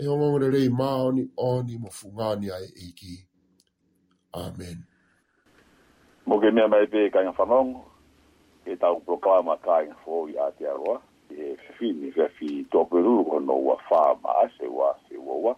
e 0.00 0.08
o 0.08 0.16
ngore 0.16 0.48
rei 0.50 0.68
maoni 0.70 1.28
oni 1.36 1.76
mo 1.78 1.90
fungani 1.90 2.48
ai 2.50 2.72
iki. 2.88 3.20
Amen. 4.32 4.80
Mo 6.26 6.40
ke 6.40 6.48
mea 6.50 6.68
mai 6.72 6.88
pē 6.88 7.10
kai 7.12 7.26
ngā 7.26 7.36
e 8.64 8.76
tau 8.80 8.96
propama 9.04 9.56
kai 9.60 9.86
ngā 9.92 9.96
fō 10.04 10.28
i 10.32 10.38
a 10.40 10.48
te 10.56 10.64
aroa, 10.68 11.00
e 11.28 11.52
whiwhini 11.76 12.10
o 12.16 12.64
tōperuru 12.72 13.26
kono 13.28 13.52
ua 13.60 13.76
whāma 13.90 14.38
ase 14.44 14.68
ua 14.70 14.94
se 15.08 15.16
ua 15.18 15.34
ua, 15.44 15.54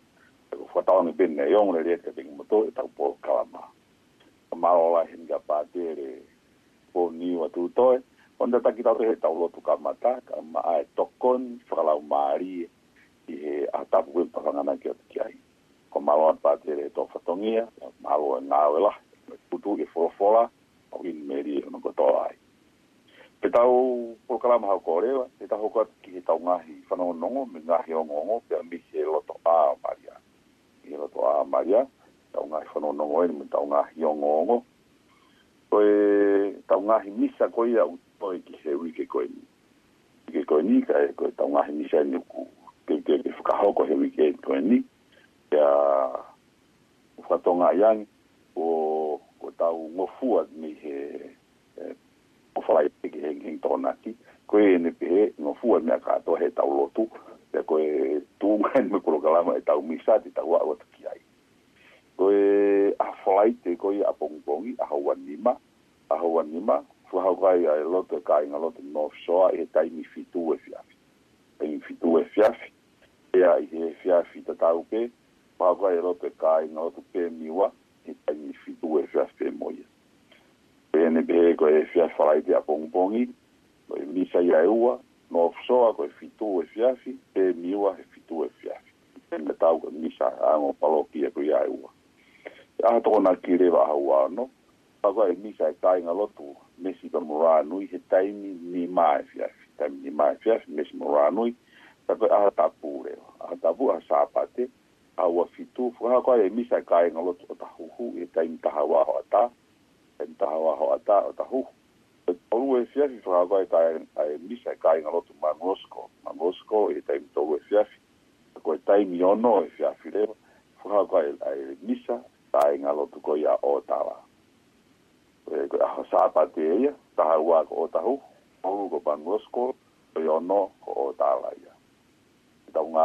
e 0.50 0.56
ko 0.58 0.66
whataone 0.74 1.14
pēne 1.14 1.46
e 1.50 1.54
ongre 1.58 1.82
rei 1.86 1.98
te 2.02 2.10
pingi 2.10 2.34
moto 2.34 2.64
e 2.66 2.70
tau 2.74 2.90
pō 2.98 3.14
kalama. 3.22 3.62
Marola 4.62 5.06
hinga 5.08 5.38
pātere 5.48 6.12
pō 6.94 7.08
niu 7.14 7.44
atu 7.46 7.68
toe, 7.76 8.00
onda 8.38 8.58
takitau 8.60 8.98
te 8.98 9.06
he 9.08 9.14
tau 9.16 9.34
lotu 9.38 9.62
kamata, 9.64 10.21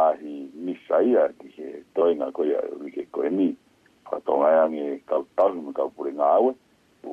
ahi 0.08 0.50
misaia 0.54 1.04
ia 1.04 1.28
ki 1.36 1.48
he 1.56 1.68
toenga 1.96 2.28
koe 2.36 2.50
a 2.58 2.62
rike 2.82 3.04
koe 3.12 3.30
ni. 3.38 3.48
Whatonga 4.10 4.48
ia 4.56 4.64
nge 4.70 4.86
kau 5.08 5.24
tau 5.36 5.52
me 5.54 5.72
kau 5.76 5.90
pure 5.96 6.12
ngā 6.16 6.28
aue. 6.38 6.52
O 7.04 7.12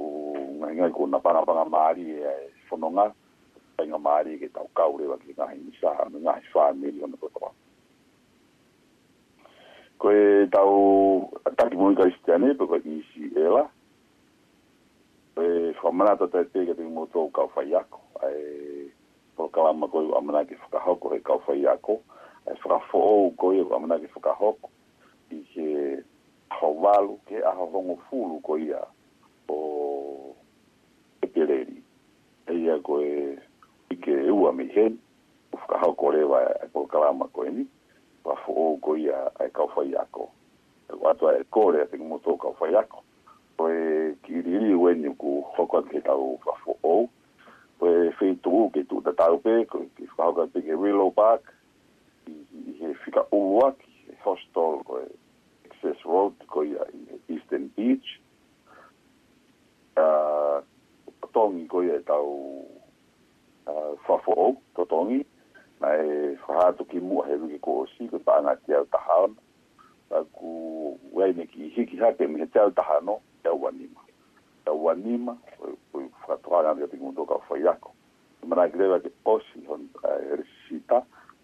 ngai 0.62 0.74
ngai 0.78 0.92
ko 0.96 1.08
na 1.08 1.20
panapanga 1.20 1.66
maari 1.74 2.06
e 2.12 2.36
whanonga. 2.70 3.08
Panga 3.78 4.00
maari 4.00 4.36
e 4.36 4.40
ke 4.42 4.48
tau 4.56 4.68
kaure 4.78 5.08
wa 5.12 5.18
ki 5.20 5.36
ngahi 5.38 5.60
misa 5.68 5.92
ha 5.98 6.08
me 6.12 6.24
ngahi 6.24 6.44
whaa 6.54 6.72
meri 6.80 7.04
ona 7.04 7.18
kotoa. 7.22 7.52
Koe 10.00 10.48
tau 10.52 11.28
taki 11.58 11.76
mui 11.76 11.96
kai 11.96 12.12
stiane 12.22 12.54
pe 12.54 12.64
koe 12.68 12.80
isi 12.96 13.32
e 13.36 13.48
la. 13.56 13.66
Koe 15.36 15.50
whamanata 15.84 16.30
tai 16.32 16.48
te 16.52 16.66
ka 16.70 16.74
te 16.80 16.84
mo 16.88 17.08
tō 17.12 17.28
kau 17.36 17.52
whaiako. 17.56 18.00
Ae, 18.24 18.88
pokalama 19.36 19.90
koe 19.92 20.08
amana 20.18 20.46
ke 20.48 20.56
whakahau 20.64 20.96
koe 20.98 21.20
kau 21.20 21.42
whaiako. 21.50 22.00
Koe 22.00 22.15
whakafo'ou 22.46 23.32
koia 23.40 23.64
ko 23.66 23.72
amanaki 23.76 24.08
whakahoko 24.14 24.68
i 25.34 25.38
ke 25.54 26.04
ahowalu 26.54 27.18
ke 27.28 27.42
ahohongo 27.42 27.98
fulu 28.10 28.38
koia 28.46 28.82
o 29.50 30.32
epeleri 31.26 31.82
eia 32.50 32.78
koe 32.86 33.38
i 33.90 33.96
ke 33.98 34.18
ua 34.30 34.54
mihen 34.54 35.00
o 35.54 35.58
whakahoko 35.58 36.12
rewa 36.14 36.40
e 36.66 36.70
ko 36.74 36.86
e 36.86 36.92
kalama 36.92 37.28
koe 37.34 37.50
ni 37.50 37.66
whakafo'ou 38.26 38.78
koia 38.82 39.18
e 39.46 39.50
kauwhai 39.50 39.96
ako 40.04 40.30
e 40.94 40.98
ko 40.98 41.10
atua 41.10 41.38
e 41.40 41.44
kore 41.50 41.82
a 41.82 41.86
tingu 41.90 42.06
moto 42.08 42.38
kauwhai 42.38 42.78
ako 42.80 43.02
koe 43.58 44.14
ki 44.24 44.42
riri 44.46 44.74
ueni 44.76 45.10
ku 45.18 45.42
hoko 45.58 45.82
ke 45.82 46.02
tau 46.06 46.38
whakafo'ou 46.38 47.10
koe 47.80 47.98
whetuu 48.22 48.70
ke 48.74 48.84
tu 48.90 49.02
tatau 49.02 49.42
pe 49.42 49.66
koe 49.66 49.86
ki 49.98 50.06
whakahoko 50.18 50.62
ke 50.62 50.74
Willow 50.76 51.12
Park 51.12 51.55
είχε 52.68 52.94
φύκα 52.94 53.28
ουλουάκ 53.30 53.76
το 54.52 54.80
ε, 54.94 55.08
εξές 55.64 56.02
ρότικο 56.04 56.64
για 56.64 56.88
Eastern 57.28 57.80
Beach 57.80 58.20
τόνι 61.32 61.68
ε, 61.94 62.00
τα 62.00 62.18
φαφό 64.06 64.62
το 64.74 64.86
τόνι 64.86 65.26
να 65.80 65.92
ε 65.94 66.36
το 66.78 66.86
ε, 67.30 67.50
και 67.52 67.58
κόσι 67.60 68.08
και 68.08 68.18
πάνω, 68.18 68.40
ανάτια 68.48 68.86
τα 68.90 69.04
χάρν 69.08 69.38
τα 70.10 70.26
και 71.52 71.80
η 71.82 71.86
και 71.86 71.98
χάκε 72.00 72.28
με 72.28 72.46
τέλ 72.46 72.74
τα 72.74 72.84
χάνο 72.84 73.22
τα 73.42 73.52
ουανίμα 73.52 74.04
τα 74.64 74.72
ουανίμα 74.72 75.38
που 75.92 76.10
το 76.26 76.74
για 76.78 76.88
την 76.88 77.00
κουντόκα 77.00 77.38
μα 78.48 78.56
να 78.56 78.68
και 78.68 79.10
όσοι 79.24 79.60
τον 79.68 79.80
ρησίτα 80.36 81.08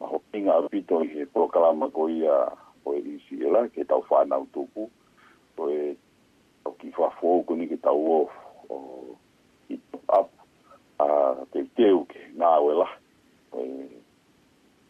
ma 0.00 0.06
hopinga 0.06 0.54
a 0.56 0.68
pito 0.68 1.00
i 1.04 1.08
he 1.08 1.24
proklama 1.32 1.88
ko 1.92 2.08
ia 2.10 2.34
o 2.84 2.92
e 2.94 3.00
isi 3.16 3.40
e 3.42 3.48
la, 3.52 3.64
ke 3.68 3.82
tau 3.88 4.04
whanau 4.10 4.44
tupu, 4.52 4.86
o 5.58 5.64
e 5.72 5.96
o 6.66 6.70
ki 6.80 6.92
wha 6.98 7.08
fōku 7.20 7.56
ke 7.68 7.76
tau 7.80 7.98
o 8.00 8.18
o 8.70 8.76
i 9.72 9.78
ap 10.12 10.28
a 11.00 11.06
te 11.52 11.64
teu 11.78 12.04
ke 12.12 12.20
ngā 12.38 12.50
o 12.62 12.70
e 12.72 12.76
la, 12.78 12.88
o 13.56 13.64
e 13.64 13.88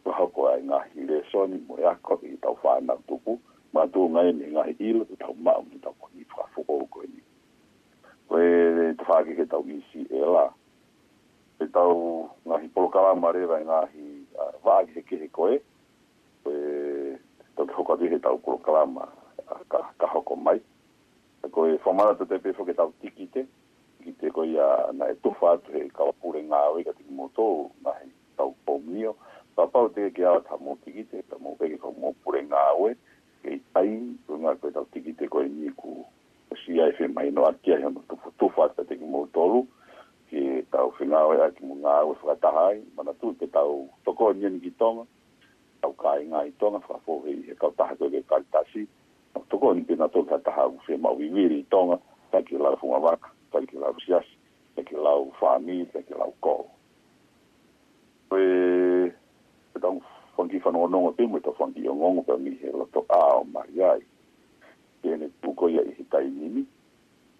waha 0.06 0.26
ko 0.34 0.40
ai 0.52 0.60
ngā 0.66 0.78
hile 0.94 1.22
soni 1.30 1.60
mo 1.68 1.78
e 1.78 1.86
ako 1.86 2.16
ke 2.22 2.34
tau 2.42 2.58
whanau 2.64 2.98
tupu, 3.08 3.38
ma 3.72 3.86
tō 3.86 4.08
ngai 4.10 4.32
ni 4.34 4.52
ngā 4.54 4.66
ilu 4.82 5.04
tu 5.06 5.16
tau 5.22 5.32
mao 5.38 5.62
ni 5.70 5.78
tau 5.78 5.94
ko 6.00 6.10
i 6.18 6.26
wha 6.34 6.44
ni. 7.06 7.22
O 8.30 8.34
e 8.42 8.92
te 8.98 9.04
whake 9.06 9.36
ke 9.38 9.46
tau 9.46 9.62
isi 9.70 10.02
e 10.10 10.20
la, 10.34 10.50
e 11.62 11.66
tau 11.72 12.26
ngā 12.44 12.58
hi 12.60 12.68
polokalama 12.74 13.32
rewa 13.34 13.62
ngā 13.64 13.80
hile, 13.94 14.15
va 14.64 14.80
e, 14.82 14.84
a 14.84 15.02
que 15.02 15.02
que 15.18 15.28
coe 15.30 15.60
pues 16.42 17.18
tengo 17.56 17.84
que 17.84 18.02
decir 18.04 18.20
tal 18.20 18.38
proclama 18.38 19.08
acá 19.48 19.80
acá 19.96 20.08
con 20.24 20.42
mai 20.44 20.60
coe 21.50 21.78
formada 21.78 22.14
te 22.18 22.26
te 22.26 22.38
pienso 22.38 22.64
que 22.64 22.74
tal 22.74 22.92
tiquite 23.00 23.46
y 24.04 24.12
te 24.20 24.30
coe 24.30 24.52
ya 24.52 24.90
na 24.92 25.10
tu 25.24 25.30
fato 25.32 25.70
que 25.72 25.88
cava 25.88 26.12
pure 26.20 26.40
en 26.40 26.52
ave 26.52 26.84
que 26.84 26.92
tengo 27.00 27.28
todo 27.34 27.70
na 27.82 27.92
tal 28.36 28.52
mío 28.84 29.16
papá 29.54 29.88
te 29.94 30.12
que 30.12 30.22
ya 30.22 30.36
está 30.36 30.56
muy 30.58 30.76
tiquite 30.84 31.20
está 31.20 31.36
muy 31.38 31.56
que 31.56 31.78
como 31.78 32.12
pure 32.24 32.40
en 32.40 32.52
ave 32.52 32.96
que 33.42 33.60
ahí 33.74 34.16
pues 34.26 34.40
na 34.40 34.54
coe 34.56 34.72
tal 34.72 34.86
tiquite 34.92 35.28
coe 35.28 35.48
ni 35.48 35.70
ku 35.72 36.04
si 36.64 36.80
hay 36.80 36.92
fe 36.92 37.08
mai 37.08 37.30
no 37.32 37.46
aquí 37.48 37.72
hay 37.72 37.84
un 37.84 37.96
tu 38.38 38.48
fato 38.50 38.84
te 38.84 38.96
tengo 38.96 39.26
todo 39.32 39.66
ke 40.30 40.66
tau 40.74 40.90
whingau 40.98 41.30
ea 41.38 41.54
ki 41.54 41.62
mga 41.62 41.86
awe 42.02 42.10
whakatahai, 42.18 42.82
mana 42.98 43.14
tū 43.22 43.30
te 43.38 43.46
tau 43.46 43.86
toko 44.02 44.32
nieni 44.34 44.58
ki 44.58 44.72
tonga, 44.78 45.06
tau 45.82 45.94
kai 46.02 46.26
ngā 46.26 46.42
i 46.50 46.52
tonga, 46.60 46.80
whakafohe 46.82 47.30
i 47.34 47.44
he 47.46 47.54
kau 47.54 47.70
taha 47.78 47.94
koe 47.98 48.10
ke 48.10 48.22
kari 48.26 48.46
tasi, 48.50 48.82
toko 49.50 49.70
ni 49.74 49.86
pina 49.86 50.08
tō 50.10 50.24
kia 50.26 50.40
taha 50.48 50.66
uwhi 50.74 50.98
mau 50.98 51.14
i 51.22 51.30
wiri 51.30 51.60
i 51.62 51.66
tonga, 51.70 51.98
tai 52.34 52.42
ki 52.48 52.58
lau 52.58 52.74
whunga 52.82 52.98
waka, 53.06 53.30
tai 53.54 53.62
ki 53.70 53.78
lau 53.78 53.94
siasi, 54.02 54.34
tai 54.74 54.82
ki 54.90 54.98
lau 54.98 55.30
whāmi, 55.38 55.86
tai 55.94 56.02
ki 56.08 56.18
lau 56.18 56.32
kō. 56.42 56.56
Koe, 58.34 58.50
te 59.72 59.78
tau 59.82 59.94
whanki 60.36 60.58
whanonga 60.66 60.90
nonga 60.96 61.14
pēmu, 61.22 61.42
te 61.46 61.54
whanki 61.60 61.86
o 61.86 61.94
ngongo 61.94 62.26
pēmi 62.34 62.56
he 62.64 62.74
loto 62.74 63.06
a 63.14 63.22
o 63.44 63.44
mariai, 63.54 64.02
tēne 65.06 65.30
tūko 65.44 65.70
ia 65.70 65.86
i 65.86 65.94
hitai 66.00 66.26
nimi, 66.26 66.66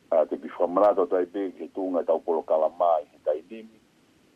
a 0.08 0.16
ah, 0.22 0.24
te 0.26 0.36
bi 0.38 0.46
fomana 0.48 0.94
to 0.94 1.02
tai 1.10 1.24
be 1.26 1.42
ke 1.58 1.66
tu 1.74 1.82
tau 2.06 2.20
polo 2.22 2.42
kala 2.46 2.70
mai 2.78 3.02
ki 3.10 3.18
tai 3.26 3.42
dimi 3.50 3.80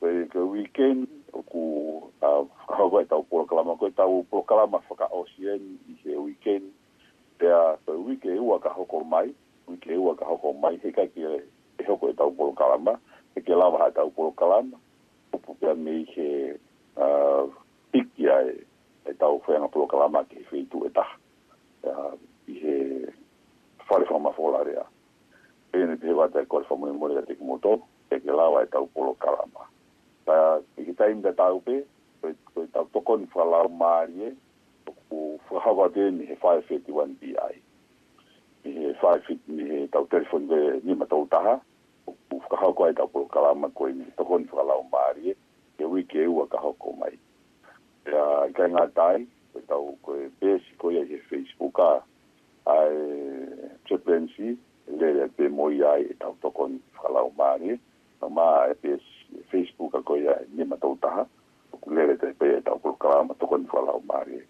pe 0.03 0.27
ke 0.27 0.39
weekend 0.43 1.07
o 1.31 1.43
ku 1.47 1.63
a 2.19 2.27
ah, 2.27 2.43
hawa 2.75 3.05
tau 3.07 3.23
polo 3.31 3.47
kala 3.47 3.63
mai 3.65 3.77
ko 3.79 3.87
tau 3.95 4.27
polo 4.31 4.43
kala 4.51 4.67
mai 4.67 4.83
foka 4.89 5.07
ocean 5.15 5.63
i 5.87 5.95
se 6.03 6.17
weekend 6.19 6.75
te 7.39 7.47
a 7.47 7.79
pe 7.87 7.93
weekend 7.95 8.43
u 8.43 8.59
ka 8.59 8.75
hoko 8.75 9.05
mai 9.07 9.31
weekend 9.71 10.03
u 10.03 10.11
ka 10.19 10.25
hoko 10.27 10.51
mai 10.59 10.75
he 10.83 10.91
ka 10.91 11.07
ki 11.15 11.23
e 11.23 11.39
hoko 11.87 12.11
tau 12.19 12.35
polo 12.35 12.51
kala 12.59 12.79
mai 12.91 12.97
ke 13.39 13.55
lava 13.55 13.79
ha 13.87 13.91
tau 13.95 14.11
polo 14.11 14.35
kala 14.43 14.63
mai 14.75 14.83
pu 15.39 15.55
pe 15.61 15.75
me 15.79 16.03
ke 16.11 16.29
a 16.97 17.05
ah, 17.07 17.43
tiki 17.95 18.27
ai 18.27 18.51
e 19.07 19.15
tau 19.23 19.39
fe 19.47 19.55
na 19.59 19.69
polo 19.71 19.87
kala 19.87 20.09
mai 20.11 20.25
ke 20.27 20.43
fe 20.51 20.67
tu 20.67 20.83
eta 20.91 21.07
a 21.87 22.11
i 22.51 22.59
he 22.59 22.81
fale 23.87 24.05
fo 24.11 24.19
ma 24.19 24.35
ene 25.73 25.97
te 25.99 26.11
wata 26.13 26.41
e 26.43 26.47
kore 26.47 26.65
whamuni 26.71 26.97
mori 26.99 27.17
a 27.19 27.23
te 27.23 27.35
kumoto, 27.37 27.81
e 28.11 28.19
ke 28.21 28.31
lawa 28.33 28.63
e 28.65 28.69
tau 28.75 28.87
polo 28.95 29.15
kalama. 29.23 29.63
Ta 30.27 30.59
e 30.77 30.83
ki 30.85 30.95
taim 30.99 31.21
da 31.23 31.33
tau 31.39 31.61
pe, 31.65 31.83
koe 32.21 32.67
tau 32.75 32.89
toko 32.93 33.17
ni 33.21 33.27
whalau 33.35 33.69
maari 33.71 34.31
e, 34.31 34.31
ku 35.11 35.39
whahawa 35.51 35.91
te 35.95 36.09
ni 36.15 36.27
he 36.27 36.35
531 36.43 37.15
DI. 37.23 37.53
Ni 38.65 38.71
he 38.75 38.95
551, 39.03 39.43
ni 39.47 39.69
he 39.79 39.87
tau 39.95 40.07
telefon 40.11 40.49
koe 40.51 40.81
ni 40.83 40.95
matau 40.95 41.27
taha, 41.31 41.59
ku 42.07 42.37
whakahau 42.43 42.75
koe 42.75 42.93
tau 42.99 43.07
polo 43.13 43.31
kalama 43.31 43.71
koe 43.75 43.93
ni 43.95 44.05
toko 44.19 44.39
ni 44.39 44.51
whalau 44.51 44.83
maari 44.91 45.31
e, 45.35 45.37
ke 45.79 45.87
ui 45.87 46.03
ke 46.05 46.27
ua 46.27 46.45
kaho 46.51 46.75
ko 46.83 46.93
mai. 46.99 47.15
Ia, 48.11 48.51
kai 48.57 48.67
ngā 48.75 48.89
tai, 48.99 49.23
koe 49.55 49.63
tau 49.71 49.95
koe 50.03 50.27
pēsi 50.43 50.75
koe 50.83 50.99
e 50.99 51.07
he 51.07 51.19
Facebook 51.31 51.79
a, 51.79 51.91
a, 52.67 52.75
a, 52.75 54.49
le 54.99 55.29
pe 55.35 55.49
moi 55.49 55.71
ai 55.71 56.07
e 56.11 56.15
tau 56.19 56.35
toko 56.43 56.67
ni 56.69 56.81
whakalau 56.95 57.33
maari, 57.39 57.79
no 58.23 58.29
ma 58.31 58.67
e 58.71 58.75
pe 58.75 58.99
Facebook 59.51 59.95
a 59.95 60.01
koi 60.03 60.27
ai 60.29 60.45
ni 60.57 60.65
matau 60.65 60.97
taha, 61.01 61.27
toku 61.71 61.91
lele 61.95 62.17
te 62.19 62.27
pe 62.39 62.47
e 62.59 62.61
tau 62.63 62.77
kuru 62.79 62.97
karama 63.01 63.35
toko 63.41 63.57
ni 63.59 63.67
whakalau 63.67 64.03
maari. 64.09 64.43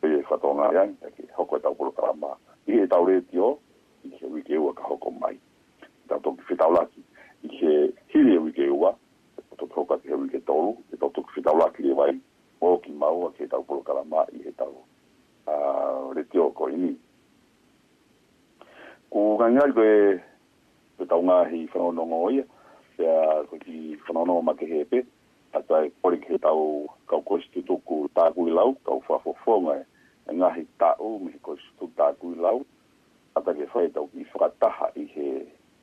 Pe 0.00 0.08
e 0.08 0.22
whatonga 0.30 0.66
ian, 0.74 0.90
e 1.06 1.10
ke 1.16 1.22
hoko 1.36 1.56
e 1.56 1.60
tau 1.60 1.74
kuru 1.74 1.92
karama. 1.92 2.34
I 2.66 2.80
e 2.80 2.86
tau 2.86 3.04
re 3.06 3.20
tio, 3.30 3.58
i 4.04 4.10
ke 4.18 4.26
wike 4.30 4.58
ua 4.58 4.72
ka 4.74 4.82
hoko 4.88 5.10
mai. 5.20 5.36
E 5.82 6.06
tau 6.08 6.20
toki 6.26 6.42
whetau 6.50 6.72
laki, 6.74 7.00
i 7.46 7.48
ke 7.54 7.72
hiri 8.14 8.34
e 8.36 8.42
wike 8.48 8.66
ua, 8.72 8.90
e 9.38 9.42
toto 9.50 9.66
toka 9.74 9.96
ke 10.02 10.12
wike 10.16 10.40
tolu, 10.48 10.74
e 10.92 10.96
tau 10.98 11.10
toki 11.12 11.32
whetau 11.38 11.56
laki 11.60 11.82
le 11.86 11.94
wai, 12.00 12.12
o 12.60 12.76
ki 12.82 12.92
maua 12.98 13.30
ke 13.38 13.46
tau 13.48 13.62
kuru 13.68 13.82
karama 13.86 14.26
i 14.34 14.40
e 14.48 14.52
tau. 14.58 14.74
Uh, 15.46 16.08
re 16.16 16.22
tio 16.32 16.48
ko 16.56 16.68
ini, 16.72 16.94
ku 19.12 19.22
ngai 19.38 19.70
ko 19.76 19.82
e 21.02 21.06
tau 21.10 21.20
nga 21.26 21.36
hi 21.50 21.58
fa 21.72 21.78
no 21.96 22.02
ngo 22.10 22.20
ya 23.04 23.12
ko 23.50 23.54
ki 23.64 23.76
fa 24.06 24.10
no 24.16 24.22
no 24.28 24.34
ma 24.46 24.52
ke 24.58 24.64
he 24.72 24.80
ata 25.58 25.76
e 25.86 25.90
pori 26.02 26.18
ke 26.20 26.38
tau 26.42 26.88
ka 27.08 27.16
ko 27.26 27.38
stu 27.46 27.60
to 27.68 27.74
ku 27.86 28.08
ta 28.14 28.30
ku 28.34 28.46
lau 28.50 28.70
ka 28.86 28.92
fa 29.06 29.14
fo 29.24 29.30
e. 29.30 29.36
fo 29.44 29.52
e 29.58 29.62
ma 29.66 29.74
nga 30.38 30.48
hi 30.56 30.62
ta 30.80 30.90
u 31.00 31.18
mi 31.18 31.32
ko 31.44 31.56
stu 31.60 31.84
ta 31.96 32.10
ku 32.20 32.34
lau 32.38 32.64
ata 33.36 33.50
ke 33.54 33.66
fa 33.72 33.80
tau 33.94 34.06
ki 34.12 34.24
fa 34.32 34.48
ta 34.60 34.68
ha 34.70 34.86
i 34.96 35.04
he 35.14 35.28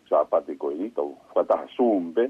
sa 0.09 0.23
pa 0.29 0.39
te 0.45 0.55
ko 0.57 0.69
ni 0.75 0.89
tau 0.89 1.15
fa 1.33 1.43
ta 1.49 1.61
sumbe 1.77 2.23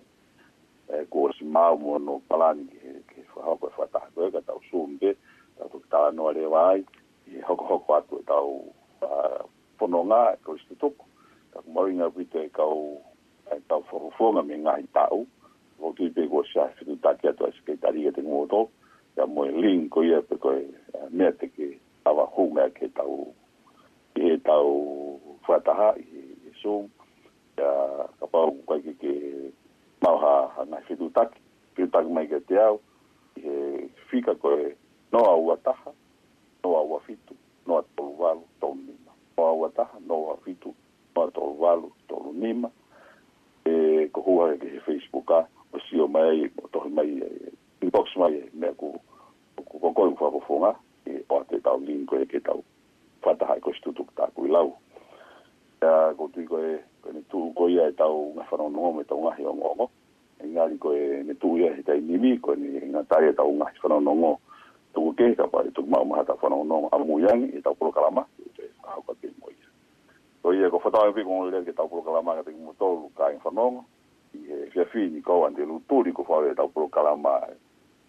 e 0.92 0.98
ko 1.12 1.32
si 1.38 1.46
ma 1.46 1.72
mo 1.76 1.98
no 1.98 2.22
palani 2.30 2.68
ke 2.80 2.90
ke 3.10 3.20
fa 3.34 3.42
ha 3.48 3.52
ko 3.62 3.68
fa 3.78 3.86
ta 3.94 4.02
ko 4.14 4.28
ka 4.34 4.42
tau 4.50 4.60
sumbe 4.70 5.16
ta 5.58 5.64
ku 5.72 5.78
ta 5.92 6.12
no 6.12 6.30
le 6.36 6.46
vai 6.46 6.84
i 7.32 7.40
ho 7.48 7.56
ko 7.56 7.80
ko 7.86 7.94
atu 7.98 8.20
e 8.22 8.24
tau 8.30 8.54
fono 9.82 10.06
nga 10.06 10.38
ko 10.46 10.54
isto 10.54 10.78
toko 10.78 11.10
ka 11.50 11.58
mai 11.66 11.98
nga 11.98 12.06
vite 12.14 12.54
ka 12.54 12.62
o 12.62 13.02
ka 13.66 13.82
foro 13.90 14.14
fonga 14.14 14.46
me 14.46 14.62
nga 14.62 14.78
ita 14.78 15.10
o 15.10 15.26
o 15.82 15.90
ti 15.98 16.06
be 16.14 16.30
go 16.30 16.46
sha 16.46 16.70
fitu 16.78 16.94
ta 17.02 17.18
ke 17.18 17.34
to 17.34 17.50
ske 17.58 17.74
ta 17.82 17.90
ri 17.90 18.06
te 18.14 18.22
moto 18.22 18.70
ya 19.18 19.26
mo 19.26 19.42
link 19.50 19.90
ko 19.90 20.06
ia 20.06 20.22
pe 20.22 20.38
ko 20.38 20.54
eh, 20.54 20.70
me 21.10 21.34
te 21.34 21.50
ke 21.50 21.74
ava 22.06 22.30
hu 22.30 22.54
me 22.54 22.70
ke 22.78 22.94
ta 22.94 23.02
o 23.02 23.34
e 24.14 24.38
ta 24.46 24.54
o 24.54 25.18
fata 25.50 25.74
ha 25.74 25.90
e 25.98 26.54
so 26.62 26.86
ya 27.58 28.06
ka 28.22 28.26
pa 28.30 28.54
o 28.54 28.62
ka 28.70 28.78
ke 29.02 29.14
ma 30.06 30.14
ha 30.14 30.34
fitu 30.86 31.10
ta 31.10 31.26
fitu 31.74 31.90
ta 31.90 32.06
me 32.06 32.22
ke 32.30 32.38
te 32.46 32.54
ao 32.54 32.78
e 33.34 33.90
fika 34.14 34.38
ko 34.38 34.62
no 35.10 35.26
a 35.26 35.34
uataha 35.42 35.90
no 36.62 36.70
a 36.78 36.82
uafitu 36.86 37.34
no 37.66 37.82
a 37.82 37.84
tolu 37.98 38.14
valo 38.22 38.41
ua 39.62 39.70
taha 39.70 40.00
no 40.08 40.22
wa 40.24 40.38
fitu 40.38 40.74
ma 41.16 41.28
tolu 41.32 41.62
walu 41.62 41.92
tolu 42.10 42.34
nima 42.34 42.72
e 43.70 44.08
ko 44.10 44.22
hua 44.26 44.54
e 44.54 44.58
ke 44.58 44.70
facebook 44.86 45.30
a 45.32 45.46
o 45.74 45.80
si 45.90 46.00
o 46.02 46.08
mai 46.10 46.42
e 46.42 46.50
ko 46.58 46.66
tohi 46.74 46.90
mai 46.90 47.14
e 47.22 47.28
inbox 47.86 48.10
mai 48.18 48.42
e 48.42 48.50
mea 48.58 48.74
ku 48.74 48.98
ku 49.62 49.76
kokoi 49.78 50.16
ku 50.18 50.18
fafofonga 50.18 50.74
e 51.06 51.22
o 51.30 51.40
ate 51.44 51.62
tau 51.62 51.78
linko 51.78 52.18
e 52.18 52.26
ke 52.26 52.40
tau 52.42 52.66
fataha 53.22 53.58
e 53.58 53.62
ko 53.62 53.74
stutuk 53.78 54.10
taku 54.18 54.50
ilau 54.50 54.74
ya 55.84 56.14
ko 56.18 56.26
tui 56.34 56.48
ko 56.50 56.58
e 56.58 56.82
ko 57.06 57.14
ne 57.14 57.22
tu 57.30 57.54
ko 57.54 57.70
ia 57.70 57.86
e 57.94 57.94
tau 57.94 58.34
ngafano 58.34 58.72
nongo 58.74 58.92
me 58.98 59.04
tau 59.06 59.22
ngahi 59.22 59.46
o 59.46 59.54
ngongo 59.54 59.86
e 60.42 60.48
ngari 60.50 60.78
ko 60.82 60.90
e 60.98 61.22
ne 61.24 61.38
tu 61.38 61.54
ia 61.62 61.70
e 61.78 61.86
tai 61.86 62.02
nimi 62.02 62.38
ko 62.42 62.58
ne 62.58 62.82
ngatai 62.82 63.30
e 63.30 63.38
tau 63.38 63.52
ngahi 63.54 63.78
fano 63.78 64.02
nongo 64.02 64.42
tuku 64.96 65.14
ke 65.14 65.26
ka 65.38 65.46
pa 65.46 65.62
e 65.70 65.70
tuku 65.70 65.86
mau 65.86 66.02
mahata 66.08 66.34
fano 66.42 66.66
nongo 66.66 66.90
amu 66.98 67.22
yangi 67.22 67.54
e 67.54 67.62
tau 67.62 67.78
polo 67.78 67.94
kalama 67.94 68.26
e 68.42 68.48
tau 68.58 68.58
polo 68.58 69.02
kalama 69.06 69.21
o 70.44 70.54
ia 70.54 70.70
ko 70.74 70.80
fatau 70.82 71.10
e 71.10 71.14
pikon 71.14 71.50
lele 71.54 71.62
ke 71.66 71.74
tau 71.74 71.86
pulo 71.90 72.02
kalama 72.02 72.34
ka 72.36 72.44
teki 72.50 72.58
motolu 72.66 73.10
ka 73.18 73.30
in 73.30 73.38
whanonga 73.46 73.84
i 74.34 74.40
he 74.48 74.66
fia 74.74 74.86
fi 74.94 75.06
ni 75.10 75.22
kau 75.22 75.46
ante 75.46 75.62
luturi 75.66 76.10
ko 76.14 76.26
fawe 76.26 76.50
tau 76.58 76.66
pulo 76.74 76.88
kalama 76.90 77.38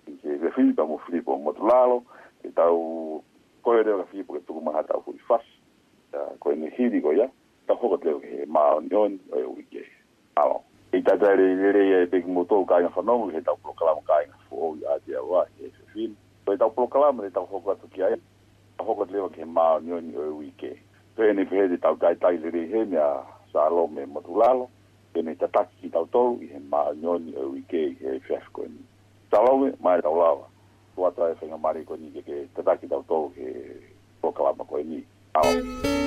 i 0.08 0.16
he 0.24 0.38
fia 0.40 0.50
fi 0.56 0.72
pa 0.72 0.86
mo 0.88 0.96
flipo 1.04 1.36
motu 1.36 1.60
lalo 1.68 2.00
ke 2.42 2.48
tau 2.56 3.20
koe 3.62 3.82
reo 3.84 4.00
ka 4.00 4.06
flipo 4.12 4.32
ke 4.34 4.40
tuku 4.48 4.64
maha 4.64 4.80
tau 4.88 5.04
fuli 5.04 5.20
fas 5.28 5.44
koe 6.40 6.56
ni 6.56 6.72
hiri 6.76 7.00
ko 7.04 7.12
ia 7.12 7.28
tau 7.68 7.76
hoko 7.76 7.96
teo 8.00 8.16
ke 8.20 8.26
he 8.32 8.42
maa 8.48 8.80
ni 8.80 8.96
on 8.96 9.20
o 9.36 9.36
e 9.36 9.44
uike 9.52 9.84
alo 10.40 10.62
i 10.96 11.02
tatare 11.04 11.52
i 11.52 11.58
lere 11.60 11.84
ia 11.88 11.98
e 12.06 12.06
teki 12.08 12.32
motolu 12.32 12.64
ka 12.64 12.80
in 12.80 12.88
whanonga 12.96 13.28
he 13.36 13.40
tau 13.44 13.60
pulo 13.60 13.76
kalama 13.76 14.00
ka 14.08 14.24
in 14.24 14.32
fuo 14.48 14.72
i 14.80 14.88
a 14.88 14.96
tia 15.04 15.20
wa 15.20 15.44
he 15.60 15.68
fia 15.68 15.84
fi 15.92 16.02
koe 16.48 16.56
tau 16.56 16.72
pulo 16.72 16.88
kalama 16.88 17.24
ni 17.24 17.30
tau 17.30 17.44
hoko 17.44 17.76
atu 17.76 17.92
ki 17.92 18.02
a 18.08 18.14
ia 18.16 18.20
tau 18.80 18.88
hoko 18.88 19.04
teo 19.04 19.28
ke 19.28 19.44
he 19.44 19.50
maa 19.58 19.76
ni 19.84 19.92
on 19.92 20.08
o 20.16 20.24
e 20.24 20.32
uike 20.40 20.72
alo 20.72 20.88
pēne 21.16 21.44
pēhe 21.48 21.68
te 21.72 21.78
tau 21.82 21.96
tai 22.00 22.14
tai 22.22 22.36
lere 22.40 22.64
he 22.72 22.82
mea 22.92 23.06
sālo 23.52 23.86
me 23.92 24.06
matulalo, 24.08 24.68
pēne 25.14 25.34
te 25.40 25.48
taki 25.56 25.84
ki 25.84 25.90
tau 25.96 26.08
tolu 26.14 26.38
i 26.46 26.50
he 26.52 26.60
maa 26.72 26.92
nyoni 27.02 27.36
au 27.42 27.54
i 27.58 27.64
ke 27.72 27.84
i 27.90 27.94
he 28.00 28.16
fiasko 28.28 28.66
e 28.66 28.70
ni. 28.72 28.84
Tawawe, 29.32 29.72
mai 29.84 29.98
tau 30.04 30.16
lawa, 30.18 30.48
tuata 30.96 31.30
e 31.32 31.36
whenga 31.40 31.58
mare 31.60 31.84
ko 31.88 31.96
ni 32.00 32.12
ke 32.18 32.40
te 32.56 32.64
taki 32.66 32.88
tau 32.92 33.04
tolu 33.08 33.32
he 33.38 33.52
tokalama 34.24 34.64
ko 34.68 34.80
e 34.80 34.88
ni. 34.92 35.02
Tawawe. 35.36 36.00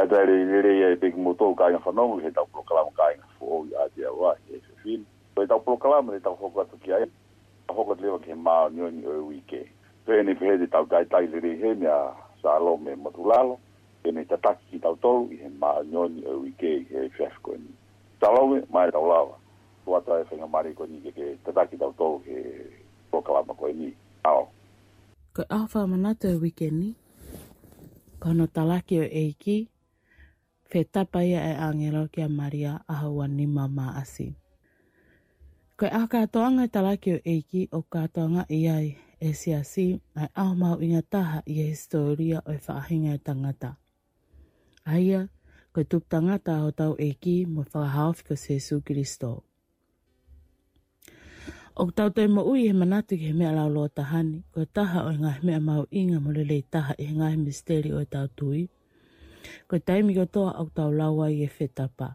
ta 0.00 0.06
ta 0.06 0.24
le 0.24 0.48
le 0.62 0.92
e 0.96 0.96
big 0.96 1.12
moto 1.20 1.52
ka 1.52 1.68
ina 1.68 1.76
fa 1.78 1.92
nau 1.92 2.16
he 2.16 2.30
proclam 2.32 2.88
ka 2.96 3.12
ina 3.12 3.26
fo 3.36 3.44
o 3.60 3.66
ia 3.68 3.84
dia 3.92 4.08
wa 4.08 4.32
e 4.48 4.56
se 4.56 4.72
fin 4.82 5.04
foi 5.36 5.44
ta 5.44 5.60
proclam 5.60 6.08
le 6.08 6.16
ta 6.24 6.32
fo 6.40 6.48
ka 6.56 6.64
tu 6.72 6.76
kia 6.80 7.04
ta 7.68 7.72
fo 7.76 7.84
ka 7.84 8.00
le 8.00 8.16
ke 8.24 8.32
ma 8.32 8.72
ni 8.72 8.80
ni 8.96 9.04
o 9.04 9.28
wike 9.28 9.68
pe 10.08 10.22
ni 10.24 10.32
pe 10.32 10.56
de 10.56 10.64
ta 10.72 10.80
ta 10.88 11.04
ta 11.04 11.20
le 11.20 11.36
le 11.44 11.52
he 11.60 11.74
mia 11.76 12.16
sa 12.40 12.56
lo 12.64 12.80
me 12.80 12.96
matulalo 12.96 13.60
e 14.00 14.08
ni 14.08 14.24
ta 14.24 14.40
ta 14.40 14.56
ki 14.56 14.80
ta 14.80 14.88
to 15.04 15.28
i 15.36 15.36
he 15.36 15.48
ma 15.60 15.84
ni 15.84 16.00
ni 16.16 16.24
o 16.24 16.40
wike 16.48 16.88
he 16.88 17.00
chef 17.20 17.36
ni 17.60 17.68
ta 18.24 18.32
lo 18.32 18.48
me 18.56 18.64
ma 18.72 18.88
ta 18.88 18.96
la 19.04 19.20
wa 19.28 19.36
wa 19.84 20.00
ta 20.00 20.16
e 20.16 20.24
fenga 20.32 20.48
mari 20.48 20.72
ko 20.72 20.88
ni 20.88 20.96
ke 21.04 21.12
ke 21.12 21.36
ta 21.44 21.52
ta 21.52 21.68
ki 21.68 21.76
ta 21.76 21.92
to 22.00 22.16
he 22.24 22.40
proclam 23.12 23.52
ko 23.52 23.68
ni 23.68 23.92
ao 24.24 24.48
ko 25.36 25.44
afa 25.52 25.84
manata 25.84 26.30
wike 26.40 26.70
ni 26.72 26.96
Kono 28.20 28.44
talakio 28.52 29.00
eiki, 29.08 29.64
whetapa 30.70 31.26
ia 31.26 31.40
e 31.50 31.54
angelo 31.58 32.06
kia 32.08 32.28
maria 32.30 32.78
aha 32.88 33.10
wani 33.10 33.46
mama 33.50 33.98
asi. 33.98 34.38
Koe 35.76 35.90
aha 35.90 36.06
katoa 36.06 36.48
ngai 36.54 36.70
e 36.70 36.72
talaki 36.74 37.08
o 37.18 37.18
eiki 37.32 37.60
o 37.76 37.80
katoa 37.92 38.26
ngai 38.34 38.46
iai 38.62 38.88
e 39.26 39.34
si 39.40 39.48
asi 39.60 39.86
ai 40.20 40.28
aho 40.40 40.52
mau 40.62 40.76
inga 40.84 41.02
taha 41.12 41.38
i 41.44 41.54
e 41.60 41.66
historia 41.74 42.38
o 42.48 42.54
e 42.54 42.58
whaahinga 42.66 43.10
e 43.18 43.18
tangata. 43.26 43.70
Aia, 44.94 45.20
koe 45.74 45.84
tup 45.90 46.04
tangata 46.12 46.50
aho 46.58 46.68
tau 46.78 46.92
eiki 47.04 47.34
mo 47.52 47.60
whakahaofika 47.66 48.34
Sesu 48.44 48.76
Kristo. 48.86 49.30
O 51.80 51.84
tau 51.96 52.08
te 52.14 52.22
mo 52.34 52.40
ui 52.50 52.60
he 52.70 52.74
manatu 52.80 53.12
ki 53.20 53.26
he 53.34 53.34
mea 53.38 53.50
lau 53.58 53.68
loa 53.74 53.88
tahani, 53.98 54.38
koe 54.52 54.66
taha 54.76 54.98
o 55.08 55.10
inga 55.16 55.30
e 55.30 55.34
he 55.36 55.42
mea 55.46 55.60
mau 55.68 55.82
inga 56.00 56.18
mo 56.24 56.30
lelei 56.36 56.62
taha 56.74 56.92
i 56.94 57.04
he 57.10 57.14
ngā 57.18 57.28
misteri 57.46 57.90
o 57.92 57.98
e 58.04 58.06
tau 58.14 58.28
tui 58.38 58.62
ko 59.68 59.78
taimi 59.78 60.12
ko 60.14 60.26
toa 60.26 60.52
au 60.58 60.68
tau 60.70 60.90
lawa 60.92 61.28
i 61.30 61.42
e 61.46 61.48
whetapa. 61.56 62.08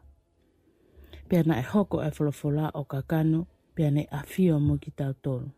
Pea 1.29 1.43
na 1.47 1.57
e 1.63 1.65
hoko 1.73 1.97
e 2.05 2.09
wholofola 2.13 2.65
o 2.79 2.83
ka 2.83 3.01
kano, 3.09 3.47
pea 3.75 3.89
ne 3.91 4.03
a 4.11 4.19
fio 4.31 4.55
mo 4.59 4.73
ki 4.83 4.91
tau 4.99 5.13
tolu. 5.25 5.49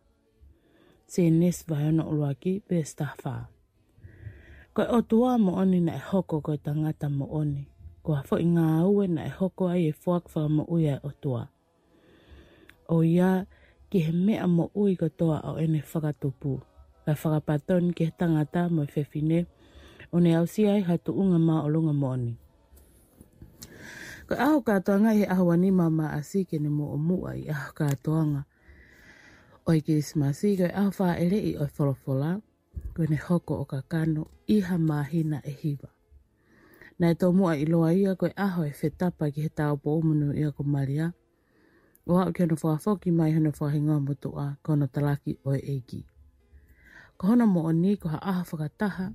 Se 1.12 1.24
nes 1.30 1.58
vai 1.68 1.84
ono 1.92 2.04
uluaki, 2.12 2.54
pe 2.68 2.84
stafa. 2.84 3.34
Ko 4.76 4.80
e 4.84 4.90
otua 4.98 5.38
mo 5.38 5.52
oni 5.62 5.80
na 5.88 5.94
e 5.96 6.02
hoko 6.12 6.36
ko 6.46 6.52
e 6.54 6.60
tangata 6.66 7.08
mo 7.18 7.26
oni. 7.42 7.64
Ko 8.06 8.10
hafo 8.16 8.36
i 8.40 8.46
ngā 8.56 8.64
aue 8.84 9.06
na 9.16 9.22
e 9.28 9.32
hoko 9.38 9.64
ai 9.74 9.84
e 9.92 9.94
fuak 10.02 10.24
wha 10.34 10.44
mo 10.56 10.64
ui 10.74 10.84
e 10.88 10.96
otua. 11.10 11.44
O 12.96 13.04
ia, 13.04 13.44
ki 13.90 13.98
he 14.08 14.12
mea 14.26 14.48
mo 14.48 14.72
ui 14.82 14.96
ko 15.00 15.08
toa 15.10 15.38
au 15.48 15.58
ene 15.60 15.80
whakatupu. 15.84 16.60
Ka 17.04 17.16
whakapatoni 17.20 17.92
ki 17.98 18.04
he 18.08 18.12
tangata 18.20 18.68
mo 18.72 18.82
e 18.84 18.90
whewhine, 18.94 19.40
o 20.12 20.20
ne 20.20 20.36
ausi 20.36 20.68
ai 20.68 20.82
hai 20.82 21.00
unga 21.10 21.40
maa 21.40 21.62
o 21.62 21.70
longa 21.70 21.94
moani. 21.94 22.34
Ko 24.28 24.34
aho 24.44 24.58
katoa 24.62 25.00
ngai 25.04 25.18
he 25.20 25.26
ahua 25.34 25.56
ni 25.58 25.70
maa 25.80 25.90
maa 26.00 26.12
asi 26.20 26.40
ke 26.50 26.58
ne 26.64 26.70
mo 26.78 26.86
o 26.94 26.98
mua 27.08 27.32
i 27.42 27.50
aho 27.56 27.70
katoa 27.80 28.22
nga. 28.32 28.42
O 29.68 29.74
i 29.74 29.80
kiri 29.86 30.02
smasi 30.12 30.48
koe 30.60 30.72
aho 30.80 30.90
faa 31.00 31.14
ele 31.24 31.38
i 31.40 31.52
oi 31.64 31.70
wholofola 31.76 32.30
koe 32.96 33.06
ne 33.12 33.16
hoko 33.26 33.54
o 33.62 33.66
ka 33.72 33.80
kano 33.92 34.24
iha 34.56 34.76
maa 34.90 35.04
hina 35.12 35.38
e 35.52 35.78
Na 35.82 35.88
Nei 37.10 37.14
tō 37.20 37.28
mua 37.38 37.52
i 37.62 37.66
loa 37.72 37.90
ia 38.02 38.12
koe 38.22 38.32
aho 38.46 38.62
e 38.66 38.72
whetapa 38.82 39.24
ki 39.34 39.40
he 39.46 39.50
tau 39.60 39.74
po 39.82 39.90
umunu 40.00 40.28
ia 40.42 40.50
ko 40.58 40.64
maria. 40.64 41.08
O 42.10 42.16
hau 42.20 42.32
ki 42.34 42.40
hana 42.44 42.56
whaa 42.64 42.80
whoki 42.86 43.12
mai 43.12 43.32
hana 43.36 43.52
whaa 43.60 43.70
hingoa 43.76 44.00
mutu 44.00 44.30
a 44.44 44.56
kono 44.66 44.88
talaki 44.88 45.32
o 45.48 45.52
e 45.54 45.60
eiki. 45.72 46.02
Ko 47.18 47.24
hana 47.28 47.46
mo 47.46 47.64
o 47.64 47.72
ni 47.74 47.98
ko 48.02 48.10
ha 48.10 48.20
aha 48.22 48.42
whakataha 48.52 49.06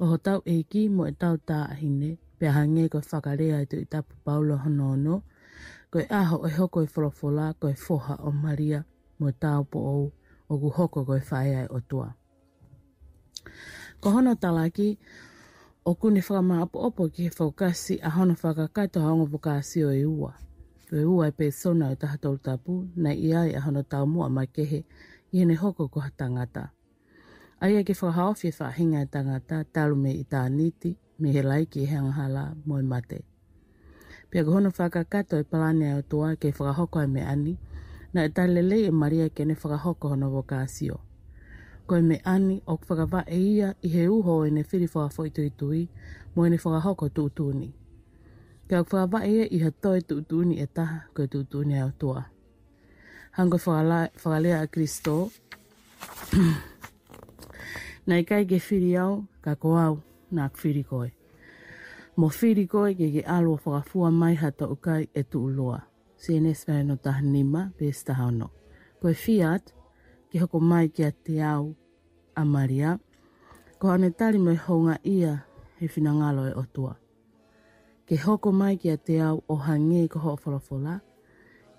o 0.00 0.06
ho 0.06 0.16
tau 0.18 0.40
eiki 0.54 0.82
mo 0.94 1.06
e 1.10 1.12
tau 1.22 1.36
tā 1.48 1.62
ahine, 1.72 2.10
pia 2.38 2.52
hange 2.54 2.84
koe 2.90 3.02
whakarea 3.10 3.58
i 3.62 3.66
e 3.66 3.68
tu 3.70 3.76
i 3.82 3.86
tapu 3.92 4.14
paulo 4.24 4.56
hanono, 4.64 5.22
koe 5.90 6.04
aho 6.20 6.36
e 6.46 6.50
hoko 6.58 6.82
i 6.84 6.86
wholofola 6.86 7.46
koe 7.60 7.74
foha 7.74 8.14
o 8.26 8.30
maria 8.30 8.84
mo 9.18 9.28
e 9.28 9.32
tau 9.40 9.64
po 9.64 9.78
ou, 9.94 10.04
o 10.50 10.54
gu 10.60 10.70
hoko 10.78 11.02
koe 11.08 11.18
whaeai 11.30 11.66
o 11.74 11.80
tua. 11.80 12.12
Ko 14.00 14.10
hono 14.14 14.34
talaki, 14.34 14.88
o 15.84 15.94
kuni 15.94 16.20
whakama 16.22 16.60
apu 16.62 16.78
opo 16.86 17.08
ki 17.10 17.22
he 17.26 17.30
whaukasi 17.38 17.98
a 18.02 18.08
hono 18.14 18.34
whakakaito 18.42 19.00
haongo 19.02 19.26
vokasi 19.34 19.82
o 19.84 19.90
i 19.92 20.04
ua. 20.06 20.32
Koe 20.90 21.04
ua 21.04 21.26
i 21.26 21.30
pēsona 21.34 21.88
o 21.90 21.96
e 21.96 21.98
taha 21.98 22.16
tapu, 22.42 22.86
nei 22.96 23.18
i 23.18 23.34
ai 23.34 23.50
e 23.50 23.56
a 23.56 23.60
hono 23.66 23.82
tau 23.82 24.06
mua 24.06 24.28
mai 24.28 24.46
kehe, 24.46 24.84
i 25.32 25.38
hene 25.38 25.54
hoko 25.54 25.88
ko 25.88 26.00
hatangata. 26.00 26.68
Ai 27.60 27.74
e 27.74 27.82
ke 27.82 27.90
whakao 28.02 28.36
whi 28.38 28.50
whahinga 28.60 29.00
tangata, 29.12 29.64
talu 29.74 29.96
me 30.04 30.12
i 30.14 30.22
tā 30.22 30.44
niti, 30.46 30.90
me 31.18 31.32
he 31.34 31.40
lai 31.42 31.64
ki 31.66 31.84
hea 31.90 32.02
ngahala 32.06 32.42
moi 32.64 32.84
mate. 32.92 33.18
Pia 34.30 34.44
ko 34.46 34.50
hono 34.54 34.70
whakakato 34.70 35.34
e 35.42 35.44
palani 35.50 35.88
au 35.94 36.02
toa 36.06 36.36
ke 36.38 36.52
whakahoko 36.58 37.02
me 37.14 37.22
ani, 37.32 37.54
na 38.14 38.22
e 38.24 38.30
tai 38.36 38.46
lelei 38.46 38.84
e 38.90 38.92
maria 39.00 39.26
ke 39.28 39.42
ne 39.44 39.58
whakahoko 39.62 40.06
hono 40.14 40.30
vokasio. 40.34 41.00
Ko 41.86 41.98
me 42.10 42.20
ani 42.24 42.62
o 42.70 42.74
ok 42.74 42.82
whakawa 42.88 43.24
e 43.26 43.38
ia 43.50 43.74
i 43.82 43.88
he 43.96 44.06
uho 44.06 44.46
e 44.46 44.50
ne 44.54 44.62
whiri 44.62 44.86
whakafo 44.94 45.26
i 45.26 45.30
tui 45.34 45.50
tui, 45.58 45.82
mo 46.36 46.46
e 46.46 46.54
ne 46.54 46.58
whakahoko 46.64 47.10
tūtūni. 47.16 47.68
Ke 48.68 48.78
au 48.78 48.86
whakawa 48.86 49.26
e 49.26 49.34
ia 49.34 49.46
i 49.50 49.58
ha 49.66 49.74
toi 49.82 49.98
tūtūni 49.98 50.62
e 50.62 50.66
taha 50.70 51.02
ko 51.10 51.26
tūtūni 51.26 51.82
au 51.82 51.90
toa. 51.90 52.22
Hango 53.34 53.58
whakalea 53.58 54.62
a 54.62 54.66
Kristo, 54.66 55.16
nei 58.08 58.24
kai 58.24 58.46
ke 58.48 58.56
whiri 58.64 58.94
au, 58.96 59.16
ka 59.44 59.52
ko 59.62 59.74
au, 59.76 59.94
nā 60.36 60.46
whiri 60.60 60.84
koe. 60.90 61.10
Mo 62.16 62.30
whiri 62.38 62.64
koe 62.72 62.94
ke 62.96 63.08
ke 63.14 63.22
alo 63.36 63.58
whakafua 63.64 64.08
mai 64.10 64.34
hata 64.34 64.64
o 64.74 64.76
kai 64.86 65.02
e 65.14 65.22
tu 65.30 65.42
uloa. 65.48 65.80
CNS 66.16 66.64
whare 66.68 66.82
no 66.88 66.96
tahanima, 67.04 67.66
pēs 67.78 68.00
tahano. 68.08 68.48
Koe 69.00 69.12
fiat, 69.14 69.74
ke 70.32 70.40
hoko 70.40 70.58
mai 70.60 70.88
ke 70.88 71.04
a 71.04 71.12
te 71.12 71.36
au, 71.52 71.74
a 72.34 72.44
maria, 72.44 72.96
ko 73.78 73.92
ane 73.92 74.08
tari 74.10 74.38
mai 74.38 74.56
honga 74.56 74.96
ia 75.04 75.44
he 75.78 75.86
ngalo 76.00 76.48
e 76.48 76.54
otua. 76.56 76.96
Ke 78.08 78.16
hoko 78.16 78.52
mai 78.52 78.76
ke 78.80 78.88
a 78.96 78.96
te 78.96 79.20
au 79.20 79.44
o 79.48 79.54
hangi 79.54 80.08
ko 80.08 80.18
hoa 80.18 80.36
wharawhola, 80.40 81.00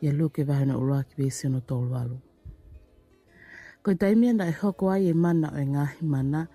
ia 0.02 0.14
luke 0.14 0.44
vahana 0.46 0.78
uroa 0.78 1.02
ki 1.10 1.16
pēsio 1.24 1.50
e 1.50 1.54
no 1.56 1.60
tolu 1.60 1.96
alu. 1.96 2.22
Ko 3.84 3.94
Damien 3.96 4.36
nai 4.38 4.52
hoko 4.52 4.90
ai 4.92 5.08
e 5.10 5.14
mana 5.14 5.48
o 5.56 5.62
ngahi 5.64 6.04
mana. 6.04 6.48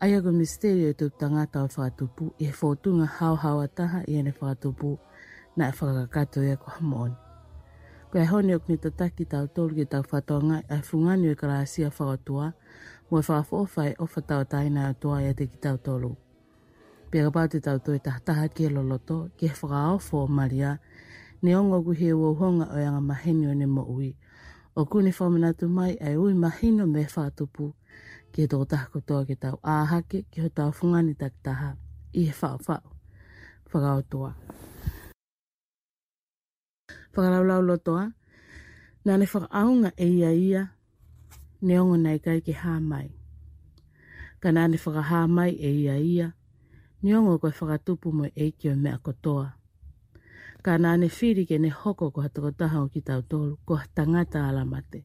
Ai 0.00 0.14
ako 0.14 0.32
misterio 0.32 0.88
e 0.90 0.94
tu 0.98 1.06
tangata 1.10 1.62
o 1.62 1.68
whātupu 1.68 2.24
i 2.42 2.46
e 2.50 2.50
whātunga 2.50 3.06
hau 3.18 3.36
hau 3.36 3.60
ataha 3.62 4.00
i 4.10 4.16
ene 4.18 4.32
whātupu 4.40 4.90
na 5.56 5.68
e 5.68 5.72
whakakato 5.78 6.40
e 6.42 6.56
ko 6.58 6.68
hamoni. 6.78 7.14
Ko 8.10 8.18
e 8.18 8.24
honi 8.26 8.52
okni 8.58 8.76
tataki 8.82 9.24
tau 9.30 9.46
tolu 9.46 9.76
ki 9.78 9.84
tau 9.94 10.02
whātonga 10.10 10.58
e 10.68 10.80
whunganu 10.90 11.30
e 11.30 11.38
karasi 11.38 11.86
a 11.86 11.90
whātua 12.00 12.50
mo 13.10 13.22
e 13.22 13.26
whāwhofai 13.30 13.94
o 14.02 14.06
whātau 14.10 14.42
taina 14.50 14.90
o 14.90 14.92
toa 15.00 15.22
e 15.22 15.32
te 15.38 15.46
ki 15.46 15.62
tau 15.62 15.78
tolu. 15.78 16.10
Pia 17.10 17.22
ka 17.30 17.36
pāti 17.40 17.62
tau 17.62 17.78
toi 17.78 17.98
tahataha 18.08 18.48
ki 18.50 18.66
e 18.66 18.74
loloto 18.74 19.20
ki 19.38 19.46
e 19.54 19.54
whakaofo 19.62 20.26
o 20.26 20.26
maria 20.26 20.74
ne 21.42 21.54
ongo 21.56 21.78
kuhi 21.86 22.10
e 22.10 22.18
wauhonga 22.24 22.72
o 22.74 22.82
yanga 22.86 23.00
mahenio 23.00 23.54
ne 23.54 23.66
mo 23.70 23.86
ui 23.86 24.16
o 24.76 24.84
kune 24.84 25.10
whamana 25.16 25.56
tu 25.56 25.66
mai 25.76 25.96
ai 26.06 26.16
ui 26.22 26.32
mahino 26.42 26.84
me 26.94 27.02
whātupu 27.14 27.64
ki 28.32 28.38
e 28.44 28.48
tō 28.52 28.58
taha 28.70 28.86
kotoa 28.92 29.22
ki 29.28 29.36
tau 29.44 29.56
āhake 29.74 30.20
ki 30.30 30.44
ho 30.44 30.50
tau 30.58 30.72
whungani 30.78 31.14
tak 31.22 31.32
taha 31.46 31.70
i 32.12 32.24
e 32.28 32.34
whao 32.40 32.58
whao 32.68 32.90
whakaotoa. 33.72 34.30
Whakalaulau 37.14 37.62
lotoa, 37.70 38.04
nā 39.08 39.16
ne 39.18 39.26
whakaaunga 39.32 39.90
e 39.96 40.08
ia 40.18 40.30
ia 40.44 40.62
ne 41.62 41.80
ongo 41.80 41.96
nei 42.04 42.18
kai 42.24 42.40
ki 42.44 42.54
hā 42.62 42.74
mai. 42.90 43.08
Ka 44.44 44.52
nā 44.52 44.68
ne 44.70 44.78
mai 45.36 45.52
e 45.56 45.70
ia 45.82 45.96
ia 45.96 46.28
ne 47.02 47.16
ongo 47.16 47.38
koe 47.40 47.52
whakatupu 47.60 48.12
mo 48.12 48.26
e 48.34 48.46
kio 48.58 48.76
mea 48.76 48.98
kotoa 48.98 49.48
ka 50.66 50.74
nā 50.82 50.96
ne 50.98 51.06
ne 51.58 51.68
hoko 51.68 52.10
ko 52.10 52.20
hata 52.20 52.40
ko 52.40 52.50
taha 52.50 52.80
o 52.82 52.88
ki 52.88 53.00
tau 53.00 53.22
tolu, 53.22 53.56
ko 53.64 53.78
tangata 53.94 54.48
ala 54.48 54.64
mate. 54.64 55.04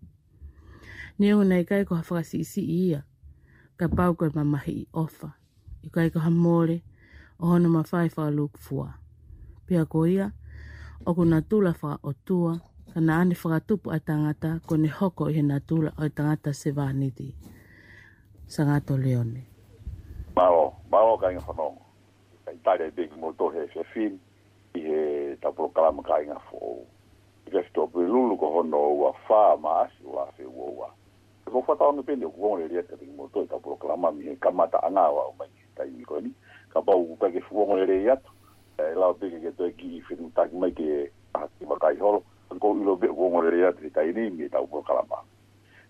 Ni 1.20 1.34
o 1.34 1.44
nei 1.44 1.64
kai 1.66 1.86
ko 1.86 1.96
hawhakasi 1.96 2.38
isi 2.40 2.62
i 2.62 2.90
ia, 2.90 3.04
ka 3.78 3.88
pau 3.88 4.16
koe 4.18 4.32
mamahi 4.34 4.72
i 4.74 4.88
ofa, 4.94 5.30
i 5.86 5.90
kai 5.94 6.10
ko 6.10 6.20
hamore, 6.20 6.82
o 7.38 7.46
hono 7.54 7.70
ma 7.70 7.84
whai 7.92 8.10
wha 8.10 8.32
luk 8.32 8.58
fua. 8.58 8.88
Pia 9.68 9.86
ko 9.86 10.06
ia, 10.08 10.32
o 11.06 11.14
ku 11.14 11.24
tula 11.50 11.74
wha 11.82 11.98
o 12.04 12.14
tua, 12.26 12.58
ka 12.94 13.00
nā 13.00 13.24
ne 13.26 13.36
whakatupu 13.36 13.92
a 13.94 14.00
tangata, 14.00 14.60
ko 14.66 14.76
ne 14.78 14.88
hoko 14.90 15.30
i 15.30 15.34
he 15.36 15.42
nā 15.42 15.60
tula 15.62 15.94
o 15.98 16.10
tangata 16.10 16.54
se 16.54 16.72
vāniti. 16.72 17.36
Sangato 18.48 18.98
Leone. 18.98 19.46
Maro, 20.36 20.74
maro 20.92 21.18
kai 21.22 21.36
ngā 21.38 21.46
whanongo. 21.46 21.86
Kai 22.46 22.56
tāre 22.66 22.90
bēki 22.98 23.20
mō 23.22 23.30
tohe 23.38 23.70
whewhin, 23.78 24.18
i 24.74 24.80
he 24.88 25.02
tapu 25.42 25.70
kala 25.74 25.92
makai 25.92 26.26
nga 26.30 26.38
fo 26.50 26.86
i 27.50 27.50
ka 27.50 27.62
stop 27.70 27.98
i 27.98 28.06
lulu 28.06 28.38
ko 28.38 28.48
hono 28.62 28.78
ua 29.02 29.12
fa 29.26 29.58
ma 29.58 29.82
asi 29.90 30.06
ua 30.06 30.30
fe 30.38 30.46
ua 30.46 30.66
ua 30.78 30.90
ko 31.52 31.60
fata 31.68 31.90
ono 31.90 32.06
pende 32.06 32.24
ko 32.30 32.38
ngore 32.38 32.70
ria 32.72 32.84
te 32.86 32.94
mo 33.18 33.26
to 33.34 33.42
ta 33.50 33.58
pro 33.60 33.76
klama 33.76 34.12
mi 34.14 34.38
ka 34.40 34.52
mata 34.54 34.78
anga 34.88 35.10
wa 35.10 35.34
ma 35.42 35.46
ni 35.50 35.62
ta 35.76 35.84
i 35.84 36.06
ko 36.08 36.22
ni 36.24 36.30
ka 36.70 36.80
pa 36.82 36.94
u 36.96 37.18
ka 37.20 37.28
ke 37.34 37.42
fu 37.50 37.58
ngore 37.58 37.86
ria 37.90 38.16
to 38.22 38.30
e 38.78 38.94
la 38.94 39.10
pe 39.18 39.28
ke 39.34 39.52
to 39.58 39.66
ki 39.82 40.00
fi 40.08 40.14
ta 40.38 40.46
ki 40.48 40.56
ke 40.78 41.10
a 41.34 41.50
ti 41.58 41.66
ma 41.66 41.76
kai 41.82 41.98
hol 41.98 42.22
ko 42.62 42.72
i 42.78 42.84
lo 42.86 42.94
be 42.96 43.08
ko 43.10 43.28
ngore 43.34 43.50
ria 43.50 43.74
te 43.74 43.90
ta 43.92 44.02
i 44.06 44.14
ni 44.14 44.30
mi 44.30 44.46
ta 44.48 44.62
pro 44.62 44.80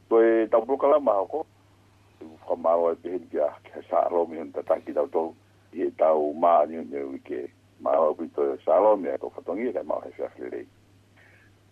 to 0.10 0.16
e 0.24 0.47
ta 0.47 0.58
pro 0.66 0.78
ko 0.80 0.88
ka 0.88 2.56
ma 2.56 2.74
wa 2.78 2.95
pe 3.04 3.20
ke 3.30 3.43
ka 3.68 3.80
sa 3.91 4.08
ro 4.10 4.24
mi 4.26 4.39
ta 4.56 4.64
ta 4.64 4.80
ki 4.82 4.93
ta 4.95 5.04
to 5.12 5.36
ye 5.76 5.91
ta 5.99 6.16
u 6.16 6.32
ma 6.34 6.64
ni 6.66 6.80
ne 6.89 7.20
ke 7.28 7.52
ma 7.82 7.98
ku 8.14 8.24
to 8.38 8.58
salo 8.66 8.94
mi 8.96 9.10
ko 9.18 9.30
fotongi 9.34 9.74
le 9.74 9.82
ma 9.84 9.98
se 10.16 10.22
afli 10.24 10.48
le 10.54 10.62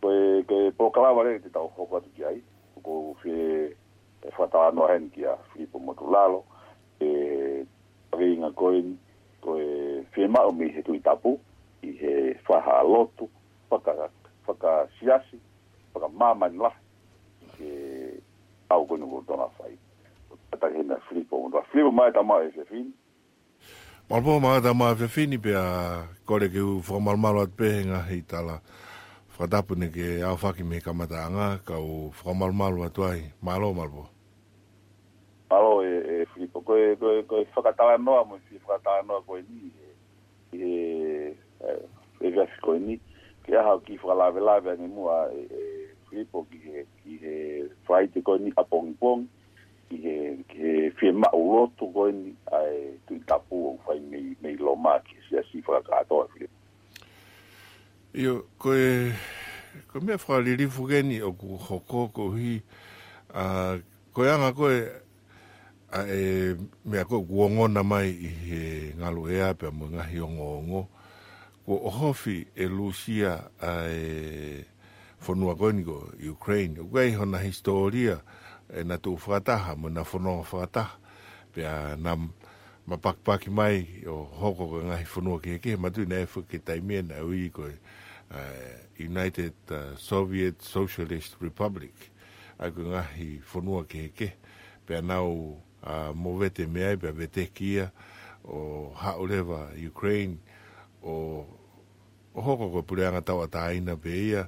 pe 0.01 0.11
pe 0.47 0.57
po 0.77 0.85
kala 0.93 1.13
vale 1.17 1.37
te 1.43 1.49
tau 1.53 1.69
ho 1.75 1.83
pat 1.91 2.03
ki 2.15 2.21
ai 2.29 2.39
ko 2.81 3.13
fi 3.21 3.29
e 4.25 4.29
fata 4.37 4.71
no 4.73 4.87
hen 4.89 5.09
ki 5.13 5.21
a 5.29 5.37
fi 5.53 5.65
po 5.69 5.77
mo 5.79 5.93
tulalo 5.93 6.41
e 7.01 7.09
ringa 8.17 8.49
ko 8.57 8.71
in 8.73 8.97
ko 9.43 9.53
e 9.61 10.01
fi 10.13 10.25
ma 10.33 10.41
o 10.49 10.51
mi 10.51 10.71
he 10.73 10.81
tu 10.81 10.97
tapu 11.05 11.37
i 11.85 11.93
he 12.01 12.33
fa 12.45 12.57
ha 12.65 12.81
lotu 12.83 13.29
pa 13.69 13.77
ka 13.79 13.93
pa 14.47 14.53
ka 14.57 14.71
siasi 14.97 15.37
pa 15.93 16.01
ka 16.01 16.07
mama 16.09 16.49
ni 16.49 16.57
la 16.57 16.73
ke 17.55 17.69
au 18.73 18.81
ko 18.89 18.97
no 18.97 19.21
tona 19.29 19.45
fai 19.59 19.77
ta 20.59 20.67
ke 20.73 20.81
na 20.89 20.97
fi 21.05 21.21
po 21.21 21.45
mo 21.45 21.61
fi 21.69 21.85
mo 21.85 21.91
ma 21.93 22.09
ta 22.11 22.25
ma 22.25 22.41
e 22.41 22.49
se 22.57 22.65
fin 22.65 22.89
Malpo 24.09 24.41
ma 24.41 24.55
ata 24.57 24.73
ma 24.73 24.89
fe 24.95 25.05
fini 25.05 25.37
pe 25.37 25.53
a 25.53 26.01
kore 26.25 26.47
ke 26.49 26.57
u 26.57 26.79
fo 26.81 26.97
mal 26.97 27.13
mal 27.21 27.43
at 27.45 27.51
pe 27.53 27.69
nga 27.85 27.99
hi 28.09 28.23
tala. 28.25 28.57
Fatapu 29.37 29.77
ne 29.77 29.87
ke 29.93 30.25
au 30.25 30.33
faki 30.35 30.63
me 30.65 30.79
kamata 30.81 31.17
anga 31.29 31.61
ka 31.61 31.77
u 31.77 32.09
fo 32.09 32.33
mal 32.33 32.49
mal 32.51 32.73
wa 32.73 32.89
toi. 32.89 33.21
Malo 33.45 33.69
malpo. 33.73 34.09
Malo 35.53 35.85
e 35.85 35.93
e 36.01 36.13
Filippo 36.33 36.57
ko 36.65 36.73
e 36.81 36.97
ko 36.97 37.05
e 37.21 37.21
ko 37.29 37.35
e 37.37 37.45
fakatawa 37.53 38.01
no 38.01 38.17
a 38.17 38.25
mo 38.25 38.35
si 38.49 38.57
fakatawa 38.65 39.05
no 39.05 39.13
a 39.21 39.21
ko 39.21 39.33
e 39.37 39.45
ni 39.53 39.63
e 39.77 39.87
e 40.57 40.69
e 42.25 42.31
gasi 42.33 42.57
ko 42.65 42.73
e, 42.73 42.77
e 42.81 42.81
ni 42.81 42.95
ke 43.45 43.53
a 43.53 43.61
hau 43.61 43.77
ki 43.85 43.93
fo 44.01 44.09
lave 44.09 44.41
lave 44.41 44.73
ani 44.73 44.89
mua 44.89 45.29
e 45.29 45.41
e 45.53 45.61
Filippo 46.09 46.49
ki 46.49 46.57
he 46.65 46.81
ki 47.05 47.11
he 47.21 47.35
fai 47.85 48.09
te 48.09 48.25
ko 48.25 48.41
e 48.41 48.49
ni 48.49 48.49
apong 48.57 48.89
pong 48.97 49.29
ki 49.89 49.97
he, 49.97 50.37
ki 50.49 50.59
he 50.63 50.89
fie 50.99 51.11
ma 51.11 51.27
o 51.33 51.39
loto 51.41 51.85
goe 51.93 52.11
ni 52.13 52.33
ae 52.53 53.17
tapu 53.27 53.55
o 53.71 53.75
fai 53.85 53.97
mei, 54.11 54.35
mei 54.41 54.55
lo 54.61 54.75
ma 54.75 54.99
ki 55.05 55.15
se 55.29 55.41
si 55.51 55.61
fra 55.65 55.81
kato 55.85 56.21
a 56.23 56.27
fie. 56.35 56.47
Io, 58.21 58.35
koe, 58.57 59.13
koe 59.89 60.01
mea 60.05 60.17
fra 60.21 60.39
li 60.45 60.55
rifu 60.61 60.85
geni 60.89 61.19
o 61.25 61.31
ku 61.33 61.57
hoko 61.65 62.05
ko 62.13 62.29
hi, 62.35 62.59
a, 63.33 63.79
koe 64.13 64.29
anga 64.29 64.51
koe, 64.57 64.77
a, 65.91 66.05
e, 66.05 66.53
mea 66.85 67.05
koe 67.09 67.23
kuongona 67.25 67.83
mai 67.85 68.09
i 68.13 68.27
he 68.45 68.63
ngalo 68.99 69.25
ea 69.31 69.53
pe 69.57 69.67
a 69.71 69.73
mga 69.73 70.05
hi 70.11 70.21
ongo 70.25 70.47
ongo, 70.59 70.81
ko 71.65 71.81
ohofi 71.89 72.43
e 72.55 72.65
lusia 72.69 73.39
a 73.61 73.71
e, 73.89 74.65
fonua 75.17 75.55
koe 75.57 75.73
ni 75.73 75.83
ko 75.87 76.03
Ukraine, 76.29 76.83
kwa 76.85 77.03
hi 77.03 77.13
hona 77.17 77.37
historia, 77.41 78.15
kwa 78.21 78.38
e 78.73 78.83
na 78.83 78.97
tu 78.97 79.15
whakataha, 79.15 79.75
mo 79.75 79.89
na 79.89 80.03
whanonga 80.03 80.43
whakataha. 80.47 80.97
Pea 81.53 81.95
na 81.97 82.17
mapakpaki 82.87 83.49
mai 83.49 84.03
o 84.07 84.23
hoko 84.39 84.67
ka 84.69 84.85
ngahi 84.85 85.05
whanua 85.05 85.41
ki 85.41 85.49
eke, 85.57 85.77
ma 85.77 85.89
tu 85.89 86.05
nei 86.05 86.25
whu 86.25 86.43
ki 86.45 86.59
taimia 86.59 87.01
na 87.01 87.21
ui 87.25 87.49
ko 87.49 87.65
eh, 87.65 87.79
United 88.99 89.53
eh, 89.71 89.95
Soviet 89.97 90.61
Socialist 90.61 91.35
Republic. 91.41 91.93
Ai 92.59 92.71
ko 92.71 92.81
ngahi 92.93 93.41
whanua 93.53 93.85
ki 93.89 94.05
eke. 94.11 94.33
Pea 94.85 95.01
nau 95.05 95.57
uh, 95.85 96.09
mo 96.17 96.33
vete 96.41 96.65
meai, 96.67 96.97
pea 96.97 97.11
vete 97.13 97.45
kia 97.53 97.91
o 98.43 98.89
haulewa 98.97 99.69
Ukraine 99.77 100.37
o, 101.03 101.45
o 102.33 102.41
hoko 102.41 102.69
ka 102.73 102.81
pureanga 102.87 103.21
tau 103.21 103.41
a 103.45 103.49
taina 103.51 103.93
pe 103.97 104.09
ia. 104.09 104.47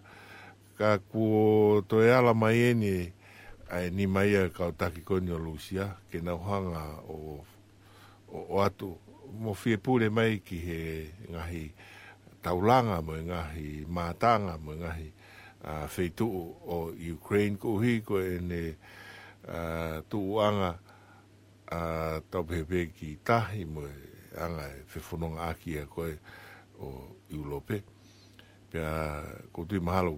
Ka 0.78 0.98
kuo 0.98 1.82
toi 1.86 2.10
ala 2.14 2.34
mai 2.34 2.74
ni 2.74 3.14
ai 3.72 3.88
ni 3.88 4.04
mai 4.04 4.36
e 4.36 4.52
kau 4.52 4.76
taki 4.76 5.00
koni 5.02 5.32
o 5.32 5.40
Lucia, 5.40 5.96
ke 6.12 6.20
na 6.20 6.36
uhanga 6.36 7.00
o, 7.08 7.40
o, 8.28 8.38
o 8.52 8.60
atu, 8.60 9.00
mo 9.32 9.54
fie 9.56 9.78
pule 9.80 10.10
mai 10.12 10.44
ki 10.44 10.58
he 10.60 10.80
ngahi 11.32 11.64
taulanga 12.44 13.00
mo 13.02 13.16
ngahi 13.16 13.88
matanga 13.88 14.60
mo 14.60 14.76
ngahi 14.76 15.08
uh, 15.64 15.88
feitu 15.88 16.28
o 16.68 16.92
Ukraine 16.92 17.56
ko 17.56 17.80
hi 17.80 18.04
ko 18.04 18.20
e 18.20 18.44
ne 18.44 18.64
tuanga 20.12 20.72
uh, 21.72 22.20
tau 22.28 22.44
pepe 22.44 22.92
ki 22.92 23.24
tahi 23.24 23.64
mo 23.64 23.88
anga 24.36 24.68
e 24.68 24.84
whefononga 24.92 25.48
aki 25.48 25.80
e 25.80 25.88
koe 25.88 26.12
o 26.84 27.24
Europe. 27.32 27.80
Pea 28.68 29.24
ko 29.56 29.64
mahalo. 29.64 29.80
mahalo 29.84 30.16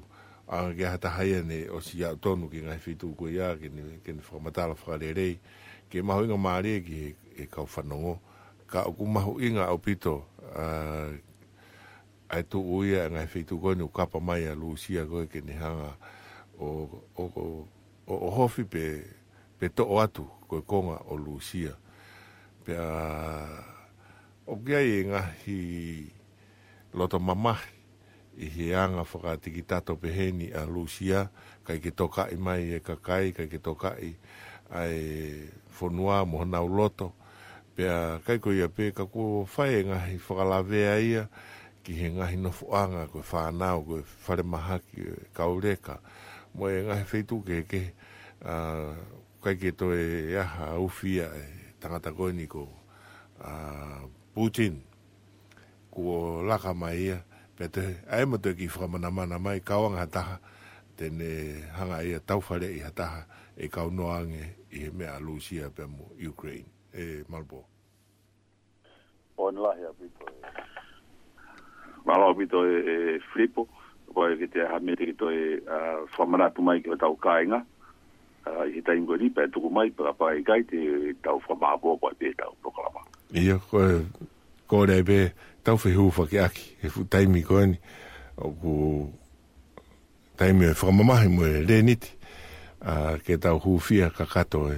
a 0.47 0.73
ge 0.73 0.85
hata 0.85 1.09
haia 1.09 1.41
ne 1.43 1.69
o 1.69 1.79
si 1.81 2.03
a 2.03 2.15
tonu 2.15 2.49
ki 2.51 2.61
ngai 2.67 2.79
fitu 2.79 3.15
ko 3.15 3.29
ya 3.31 3.55
ki 3.55 3.69
ni 3.71 3.81
ki 4.03 4.11
ni 4.13 4.21
formatala 4.21 4.75
fralerei 4.75 5.39
ke 5.89 6.01
maho 6.03 6.23
inga 6.27 6.37
maari 6.37 6.83
ki 6.83 7.15
e 7.39 7.45
kau 7.47 7.63
whanongo 7.65 8.19
ka 8.67 8.83
oku 8.83 9.07
maho 9.07 9.39
inga 9.39 9.63
au 9.71 9.77
pito 9.79 10.27
a 10.55 10.67
e 12.29 12.43
tu 12.43 12.59
uia 12.59 13.07
ngai 13.09 13.27
fitu 13.31 13.55
ko 13.59 13.71
ni 13.73 13.83
ukapa 13.87 14.19
mai 14.19 14.43
a 14.45 14.55
luusia 14.55 15.05
koe 15.07 15.27
ki 15.31 15.39
ni 15.47 15.53
hanga 15.55 15.95
o 16.59 16.91
o 17.15 17.23
o 17.39 17.45
o 18.11 18.27
hofi 18.29 18.63
pe 18.67 19.03
pe 19.59 19.69
to 19.71 19.85
o 19.87 19.95
atu 20.03 20.27
koe 20.51 20.59
konga 20.67 20.99
o 21.07 21.15
luusia 21.15 21.71
pe 22.67 22.75
a 22.75 22.89
o 24.45 24.59
kia 24.59 24.81
i 24.83 24.91
e 24.91 25.01
ngahi 25.05 26.11
loto 26.99 27.15
mamahi 27.19 27.71
i 28.37 28.45
he 28.49 28.75
anga 28.75 29.03
whakatiki 29.05 29.61
tato 29.67 29.95
peheni 29.95 30.49
a 30.53 30.65
Lucia, 30.65 31.29
kai 31.65 31.77
ke 31.79 31.91
toka 31.93 32.29
i 32.33 32.35
mai 32.35 32.73
e 32.73 32.79
kakai, 32.79 33.33
kai 33.33 33.47
ke 33.47 33.57
toka 33.61 33.93
i 34.01 34.15
ai 34.73 35.45
whonua 35.79 36.25
mo 36.25 36.37
hanau 36.41 36.67
loto. 36.67 37.13
Pea 37.77 38.21
kai 38.25 38.37
ko 38.37 38.51
ia 38.53 38.67
pe 38.69 38.89
ka 38.91 39.05
kua 39.05 39.45
whae 39.45 39.83
ngahi 39.85 40.17
whakalavea 40.17 40.93
ia 41.01 41.23
ki 41.83 41.93
he 41.93 42.07
ngahi 42.09 42.35
no 42.41 42.49
whuanga 42.49 43.07
koe 43.09 43.21
whanau 43.21 43.85
koe 43.85 44.01
whare 44.25 44.43
mahaki 44.43 45.05
kaureka. 45.33 45.99
Mo 46.57 46.69
e 46.69 46.81
ngahi 46.89 47.05
whetu 47.11 47.41
ke 47.45 47.65
ke 47.69 47.83
uh, 48.45 48.93
kai 49.43 49.55
ke 49.57 49.71
to 49.77 49.93
e 49.93 50.33
aha 50.37 50.77
ufia 50.81 51.29
e 51.37 51.75
tangata 51.79 52.09
koe 52.13 52.33
ni 52.33 52.47
ko 52.49 52.65
Putin 54.33 54.81
kua 55.93 56.41
laka 56.41 56.73
mai 56.73 56.97
ia. 57.13 57.19
Bete, 57.57 58.01
te 58.09 58.25
mo 58.25 58.39
te 58.41 58.55
ki 58.57 58.67
fra 58.67 58.87
mana 58.89 59.11
mana 59.13 59.37
mai 59.39 59.59
ka 59.61 59.77
wanga 59.77 60.07
ta 60.09 60.39
te 60.97 61.05
hanga 61.77 61.99
ia 62.01 62.19
tau 62.25 62.41
fare 62.41 62.69
i 62.73 62.79
hata 62.81 63.27
e 63.55 63.67
ka 63.69 63.85
no 63.93 64.07
ange 64.09 64.41
i 64.71 64.77
he 64.85 64.89
mea 64.89 65.19
lusia 65.21 65.69
pe 65.69 65.85
ukraine 66.27 66.65
e 66.97 67.21
malbo 67.29 67.59
on 69.37 69.55
la 69.61 69.71
ia 69.77 69.91
pito 69.99 70.25
e- 70.25 70.49
malo 72.05 72.33
pito 72.35 72.65
e, 72.65 72.73
e 72.93 73.19
flipo 73.33 73.67
poi 74.13 74.37
che 74.37 74.47
te 74.49 74.65
ha 74.65 74.79
merito 74.81 75.29
e 75.29 75.61
a 75.67 76.01
uh, 76.01 76.07
fra 76.09 76.25
mana 76.25 76.49
tu 76.49 76.61
mai 76.61 76.81
che 76.81 76.95
tau 76.97 77.13
kainga 77.17 77.61
uh, 78.49 78.65
i 78.65 78.77
he 78.77 78.81
tai 78.81 78.97
ngori 78.97 79.29
pe 79.29 79.45
tu 79.53 79.61
mai 79.69 79.91
pa 79.93 80.13
pa 80.17 80.33
e 80.33 80.41
gaite 80.41 80.79
tau 81.21 81.37
fra 81.45 81.53
ma 81.55 81.77
bo 81.77 81.97
pa 82.01 82.09
pe 82.17 82.33
tau 82.33 82.57
proclama 82.61 83.05
ia 83.29 83.61
ko 83.69 83.77
ko 84.73 84.85
le 84.89 85.29
tau 85.61 85.77
fe 85.77 85.91
hu 85.93 86.07
fa 86.09 86.23
ki 86.25 86.37
aki 86.41 86.63
e 86.81 86.89
fu 86.89 87.03
tai 87.05 87.27
mi 87.29 87.43
o 87.45 88.47
ku 88.61 88.73
tai 90.37 90.49
mi 90.57 90.65
fa 90.73 90.87
e 90.89 90.93
mama 90.97 91.13
mo 91.29 91.45
le 91.69 91.77
nit 91.85 92.03
ke 93.25 93.37
tau 93.37 93.61
hu 93.61 93.77
fia 93.77 94.09
ka 94.09 94.25
kato 94.25 94.71
e 94.73 94.77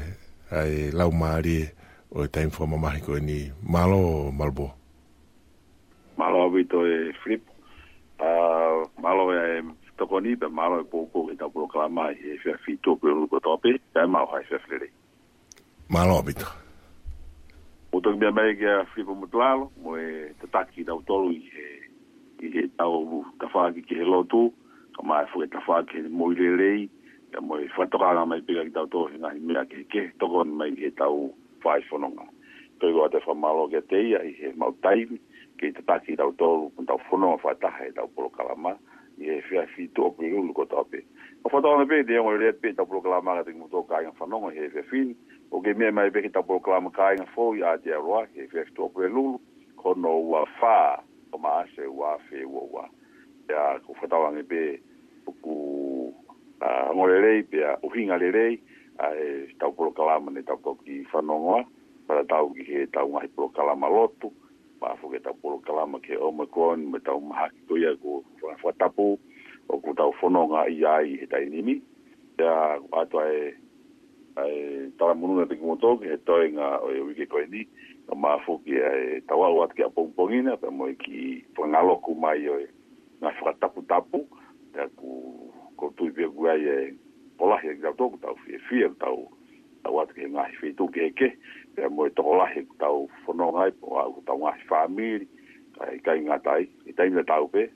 ai 0.52 0.92
lau 0.92 1.12
mari 1.16 1.64
e, 1.64 1.72
o 2.12 2.26
e 2.26 2.28
tai 2.28 2.50
fa 2.52 2.68
mama 2.68 2.92
ko 3.00 3.16
ni 3.24 3.40
malo 3.64 4.32
malbo 4.36 4.68
malo 6.20 6.44
abito 6.52 6.84
e 6.84 7.16
flip 7.24 7.48
malo 9.00 9.32
e 9.32 9.64
toko 9.96 10.20
ni 10.20 10.36
be 10.36 10.52
malo 10.52 10.84
e 10.84 10.84
poko 10.92 11.32
e 11.32 11.40
tau 11.40 11.48
proklama 11.48 12.12
e 12.12 12.36
fia 12.44 12.60
fito 12.68 13.00
pe 13.00 13.08
ulu 13.08 13.32
ko 13.32 13.40
tope 13.40 13.72
e 13.80 14.08
mau 14.12 14.28
hai 14.36 14.44
fia 14.44 14.60
flere 14.60 14.92
malo 15.88 16.20
abito 16.20 16.20
malo 16.20 16.20
abito 16.52 16.65
o 17.96 18.02
toki 18.04 18.18
mea 18.20 18.30
mai 18.32 18.56
kia 18.60 18.84
whiwa 18.98 19.16
mutlalo, 19.16 19.72
mo 19.84 19.96
e 19.98 20.34
te 20.42 20.48
taki 20.52 20.84
tau 20.84 21.00
tolu 21.08 21.32
i 21.32 22.52
he 22.52 22.64
tau 22.78 23.24
tawhaki 23.40 23.82
ki 23.88 23.96
he 23.96 24.04
lotu, 24.06 24.50
ka 24.96 25.02
maa 25.08 25.24
e 25.24 25.30
fuke 25.32 25.48
tawhaki 25.56 26.04
he 26.04 26.10
moirelei, 26.12 26.90
ka 27.32 27.40
mo 27.40 27.56
e 27.56 27.70
whatokanga 27.78 28.26
mai 28.28 28.42
pika 28.44 28.66
ki 28.68 28.74
tau 28.76 28.88
tolu, 28.92 29.16
ngahi 29.16 29.40
mea 29.40 29.64
ke 29.72 29.86
ke, 29.88 30.02
toko 30.20 30.44
mai 30.44 30.74
he 30.76 30.92
tau 31.00 31.32
whai 31.64 31.80
whanonga. 31.88 32.28
Toi 32.84 32.92
goa 32.92 33.08
te 33.10 33.24
whamalo 33.24 33.70
kia 33.72 33.82
teia 33.88 34.20
i 34.28 34.34
he 34.42 34.52
mau 34.60 34.76
taimi, 34.84 35.16
ki 35.60 35.72
te 35.80 35.86
taki 35.88 36.20
tau 36.20 36.36
tolu, 36.36 36.68
un 36.76 36.86
tau 36.92 37.00
whanonga 37.08 37.40
whataha 37.48 37.88
e 37.88 37.96
tau 37.96 38.12
polo 38.12 38.28
kalama, 38.36 38.76
i 39.24 39.32
he 39.32 39.40
whia 39.48 39.64
whitu 39.78 40.04
o 40.04 40.12
pui 40.12 40.34
ulu 40.36 40.52
ko 40.52 40.68
tope. 40.68 41.06
O 41.48 41.54
whatokanga 41.56 41.88
pe, 41.88 42.04
te 42.12 42.20
ngoi 42.20 42.44
rea 42.44 42.60
pe 42.60 42.76
tau 42.76 42.92
polo 42.92 43.00
kalama, 43.08 43.40
ka 43.40 43.48
te 43.48 43.56
ngutokanga 43.56 44.12
whanonga 44.20 44.52
he 44.60 44.68
whia 44.76 44.84
whini, 44.92 45.16
o 45.56 45.62
ke 45.64 45.72
mea 45.72 45.88
mai 45.92 46.12
peke 46.12 46.28
tapo 46.36 46.60
klama 46.60 46.92
kāinga 46.92 47.24
fō 47.32 47.46
i 47.56 47.62
ātia 47.64 48.02
roa, 48.04 48.26
he 48.36 48.44
whiak 48.52 48.74
tō 48.76 48.90
koe 48.92 49.08
lulu, 49.08 49.38
kono 49.80 50.12
ua 50.28 50.42
whā, 50.60 50.78
o 51.32 51.40
ma 51.40 51.62
ase 51.64 51.88
ua 51.88 52.18
whē 52.28 52.44
ua 52.44 52.64
ua. 52.74 52.84
Ia 53.50 53.78
ko 53.86 53.96
whatawange 54.02 54.44
pē, 54.52 54.62
puku 55.26 55.56
ngorelei 56.92 57.46
pē 57.48 57.64
a 57.72 57.78
uhinga 57.88 58.18
lerei, 58.20 58.58
a 59.00 59.14
e 59.16 59.30
tau 59.64 59.72
polo 59.72 59.96
kalama 59.96 60.34
ne 60.36 60.44
tau 60.44 60.60
ki 60.84 61.06
whanongoa, 61.14 61.64
para 62.12 62.28
tau 62.28 62.52
ki 62.52 62.68
he 62.68 62.84
tau 62.92 63.08
ngahi 63.16 63.32
polo 63.36 63.48
kalama 63.56 63.88
lotu, 63.88 64.34
ma 64.84 64.92
afu 64.92 65.14
ke 65.16 65.24
tau 65.24 65.38
polo 65.40 65.62
kalama 65.64 66.04
ke 66.04 66.20
o 66.20 66.34
mekon, 66.36 66.90
me 66.92 67.00
tau 67.00 67.22
maha 67.24 67.48
ki 67.56 67.62
tuia 67.72 67.96
ko 68.04 68.76
tapu 68.76 69.16
o 69.72 69.80
ku 69.80 69.96
tau 69.96 70.12
whanonga 70.20 70.66
i 70.68 70.84
ai 70.84 71.16
he 71.24 71.28
tai 71.32 71.48
nimi, 71.48 71.80
ia 72.44 72.76
ko 72.84 73.00
atua 73.00 73.30
e, 73.32 73.56
ai 74.40 74.92
tava 75.00 75.16
munu 75.16 75.46
te 75.48 75.56
kumoto 75.56 75.96
ke 76.02 76.12
he 76.12 76.18
toi 76.28 76.44
e 76.44 76.50
ngā 76.56 76.70
o 76.84 76.90
e 76.92 77.00
wike 77.08 77.26
koe 77.32 77.46
ni 77.52 77.62
o 78.12 78.18
mā 78.20 78.34
fuki 78.46 78.76
ai 78.84 79.20
tawa 79.30 79.48
uat 79.56 79.76
ki 79.78 79.86
a 79.86 79.90
pongpongina 79.96 80.58
pe 80.60 80.68
mo 80.76 80.90
i 80.92 80.96
ki 81.04 81.22
whangaloku 81.56 82.12
mai 82.20 82.44
o 82.52 82.58
e 82.64 82.68
ngā 83.24 83.32
whakatapu 83.40 83.86
tapu 83.92 84.20
te 84.74 84.82
aku 84.86 85.12
ko 85.80 85.92
tui 85.98 86.12
pia 86.18 86.28
kua 86.36 86.56
i 86.60 86.68
e 86.68 86.76
polahi 87.40 87.72
ki 87.72 87.80
e 87.80 87.84
tau 87.86 87.96
toku 88.02 88.18
tau 88.26 88.36
fie 88.44 88.60
fie 88.68 88.90
ku 88.92 88.98
tau 89.04 89.20
tau 89.88 90.02
atu 90.04 90.14
ke 90.18 90.28
ngā 90.36 90.44
hi 90.50 90.56
fie 90.60 90.72
tuki 90.82 91.02
heke 91.08 91.30
pe 91.78 91.88
mo 91.96 92.06
i 92.10 92.16
tokolahi 92.20 92.68
ku 92.68 92.76
tau 92.84 93.08
whanongai 93.26 93.72
po 93.80 93.86
a 94.04 94.04
ku 94.12 94.22
tau 94.28 94.38
ngā 94.44 94.52
hi 94.60 94.64
whamiri 94.72 95.28
ai 95.86 95.98
kai 96.04 96.20
ngā 96.28 96.38
tai 96.44 96.64
i 96.92 96.98
taimile 97.00 97.24
tau 97.24 97.48
pe 97.56 97.70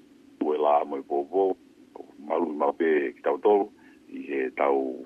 ue 0.43 0.57
la 0.59 0.83
mo 0.85 0.99
i 0.99 1.03
pōpō 1.09 1.43
malu 2.27 2.51
mape 2.59 2.89
ki 3.15 3.21
tau 3.23 3.37
tolu 3.47 3.71
i 4.11 4.25
he 4.27 4.41
tau 4.59 5.05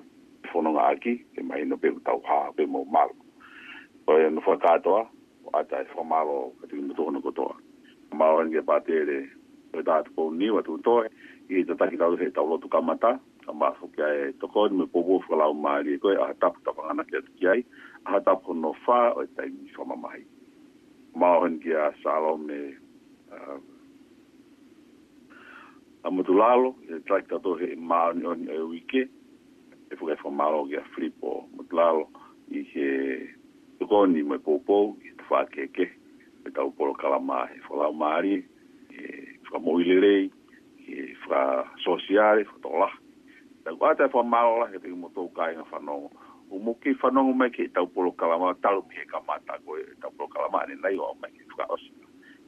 fono 0.54 0.70
nga 0.70 0.86
aki, 0.94 1.12
e 1.34 1.42
mai 1.42 1.66
no 1.66 1.74
pehu 1.82 1.98
tau 2.06 2.22
ha, 2.30 2.52
pe 2.54 2.62
mo 2.70 2.86
malo. 2.86 3.18
O 4.06 4.14
e 4.18 4.30
no 4.30 4.40
fwa 4.46 4.54
katoa, 4.62 5.02
o 5.44 5.50
ata 5.58 5.82
e 5.82 5.86
fwa 5.92 6.04
malo, 6.06 6.52
kati 6.60 6.74
kumutu 6.78 7.04
hono 7.06 7.20
kotoa. 7.20 7.54
Mao 8.14 8.38
enge 8.42 8.62
patele, 8.62 9.18
o 9.74 9.80
e 9.82 9.82
tatu 9.82 10.12
pou 10.14 10.30
ni 10.30 10.46
tu 10.64 10.78
toe, 10.86 11.10
i 11.50 11.64
te 11.66 11.74
taki 11.74 11.96
tau 11.98 12.14
he 12.16 12.30
tau 12.30 12.46
lotu 12.46 12.68
kamata, 12.70 13.18
a 13.48 13.52
maso 13.52 13.88
kia 13.96 14.06
e 14.28 14.32
toko, 14.38 14.68
ni 14.68 14.76
me 14.78 14.86
pobo 14.86 15.18
fwa 15.26 15.36
lau 15.42 15.54
maari 15.58 15.94
e 15.98 15.98
koe, 15.98 16.14
a 16.14 16.26
hatapu 16.30 16.60
tapangana 16.62 17.02
kia 17.04 17.20
tuki 17.22 17.46
ai, 17.48 17.64
a 18.06 18.10
hatapu 18.14 18.54
no 18.54 18.72
fwa, 18.86 19.10
o 19.18 19.24
e 19.26 19.26
tai 19.34 19.50
mi 19.50 19.68
fwa 19.74 19.86
mamahi. 19.90 20.22
Mao 21.18 21.46
enge 21.48 21.74
um, 21.74 21.82
a 21.82 21.90
salome, 22.02 22.76
a 26.04 26.10
mutu 26.10 26.32
lalo, 26.32 26.76
e 26.86 27.02
traki 27.08 27.26
tato 27.26 27.58
he 27.58 27.74
maa 27.74 28.12
ni 28.14 28.22
o 28.26 28.34
ni 28.34 28.48
o 28.54 28.70
e 29.90 29.96
fuga 29.96 30.12
e 30.14 30.16
fo 30.16 30.30
malo 30.30 30.64
ya 30.70 30.80
flipo 30.96 31.48
mutlalo 31.56 32.08
i 32.50 32.64
ke 32.68 32.88
goni 33.84 34.22
me 34.24 34.38
popo 34.40 34.96
i 35.04 35.12
te 35.16 35.22
fa 35.28 35.44
ke 35.48 35.68
ke 35.74 35.84
e 36.44 36.50
tau 36.56 36.70
polo 36.72 36.94
kala 36.96 37.20
ma 37.20 37.44
e 37.52 37.60
fo 37.68 37.76
la 37.76 37.90
mari 37.92 38.40
e 38.94 39.02
fa 39.50 39.58
moilere 39.60 40.30
e 40.88 41.14
fa 41.26 41.64
sociale 41.84 42.44
fo 42.48 42.56
tola 42.64 42.88
ta 43.64 43.72
guata 43.72 44.08
fo 44.08 44.22
malo 44.24 44.62
la 44.64 44.72
ke 44.72 44.80
te 44.80 44.88
moto 44.88 45.28
kai 45.36 45.54
na 45.56 45.64
fa 45.68 45.78
no 45.80 46.08
o 46.50 46.58
mo 46.58 46.74
ke 46.80 46.94
fa 46.96 47.10
no 47.12 47.24
me 47.32 47.50
ke 47.52 47.68
tau 47.76 47.84
polo 47.86 48.12
kala 48.16 48.38
ma 48.40 48.54
talo 48.64 48.82
ke 48.88 49.04
ka 49.08 49.20
mata 49.28 49.58
go 49.64 49.76
e 49.76 49.84
tau 50.00 50.10
polo 50.16 50.28
kala 50.32 50.48
ma 50.48 50.64
ni 50.68 50.74
nai 50.80 50.96
o 50.96 51.12
me 51.20 51.28
fa 51.54 51.68
os 51.68 51.84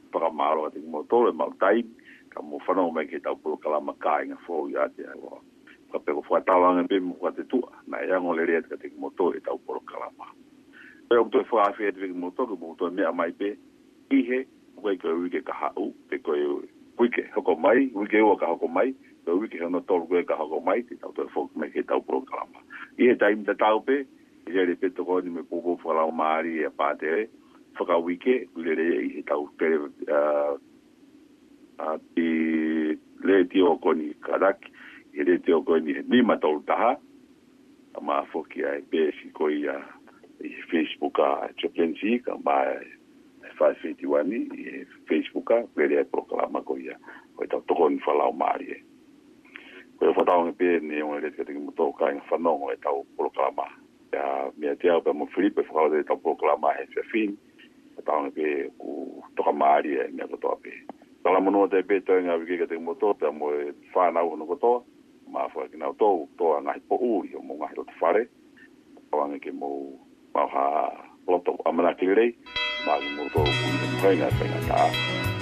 pra 0.09 0.29
malo 0.31 0.69
te 0.73 0.81
moto 0.81 1.21
le 1.25 1.31
mal 1.37 1.53
tai 1.61 1.85
ka 2.33 2.41
mo 2.41 2.57
fa 2.65 2.73
no 2.73 2.89
me 2.91 3.05
ke 3.05 3.21
tau 3.21 3.37
polo 3.37 3.61
kala 3.61 3.77
ma 3.81 3.93
kai 4.01 4.25
na 4.25 4.35
fo 4.47 4.65
ya 4.73 4.89
te 4.89 5.05
ka 5.91 5.97
pego 6.03 6.21
fa 6.27 6.41
tawa 6.41 6.73
ngem 6.75 6.87
bim 6.87 7.07
ka 7.23 7.31
te 7.37 7.43
tu 7.51 7.59
na 7.87 7.97
ya 8.07 8.19
ngole 8.19 8.45
ret 8.49 8.67
ka 8.69 8.75
te 8.81 8.87
moto 9.03 9.31
e 9.33 9.39
tau 9.45 9.57
poro 9.65 9.79
kalama 9.89 10.27
pe 11.09 11.15
o 11.21 11.25
te 11.33 11.43
fa 11.49 11.69
afi 11.69 11.91
te 11.95 12.07
moto 12.13 12.45
ko 12.47 12.55
moto 12.59 12.87
e 12.91 12.95
me 12.97 13.03
a 13.07 13.11
mai 13.11 13.31
pe 13.31 13.53
ihe 14.19 14.39
he 14.43 14.43
ko 14.75 14.93
ko 15.09 15.15
wi 15.23 15.29
ke 15.35 15.41
ka 15.47 15.53
ha 15.53 15.69
u 15.77 15.91
te 16.11 16.17
ko 16.19 16.35
yo 16.35 16.59
kui 16.99 17.09
ke 17.09 17.21
hoko 17.35 17.55
mai 17.55 17.87
wi 17.95 18.05
ke 18.11 18.19
o 18.21 18.35
ka 18.35 18.45
hoko 18.51 18.67
mai 18.67 18.91
pe 19.25 19.31
wi 19.31 19.47
ke 19.51 19.57
no 19.71 19.79
tor 19.79 20.03
ko 20.11 20.19
ka 20.27 20.35
hoko 20.43 20.59
mai 20.59 20.83
te 20.89 20.95
tau 21.01 21.11
te 21.15 21.23
fo 21.33 21.49
me 21.55 21.69
ke 21.71 21.83
tau 21.87 22.01
poro 22.03 22.21
kalama 22.27 22.61
i 22.99 23.07
he 23.09 23.15
taim 23.15 23.45
tau 23.47 23.79
pe 23.79 24.03
i 24.47 24.51
he 24.51 24.75
pe 24.75 24.87
e 24.87 24.89
e 24.89 24.93
uh, 24.97 25.01
uh, 25.01 25.05
ko 25.07 25.19
ni 25.23 25.29
me 25.29 25.41
ko 25.49 25.61
ko 25.63 25.77
fa 25.83 25.93
la 25.95 26.07
mari 26.11 26.59
e 26.63 26.69
pa 26.69 26.93
te 26.99 27.27
fa 27.79 27.85
ka 27.87 27.97
wi 27.97 28.19
le 28.55 28.75
re 28.75 28.87
i 29.05 29.09
he 29.15 29.21
tau 29.23 29.47
pe 29.57 29.67
a 31.79 31.89
ti 32.15 32.27
le 33.27 33.43
ti 33.49 33.61
o 33.61 33.77
ko 33.81 33.93
ni 33.93 34.11
ka 34.21 34.37
ele 35.17 35.37
te 35.39 35.51
koe 35.65 35.79
ni 35.81 35.93
lima 36.13 36.37
tau 36.37 36.61
taha, 36.69 36.95
a 37.97 38.01
maa 38.05 38.23
foki 38.31 38.61
ai 38.69 38.83
pēsi 38.93 39.31
koe 39.33 39.55
ia 39.63 39.77
i 40.45 40.51
Facebook 40.69 41.17
a 41.17 41.49
Choprensi, 41.57 42.19
ka 42.21 42.37
maa 42.45 42.75
e 42.75 42.77
whai 43.57 43.73
whitiwani 43.81 44.43
i 44.53 44.83
Facebook 45.09 45.49
a 45.55 45.63
pere 45.73 45.97
ai 45.97 46.05
proklama 46.11 46.61
koe 46.65 46.83
ia, 46.85 46.99
koe 47.35 47.49
tau 47.49 47.63
toko 47.65 47.87
ni 47.89 47.97
whalau 48.05 48.29
maari 48.31 48.69
e. 48.75 48.77
Koe 49.97 50.11
whatau 50.13 50.43
nge 50.45 50.53
pē 50.59 50.67
ni 50.85 51.01
onge 51.01 51.23
le 51.23 51.31
tētiki 51.33 51.57
muto 51.63 51.87
kai 51.97 52.11
nge 52.13 52.27
whanongo 52.29 52.67
e 52.75 52.75
tau 52.83 52.99
proklama. 53.17 53.65
Ia 54.13 54.25
mea 54.57 54.75
te 54.77 54.91
au 54.93 55.01
pe 55.01 55.09
mo 55.17 55.25
Filipe 55.33 55.65
whakau 55.65 55.89
te 55.95 56.03
tau 56.11 56.19
proklama 56.21 56.75
he 56.77 56.85
se 56.93 57.01
fin, 57.09 57.33
e 57.97 58.05
tau 58.05 58.19
nge 58.27 58.31
pē 58.37 58.49
ku 58.77 58.93
toka 59.33 59.55
maari 59.63 59.97
e 59.97 60.05
mea 60.13 60.29
kotoa 60.29 60.59
te 60.61 60.75
tau 62.05 62.21
ngā 62.21 62.37
wiki 62.39 62.55
ka 62.61 62.65
te 62.69 62.77
hono 62.77 64.45
kotoa, 64.47 64.79
ma 65.31 65.45
fa 65.53 65.67
ki 65.67 65.77
na 65.77 65.91
to 65.99 66.27
to 66.39 66.45
nga 66.63 66.73
po 66.87 66.95
u 66.99 67.23
yo 67.27 67.43
mo 67.43 67.59
nga 67.59 67.71
to 67.75 67.83
fare 67.99 68.27
o 69.11 69.13
nga 69.27 69.37
ke 69.43 69.51
mo 69.51 69.91
ma 70.33 70.43
ha 70.47 70.65
loto 71.27 71.51
amana 71.67 71.91
ki 71.95 72.07
rei 72.15 72.31
ma 72.87 72.95
ni 73.01 73.09
mo 73.17 73.23
to 73.35 73.43
ku 73.43 73.67
ni 73.67 73.87
pai 73.99 74.15
na 74.19 74.27
pai 74.39 74.49
na 74.55 74.59
ta 74.69 74.81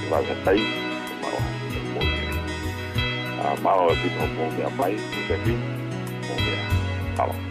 va 0.09 0.17
sa 0.27 0.35
tai 0.45 0.59
ma 1.21 1.29
ha 1.29 1.39
mo 1.93 2.01
ni 2.01 2.19
a 3.41 3.45
ma 3.61 3.71
o 3.85 3.93
ti 4.01 4.09
po 4.17 4.23
mo 4.35 4.45
ya 4.61 4.69
pai 4.79 4.93
ku 5.13 5.19
te 5.29 5.35
ki 5.43 5.53
mo 6.27 6.33
ya 6.41 6.61
ta 7.19 7.44